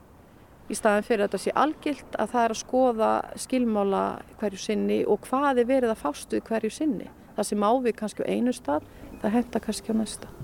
Í 0.66 0.78
staðin 0.78 1.06
fyrir 1.06 1.26
að 1.26 1.28
þetta 1.30 1.44
sé 1.44 1.52
algilt 1.62 2.16
að 2.18 2.32
það 2.32 2.46
er 2.46 2.54
að 2.56 2.62
skoða 2.64 3.12
skilmála 3.44 4.06
hverju 4.40 4.62
sinni 4.64 5.04
og 5.06 5.22
hvað 5.28 5.62
er 5.62 5.70
verið 5.70 5.94
að 5.94 6.02
fástu 6.02 6.42
hverju 6.48 6.74
sinni. 6.74 7.12
Það 7.36 7.50
sem 7.52 7.68
ávið 7.70 7.96
kannski 8.00 8.26
á 8.26 8.32
einu 8.32 8.56
stað, 8.56 8.90
það 9.22 9.36
henda 9.38 9.62
kannski 9.62 9.94
á 9.94 9.96
næsta. 10.02 10.36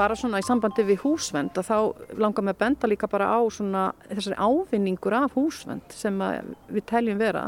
bara 0.00 0.16
svona 0.16 0.38
í 0.40 0.44
sambandi 0.46 0.84
við 0.86 1.02
húsvend 1.02 1.58
að 1.60 1.66
þá 1.66 1.78
langar 2.22 2.46
að 2.48 2.58
benda 2.62 2.88
líka 2.88 3.08
bara 3.10 3.26
á 3.36 3.40
svona 3.52 3.82
þessari 4.08 4.38
ávinningur 4.38 5.16
af 5.18 5.34
húsvend 5.36 5.92
sem 5.92 6.16
við 6.70 6.86
teljum 6.88 7.20
vera 7.20 7.42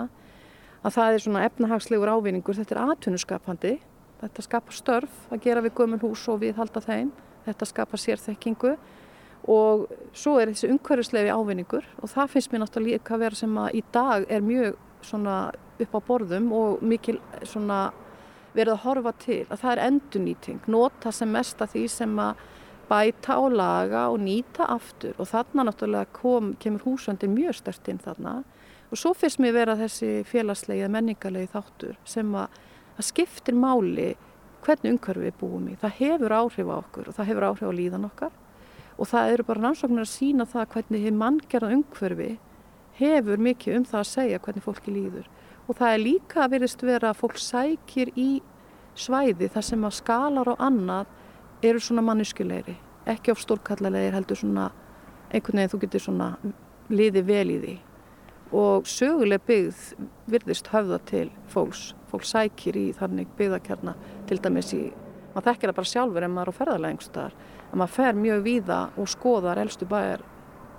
að 0.82 0.96
það 0.96 1.14
er 1.14 1.24
svona 1.24 1.44
efnahagslegur 1.46 2.10
ávinningur, 2.12 2.58
þetta 2.58 2.74
er 2.74 2.92
atvinnuskapandi, 2.92 3.74
þetta 4.20 4.44
skapar 4.44 4.76
störf 4.76 5.32
að 5.32 5.44
gera 5.46 5.62
við 5.64 5.76
gömul 5.78 6.00
hús 6.02 6.24
og 6.28 6.42
við 6.42 6.58
halda 6.58 6.82
þeim, 6.84 7.12
þetta 7.46 7.68
skapar 7.68 8.02
sérþekkingu. 8.02 8.76
Og 9.52 9.88
svo 10.14 10.36
er 10.38 10.52
þessi 10.52 10.70
umhverjuslegi 10.70 11.32
ávinningur 11.34 11.86
og 11.98 12.10
það 12.12 12.30
finnst 12.30 12.52
mér 12.52 12.62
náttúrulega 12.62 13.00
líka 13.00 13.16
að 13.16 13.24
vera 13.24 13.38
sem 13.40 13.56
að 13.58 13.74
í 13.74 13.82
dag 13.94 14.26
er 14.30 14.44
mjög 14.46 14.76
svona 15.02 15.36
upp 15.82 15.96
á 15.98 16.00
borðum 16.06 16.52
og 16.54 16.84
mikil 16.86 17.18
svona 17.42 17.80
verið 18.54 18.74
að 18.76 18.82
horfa 18.84 19.12
til 19.18 19.40
að 19.48 19.62
það 19.62 19.72
er 19.72 19.82
endurnýting, 19.88 20.64
nota 20.70 21.12
sem 21.14 21.30
mest 21.32 21.62
að 21.64 21.74
því 21.74 21.84
sem 21.90 22.18
að 22.22 22.42
bæta 22.90 23.38
og 23.40 23.54
laga 23.56 24.08
og 24.12 24.20
nýta 24.20 24.66
aftur. 24.70 25.14
Og 25.18 25.30
þarna 25.30 25.66
náttúrulega 25.68 26.12
kom, 26.14 26.52
kemur 26.60 26.84
húsvöndin 26.86 27.34
mjög 27.34 27.56
stert 27.62 27.88
inn 27.88 28.02
þarna. 28.02 28.42
Og 28.92 29.00
svo 29.00 29.14
fyrst 29.16 29.40
mér 29.40 29.56
vera 29.56 29.78
þessi 29.78 30.20
félagslegi 30.28 30.84
eða 30.84 30.92
menningarlegi 30.98 31.52
þáttur 31.54 31.96
sem 32.04 32.34
að, 32.36 32.52
að 32.98 33.08
skiptir 33.08 33.56
máli 33.56 34.10
hvernig 34.66 34.94
umhverfið 34.94 35.26
við 35.28 35.36
búum 35.40 35.66
í. 35.70 35.76
Það 35.80 35.96
hefur 35.98 36.36
áhrif 36.38 36.70
á 36.70 36.76
okkur 36.78 37.10
og 37.10 37.16
það 37.16 37.28
hefur 37.30 37.46
áhrif 37.48 37.70
á 37.70 37.78
líðan 37.78 38.08
okkar. 38.08 38.36
Og 38.98 39.08
það 39.08 39.32
eru 39.32 39.46
bara 39.48 39.64
rannsóknir 39.66 40.04
að 40.04 40.12
sína 40.12 40.46
það 40.46 40.68
hvernig 40.76 41.06
þið 41.06 41.18
manngerðan 41.22 41.76
umhverfi 41.78 42.30
hefur 42.98 43.42
mikið 43.48 43.78
um 43.78 43.88
það 43.88 44.00
að 44.02 44.10
segja 44.12 44.42
hvernig 44.44 44.66
fólki 44.66 44.94
líður. 44.94 45.26
Og 45.66 45.78
það 45.78 45.96
er 45.96 46.04
líka 46.04 46.44
að 46.44 46.54
verðist 46.56 46.86
vera 46.86 47.10
að 47.10 47.20
fólk 47.22 47.40
sækir 47.40 48.12
í 48.18 48.30
svæði 48.94 49.48
þar 49.52 49.68
sem 49.70 49.84
að 49.88 49.98
skalar 49.98 50.52
og 50.52 50.62
annað 50.62 51.12
eru 51.64 51.80
svona 51.80 52.04
manniskulegri 52.04 52.76
ekki 53.06 53.32
of 53.32 53.40
stórkallarlegir 53.40 54.14
heldur 54.14 54.38
svona 54.38 54.68
einhvern 55.32 55.58
veginn 55.58 55.72
þú 55.72 55.80
getur 55.84 56.04
svona 56.04 56.28
liði 56.92 57.24
vel 57.26 57.48
í 57.50 57.58
því. 57.62 57.74
Og 58.52 58.88
söguleg 58.88 59.42
byggð 59.48 59.82
virðist 60.30 60.68
höfða 60.72 60.98
til 61.08 61.28
fólks 61.50 61.92
fólk 62.12 62.28
sækir 62.28 62.78
í 62.78 62.86
þannig 62.98 63.32
byggðakjarna 63.38 63.96
til 64.28 64.38
dæmis 64.44 64.72
í, 64.76 64.84
maður 65.32 65.48
þekkir 65.50 65.72
það 65.72 65.80
bara 65.80 65.92
sjálfur 65.94 66.26
en 66.26 66.36
maður 66.36 66.52
á 66.52 66.58
ferðarlegingstar 66.60 67.36
að 67.70 67.80
maður 67.80 67.96
fer 67.96 68.20
mjög 68.20 68.46
víða 68.46 68.80
og 69.00 69.10
skoðar 69.10 69.60
elstu 69.64 69.88
bæjar, 69.88 70.24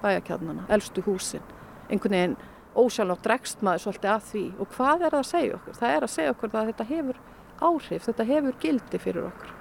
bæjarkjarnana, 0.03 0.67
elstu 0.73 1.03
húsin 1.05 1.53
einhvern 1.89 2.17
veginn 2.17 2.35
ósjálfnátt 2.73 3.23
dregst 3.25 3.61
maður 3.65 3.83
svolítið 3.85 4.11
að 4.13 4.27
því 4.29 4.43
og 4.57 4.69
hvað 4.73 5.03
er 5.05 5.13
það 5.13 5.19
að 5.19 5.29
segja 5.29 5.57
okkur? 5.57 5.77
Það 5.79 5.95
er 5.95 6.05
að 6.05 6.13
segja 6.13 6.33
okkur 6.33 6.53
að 6.53 6.69
þetta 6.71 6.87
hefur 6.89 7.19
áhrif, 7.63 8.05
þetta 8.07 8.27
hefur 8.29 8.59
gildi 8.61 9.01
fyrir 9.01 9.27
okkur. 9.29 9.51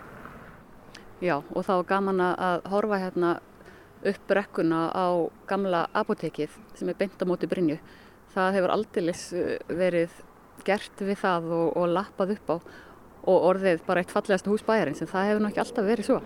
Já 1.23 1.35
og 1.39 1.67
þá 1.67 1.73
er 1.77 1.89
gaman 1.93 2.23
að 2.25 2.69
horfa 2.73 3.01
hérna 3.03 3.33
upp 4.03 4.23
brekkuna 4.27 4.81
á 4.91 5.07
gamla 5.47 5.85
apotekið 5.95 6.57
sem 6.75 6.91
er 6.91 6.99
beint 6.99 7.21
á 7.23 7.25
móti 7.29 7.51
Brynju. 7.51 7.79
Það 8.33 8.57
hefur 8.57 8.75
aldeilis 8.75 9.27
uh, 9.37 9.57
verið 9.69 10.15
gert 10.67 11.03
við 11.03 11.21
það 11.23 11.51
og, 11.57 11.69
og 11.77 11.93
lappað 11.97 12.35
upp 12.37 12.55
á 12.55 12.57
og 13.23 13.45
orðið 13.53 13.85
bara 13.87 14.03
eitt 14.03 14.11
fallegast 14.11 14.49
hús 14.51 14.65
bæjarins 14.67 15.03
en 15.03 15.11
það 15.11 15.29
hefur 15.29 15.45
náttúrulega 15.45 15.53
ekki 15.53 15.63
alltaf 15.63 15.87
verið 15.87 16.09
svo. 16.09 16.21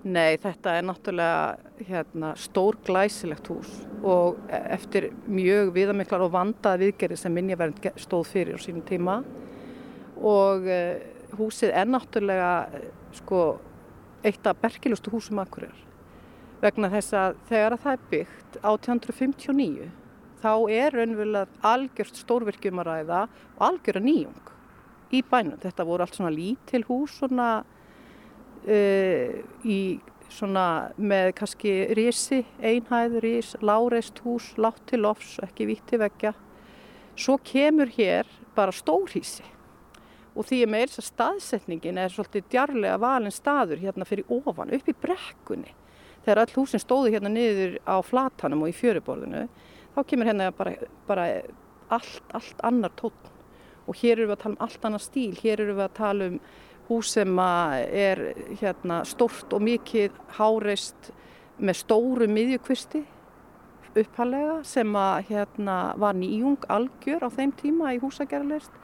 Nei, 0.00 0.38
þetta 0.40 0.74
er 0.78 0.84
náttúrulega 0.88 1.88
hérna, 1.90 2.30
stór 2.40 2.78
glæsilegt 2.86 3.50
hús 3.52 3.72
og 4.06 4.38
eftir 4.48 5.10
mjög 5.28 5.74
viðamiklar 5.74 6.24
og 6.24 6.32
vandaði 6.32 6.86
viðgerði 6.86 7.18
sem 7.20 7.34
minnjavernd 7.36 7.90
stóð 8.00 8.30
fyrir 8.30 8.56
á 8.56 8.60
sínum 8.62 8.86
tíma 8.88 9.18
og 10.16 10.64
uh, 10.64 11.02
húsið 11.36 11.74
er 11.76 11.90
náttúrulega 11.90 12.80
sko, 13.18 13.42
eitt 14.24 14.46
af 14.48 14.62
berkilustu 14.62 15.12
húsum 15.12 15.42
akkurir 15.42 15.74
vegna 16.62 16.90
þess 16.92 17.16
að 17.16 17.38
þegar 17.50 17.76
að 17.76 17.84
það 17.84 17.92
er 17.92 18.08
byggt 18.14 18.58
1859 18.62 19.90
þá 20.42 20.52
er 20.72 20.96
raunverulega 20.96 21.60
algjörst 21.72 22.22
stórvirkjum 22.24 22.80
að 22.82 22.90
ræða 22.90 23.20
og 23.56 23.66
algjör 23.68 24.00
að 24.00 24.06
nýjung 24.08 24.54
í 25.10 25.22
bænum. 25.26 25.58
Þetta 25.60 25.86
voru 25.88 26.06
allt 26.06 26.16
svona 26.16 26.32
lítil 26.34 26.84
hús 26.88 27.18
svona 27.18 27.50
uh, 28.64 29.34
í 29.64 29.80
svona 30.30 30.66
með 30.94 31.32
kannski 31.40 31.72
risi, 31.98 32.44
einhæð, 32.62 33.16
ris, 33.24 33.54
láreist 33.64 34.20
hús, 34.22 34.52
látt 34.62 34.84
til 34.86 35.02
lofs, 35.02 35.38
ekki 35.42 35.66
vítti 35.72 35.98
veggja. 36.00 36.34
Svo 37.18 37.36
kemur 37.44 37.90
hér 37.96 38.28
bara 38.54 38.74
stórhísi 38.74 39.46
og 40.30 40.46
því 40.46 40.60
er 40.62 40.90
þess 40.90 41.00
að 41.00 41.08
staðsetningin 41.08 41.98
er 41.98 42.12
svolítið 42.14 42.46
djarlega 42.52 43.00
valin 43.02 43.34
staður 43.34 43.80
hérna 43.82 44.06
fyrir 44.06 44.28
ofan, 44.30 44.70
upp 44.72 44.88
í 44.88 44.94
brekkunni. 45.02 45.74
Þegar 46.24 46.42
all 46.44 46.54
húsin 46.54 46.82
stóðu 46.82 47.10
hérna 47.14 47.32
niður 47.32 47.78
á 47.82 47.98
flatanum 48.04 48.62
og 48.64 48.70
í 48.70 48.76
fjöruborðinu, 48.76 49.48
þá 49.94 50.00
kemur 50.06 50.30
hérna 50.30 50.50
bara, 50.56 50.74
bara 51.08 51.28
allt, 51.90 52.24
allt 52.36 52.64
annar 52.66 52.92
tótt. 52.98 53.30
Og 53.88 53.96
hér 53.98 54.20
eru 54.20 54.30
við 54.30 54.36
að 54.36 54.42
tala 54.44 54.54
um 54.54 54.66
allt 54.66 54.84
annar 54.86 55.02
stíl, 55.02 55.30
hér 55.40 55.64
eru 55.64 55.76
við 55.78 55.86
að 55.86 55.96
tala 55.98 56.28
um 56.30 56.40
hús 56.90 57.14
sem 57.14 57.38
er 57.38 58.22
hérna, 58.60 59.02
stort 59.06 59.52
og 59.54 59.62
mikið 59.62 60.14
háreist 60.38 61.10
með 61.60 61.82
stóru 61.84 62.26
miðjukvisti 62.30 63.04
upphallega 63.90 64.60
sem 64.66 64.90
að, 64.98 65.30
hérna, 65.30 65.76
var 65.98 66.14
nýjung 66.18 66.66
algjör 66.70 67.26
á 67.26 67.28
þeim 67.34 67.52
tíma 67.58 67.94
í 67.94 68.00
húsagerðarleist 68.02 68.74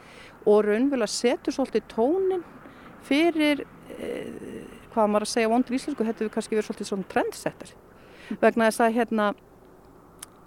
og 0.46 0.66
raunverulega 0.66 1.10
setur 1.10 1.54
svolítið 1.54 1.86
tónin 1.92 2.44
fyrir 3.06 3.62
hvað 4.92 5.10
maður 5.12 5.26
að 5.26 5.32
segja 5.32 5.50
vondur 5.52 5.76
íslensku, 5.76 6.04
þetta 6.04 6.24
hefur 6.24 6.34
kannski 6.34 6.56
verið 6.56 6.68
svolítið 6.70 6.90
svona 6.90 7.10
trendsetter 7.12 7.74
vegna 8.42 8.70
þess 8.70 8.82
að 8.82 8.96
hérna 8.96 9.28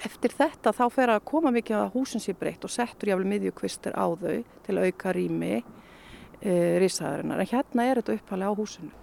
eftir 0.05 0.33
þetta 0.35 0.71
þá 0.75 0.85
fer 0.93 1.11
að 1.13 1.25
koma 1.27 1.51
mikið 1.53 1.81
að 1.81 1.93
húsin 1.97 2.23
sé 2.23 2.35
breytt 2.37 2.63
og 2.63 2.71
settur 2.71 3.11
jáfnvel 3.11 3.27
miðjukvistir 3.33 3.95
á 3.95 4.07
þau 4.07 4.39
til 4.65 4.77
að 4.77 4.87
auka 4.89 5.13
rými 5.15 5.53
e, 5.59 6.53
risaðarinnar 6.79 7.43
en 7.43 7.51
hérna 7.51 7.87
er 7.87 8.01
þetta 8.01 8.17
upphalið 8.19 8.51
á 8.51 8.59
húsinu. 8.59 8.93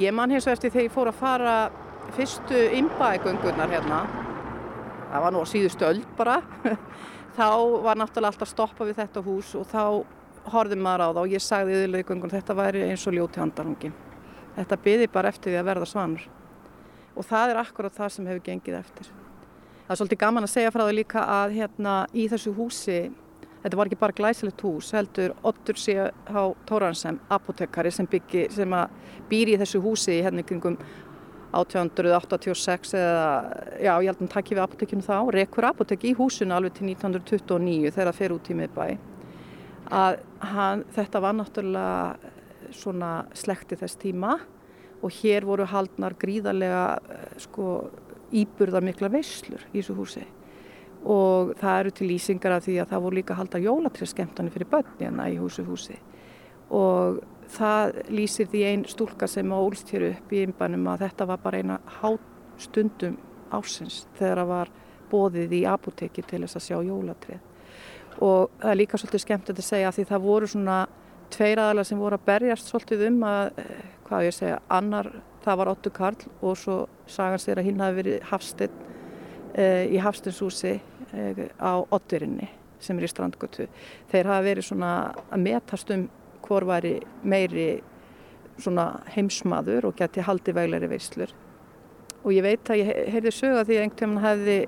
Ég 0.00 0.14
man 0.16 0.32
hins 0.32 0.46
vegar 0.46 0.56
eftir 0.56 0.72
þegar 0.72 0.86
ég 0.86 0.94
fór 0.94 1.10
að 1.10 1.20
fara 1.20 1.54
fyrstu 2.16 2.60
innbægöngunar 2.78 3.68
hérna, 3.68 3.98
það 5.10 5.24
var 5.26 5.34
nú 5.34 5.42
á 5.44 5.46
síðustu 5.50 5.84
öll 5.84 6.00
bara, 6.16 6.38
þá 7.36 7.46
var 7.84 8.00
náttúrulega 8.00 8.32
alltaf 8.32 8.48
stoppa 8.48 8.88
við 8.88 9.02
þetta 9.02 9.22
hús 9.26 9.52
og 9.60 9.68
þá 9.68 9.84
horfið 10.50 10.80
maður 10.80 11.04
á 11.04 11.08
það 11.10 11.22
og 11.22 11.32
ég 11.34 11.44
sagði 11.44 11.76
yfirlega 11.76 12.04
í 12.04 12.08
göngun 12.10 12.32
þetta 12.32 12.56
væri 12.56 12.84
eins 12.88 13.06
og 13.06 13.16
ljóti 13.16 13.42
handarhungin. 13.42 13.96
Þetta 14.56 14.78
byði 14.84 15.08
bara 15.12 15.32
eftir 15.32 15.52
því 15.52 15.60
að 15.60 15.68
verða 15.70 15.88
svanur 15.88 16.28
og 17.16 17.26
það 17.26 17.52
er 17.52 17.60
akkurat 17.60 17.96
það 17.96 18.14
sem 18.14 18.30
hefur 18.30 18.44
gengið 18.46 18.78
eftir. 18.78 19.10
Það 19.84 19.94
er 19.94 19.98
svolítið 20.00 20.20
gaman 20.22 20.46
að 20.46 20.52
segja 20.52 20.70
frá 20.70 20.84
það 20.84 20.96
líka 20.96 21.26
að 21.26 21.56
hérna 21.58 21.94
í 22.14 22.26
þessu 22.30 22.52
húsi, 22.54 22.98
þetta 23.64 23.78
var 23.80 23.90
ekki 23.90 24.00
bara 24.00 24.16
glæsilegt 24.20 24.64
hús, 24.64 24.92
heldur 24.94 25.34
Ottur 25.50 25.78
C.H. 25.80 26.44
Tóransem, 26.68 27.18
apotekari 27.28 27.90
sem, 27.92 28.06
byggi, 28.08 28.46
sem 28.54 28.76
býr 29.30 29.54
í 29.54 29.58
þessu 29.60 29.82
húsi 29.82 30.20
hérna 30.22 30.46
kringum 30.46 30.78
1886 31.50 32.94
eða, 32.94 33.30
já 33.82 33.90
ég 33.90 34.06
held 34.06 34.20
að 34.20 34.22
hann 34.22 34.34
takki 34.36 34.54
við 34.54 34.64
apotekinu 34.64 35.02
þá, 35.02 35.16
rekur 35.34 35.66
apotek 35.66 36.06
í 36.06 36.14
húsinu 36.14 36.54
alveg 36.54 36.76
til 36.78 36.86
1929 36.92 37.90
þegar 37.90 38.12
það 38.12 38.20
fer 38.20 38.34
út 38.36 38.50
í 38.50 38.58
miðbæi 38.60 38.92
að 39.90 40.20
hann, 40.52 40.84
þetta 40.94 41.22
var 41.22 41.36
náttúrulega 41.36 42.34
svona 42.74 43.12
slekti 43.34 43.78
þess 43.78 43.98
tíma 44.00 44.36
og 45.00 45.14
hér 45.20 45.46
voru 45.48 45.66
haldnar 45.66 46.14
gríðarlega 46.20 46.84
eh, 47.10 47.24
sko 47.40 47.70
íburðar 48.36 48.84
mikla 48.86 49.10
veislur 49.10 49.64
í 49.72 49.80
þessu 49.80 49.96
húsi. 49.98 50.22
Og 51.00 51.54
það 51.58 51.78
eru 51.80 51.92
til 51.96 52.08
lýsingar 52.10 52.54
af 52.58 52.66
því 52.66 52.76
að 52.82 52.90
það 52.92 53.04
voru 53.06 53.18
líka 53.18 53.34
að 53.34 53.40
halda 53.40 53.62
jólatrið 53.64 54.52
fyrir 54.52 54.70
börnina 54.70 55.00
hérna 55.00 55.28
í 55.32 55.38
húsu 55.40 55.64
húsi. 55.64 55.96
Og 56.70 57.22
það 57.50 58.02
lýsir 58.12 58.50
því 58.52 58.64
einn 58.68 58.84
stúlka 58.86 59.26
sem 59.26 59.52
ólst 59.52 59.90
hér 59.90 60.10
upp 60.12 60.32
í 60.32 60.44
ymbanum 60.44 60.86
að 60.92 61.06
þetta 61.06 61.26
var 61.26 61.40
bara 61.42 61.58
eina 61.58 61.80
hátstundum 62.00 63.16
ásins 63.50 64.04
þegar 64.18 64.44
það 64.44 64.52
var 64.52 64.74
bóðið 65.10 65.54
í 65.56 65.64
apoteki 65.66 66.22
til 66.22 66.44
þess 66.44 66.60
að 66.60 66.66
sjá 66.68 66.76
jólatrið 66.86 67.40
og 68.20 68.50
það 68.60 68.70
er 68.70 68.80
líka 68.80 69.00
svolítið 69.00 69.24
skemmt 69.24 69.50
að 69.50 69.64
segja 69.64 69.94
því 69.96 70.04
það 70.10 70.28
voru 70.28 70.50
svona 70.50 70.78
tveir 71.30 71.62
aðalega 71.62 71.88
sem 71.88 72.00
voru 72.00 72.18
að 72.18 72.28
berjast 72.28 72.70
svolítið 72.70 73.06
um 73.08 73.20
að, 73.24 73.58
eh, 73.62 73.82
hvað 74.08 74.26
ég 74.26 74.36
segja, 74.36 74.60
annar 74.68 75.10
það 75.44 75.60
var 75.60 75.72
Otto 75.72 75.90
Karl 75.90 76.30
og 76.42 76.56
svo 76.58 76.76
sagans 77.08 77.46
þeirra 77.48 77.64
hinn 77.64 77.80
hafi 77.80 78.00
verið 78.00 78.24
Hafstinn 78.30 78.80
e, 79.54 79.66
í 79.94 80.00
Hafstinnshúsi 80.02 80.72
e, 80.76 81.48
á 81.56 81.72
Otturinni 81.80 82.48
sem 82.80 82.98
er 82.98 83.06
í 83.06 83.10
Strandgötu. 83.10 83.68
Þeir 84.10 84.30
hafa 84.30 84.44
verið 84.44 84.68
svona 84.68 84.90
að 85.28 85.44
metast 85.44 85.92
um 85.94 86.06
hvor 86.44 86.66
væri 86.68 86.98
meiri 87.22 87.70
svona 88.60 89.00
heimsmaður 89.14 89.90
og 89.90 89.96
geti 89.96 90.24
haldi 90.24 90.54
vegleri 90.56 90.88
veislur. 90.90 91.32
Og 92.24 92.34
ég 92.34 92.44
veit 92.44 92.72
að 92.72 92.82
ég 92.82 92.90
heyrði 93.14 93.32
sögða 93.32 93.64
því 93.68 93.76
að 93.76 93.84
einhvern 93.84 94.16
veginn 94.16 94.24
hefði 94.24 94.58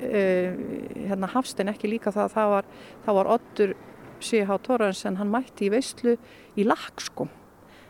hérna 0.00 1.30
Hafstein 1.32 1.72
ekki 1.72 1.90
líka 1.90 2.12
það 2.14 2.28
að 2.28 2.36
það 2.36 2.52
var, 2.52 2.70
það 3.06 3.18
var 3.18 3.32
Ottur 3.36 3.74
C.H. 4.20 4.60
Tórarensen, 4.66 5.18
hann 5.20 5.32
mætti 5.32 5.68
í 5.68 5.72
veistlu 5.72 6.16
í 6.56 6.64
Lagskom 6.66 7.32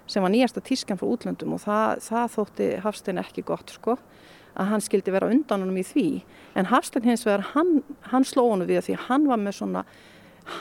sem 0.07 0.23
var 0.23 0.31
nýjasta 0.31 0.63
tískan 0.63 0.99
frá 1.01 1.09
útlöndum 1.11 1.57
og 1.57 1.63
það, 1.65 2.03
það 2.07 2.27
þótti 2.37 2.67
Hafstein 2.85 3.23
ekki 3.23 3.43
gott 3.47 3.73
sko 3.75 3.97
að 4.57 4.71
hann 4.71 4.85
skildi 4.85 5.13
vera 5.13 5.29
undan 5.29 5.65
honum 5.65 5.81
í 5.81 5.85
því. 5.85 6.07
En 6.57 6.71
Hafstein 6.71 7.05
hins 7.05 7.27
vegar 7.27 7.43
hann, 7.53 7.81
hann 8.13 8.25
sló 8.25 8.47
honum 8.53 8.71
við 8.71 8.87
því 8.87 9.01
hann 9.09 9.27
var 9.29 9.43
með 9.43 9.59
svona 9.59 9.83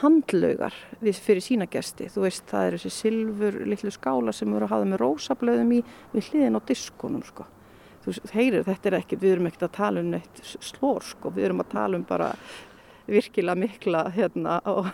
handlaugar 0.01 0.73
fyrir 0.99 1.45
sína 1.45 1.69
gesti. 1.69 2.09
Þú 2.09 2.25
veist 2.25 2.49
það 2.49 2.67
er 2.67 2.77
þessi 2.79 2.93
silfur 2.95 3.59
litlu 3.69 3.93
skála 3.93 4.33
sem 4.33 4.49
voru 4.51 4.67
að 4.67 4.73
hafa 4.73 4.89
með 4.89 5.03
rósablöðum 5.03 5.75
í 5.77 5.83
við 6.15 6.31
hliðin 6.31 6.57
á 6.57 6.61
diskonum 6.65 7.23
sko 7.27 7.45
þú 8.05 8.31
heyrir 8.35 8.65
þetta 8.67 8.89
er 8.89 8.97
ekki, 8.99 9.19
við 9.21 9.35
erum 9.35 9.49
ekkert 9.49 9.67
að 9.67 9.75
tala 9.79 10.01
um 10.03 10.13
neitt 10.13 10.41
slór 10.45 11.03
sko, 11.05 11.33
við 11.33 11.49
erum 11.49 11.63
að 11.63 11.71
tala 11.73 11.99
um 11.99 12.07
bara 12.07 12.31
virkilega 13.09 13.59
mikla 13.59 14.07
hérna 14.15 14.59
og 14.73 14.89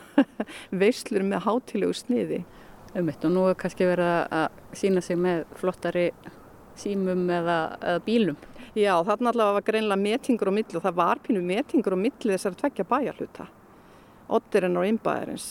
veislur 0.72 1.26
með 1.28 1.46
hátilegu 1.48 1.96
sniði. 1.96 2.44
Um 2.96 3.08
mitt 3.08 3.24
og 3.24 3.32
nú 3.32 3.48
er 3.48 3.60
kannski 3.60 3.88
verið 3.88 4.14
að 4.36 4.76
sína 4.76 5.04
sig 5.04 5.20
með 5.20 5.46
flottari 5.60 6.10
símum 6.80 7.24
eða, 7.32 7.60
eða 7.80 8.04
bílum. 8.04 8.40
Já, 8.76 8.94
þarna 9.04 9.32
allavega 9.32 9.58
var 9.58 9.66
greinlega 9.68 10.00
metingur 10.00 10.52
á 10.52 10.54
milli 10.56 10.78
og 10.80 10.84
það 10.86 11.00
var 11.00 11.20
pínu 11.24 11.42
metingur 11.44 11.96
á 11.96 12.00
milli 12.00 12.36
þessar 12.36 12.56
tveggja 12.60 12.88
bæjarluta, 12.88 13.48
Otterinn 14.32 14.80
og 14.80 14.88
Innbæðarins. 14.88 15.48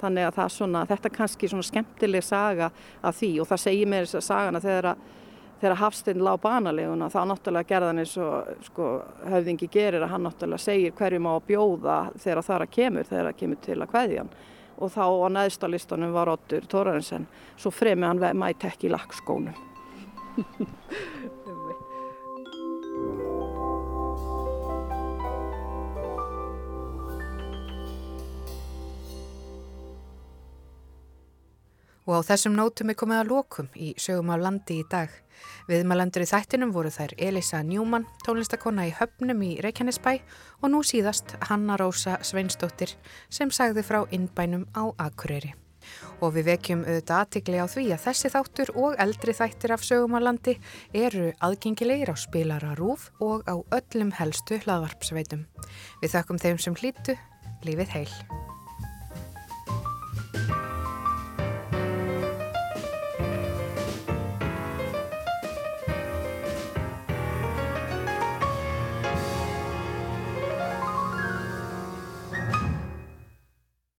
Þannig 0.00 0.26
að 0.26 0.38
svona, 0.50 0.86
þetta 0.88 1.08
er 1.08 1.14
kannski 1.14 1.50
svona 1.50 1.66
skemmtileg 1.66 2.24
saga 2.26 2.70
af 3.04 3.18
því 3.20 3.34
og 3.42 3.50
það 3.52 3.60
segir 3.66 3.90
mér 3.92 4.08
þess 4.08 4.18
að 4.18 4.24
sagana 4.26 4.62
þegar 4.64 4.88
að 4.92 5.04
þegar 5.62 5.78
Hafstein 5.78 6.22
lág 6.26 6.40
banaleguna 6.42 7.06
þá 7.12 7.20
náttúrulega 7.30 7.68
gerðan 7.70 8.02
eins 8.02 8.14
og 8.18 8.48
sko, 8.66 8.88
höfðingi 9.30 9.68
gerir 9.70 10.02
að 10.02 10.14
hann 10.16 10.26
náttúrulega 10.26 10.64
segir 10.64 10.96
hverjum 10.98 11.28
á 11.30 11.32
að 11.36 11.44
bjóða 11.52 11.98
þegar 12.18 12.46
það 12.48 12.64
kemur, 12.76 13.06
þegar 13.10 13.28
það 13.28 13.38
kemur 13.42 13.60
til 13.62 13.78
að 13.78 13.92
kveðja 13.92 14.24
hann. 14.24 14.32
Og 14.82 14.90
þá 14.90 15.04
á 15.06 15.28
neðstalistanum 15.36 16.16
var 16.16 16.32
Ottur 16.32 16.66
Tórarensen 16.66 17.28
svo 17.54 17.70
fremi 17.70 18.08
hann 18.08 18.24
mæti 18.34 18.66
ekki 18.66 18.90
í 18.90 18.92
lakkskónum 18.96 19.54
Og 32.06 32.18
á 32.18 32.20
þessum 32.32 32.56
nótum 32.58 32.90
er 32.90 32.98
komið 32.98 33.20
að 33.20 33.30
lokum 33.30 33.68
í 33.78 33.92
sögum 34.00 34.32
á 34.34 34.36
landi 34.40 34.80
í 34.82 34.86
dag. 34.90 35.10
Viðmælendur 35.68 36.24
í 36.24 36.28
þættinum 36.30 36.74
voru 36.74 36.90
þær 36.90 37.14
Elisa 37.18 37.62
Njúmann, 37.62 38.08
tónlistakonna 38.26 38.88
í 38.88 38.94
Höfnum 38.98 39.42
í 39.46 39.54
Reykjanesbæ 39.62 40.12
og 40.62 40.70
nú 40.72 40.82
síðast 40.86 41.36
Hanna 41.48 41.78
Rósa 41.80 42.18
Sveinsdóttir 42.26 42.96
sem 43.30 43.50
sagði 43.54 43.86
frá 43.86 44.02
innbænum 44.10 44.66
á 44.74 44.90
Akureyri. 44.98 45.54
Og 46.22 46.36
við 46.36 46.52
vekjum 46.52 46.84
auðvitað 46.86 47.16
aðtikli 47.18 47.58
á 47.58 47.66
því 47.66 47.86
að 47.94 48.04
þessi 48.04 48.30
þáttur 48.34 48.72
og 48.78 49.00
eldri 49.02 49.34
þættir 49.34 49.74
af 49.74 49.86
sögum 49.86 50.14
á 50.18 50.20
landi 50.22 50.54
eru 50.94 51.32
aðgengilegir 51.42 52.14
á 52.14 52.16
spilara 52.18 52.76
rúf 52.78 53.10
og 53.18 53.42
á 53.50 53.58
öllum 53.58 54.14
helstu 54.18 54.60
hlaðvarpsveitum. 54.62 55.46
Við 56.02 56.14
þakkum 56.14 56.42
þeim 56.42 56.62
sem 56.62 56.78
hlýtu, 56.78 57.18
lífið 57.66 57.94
heil. 57.98 58.14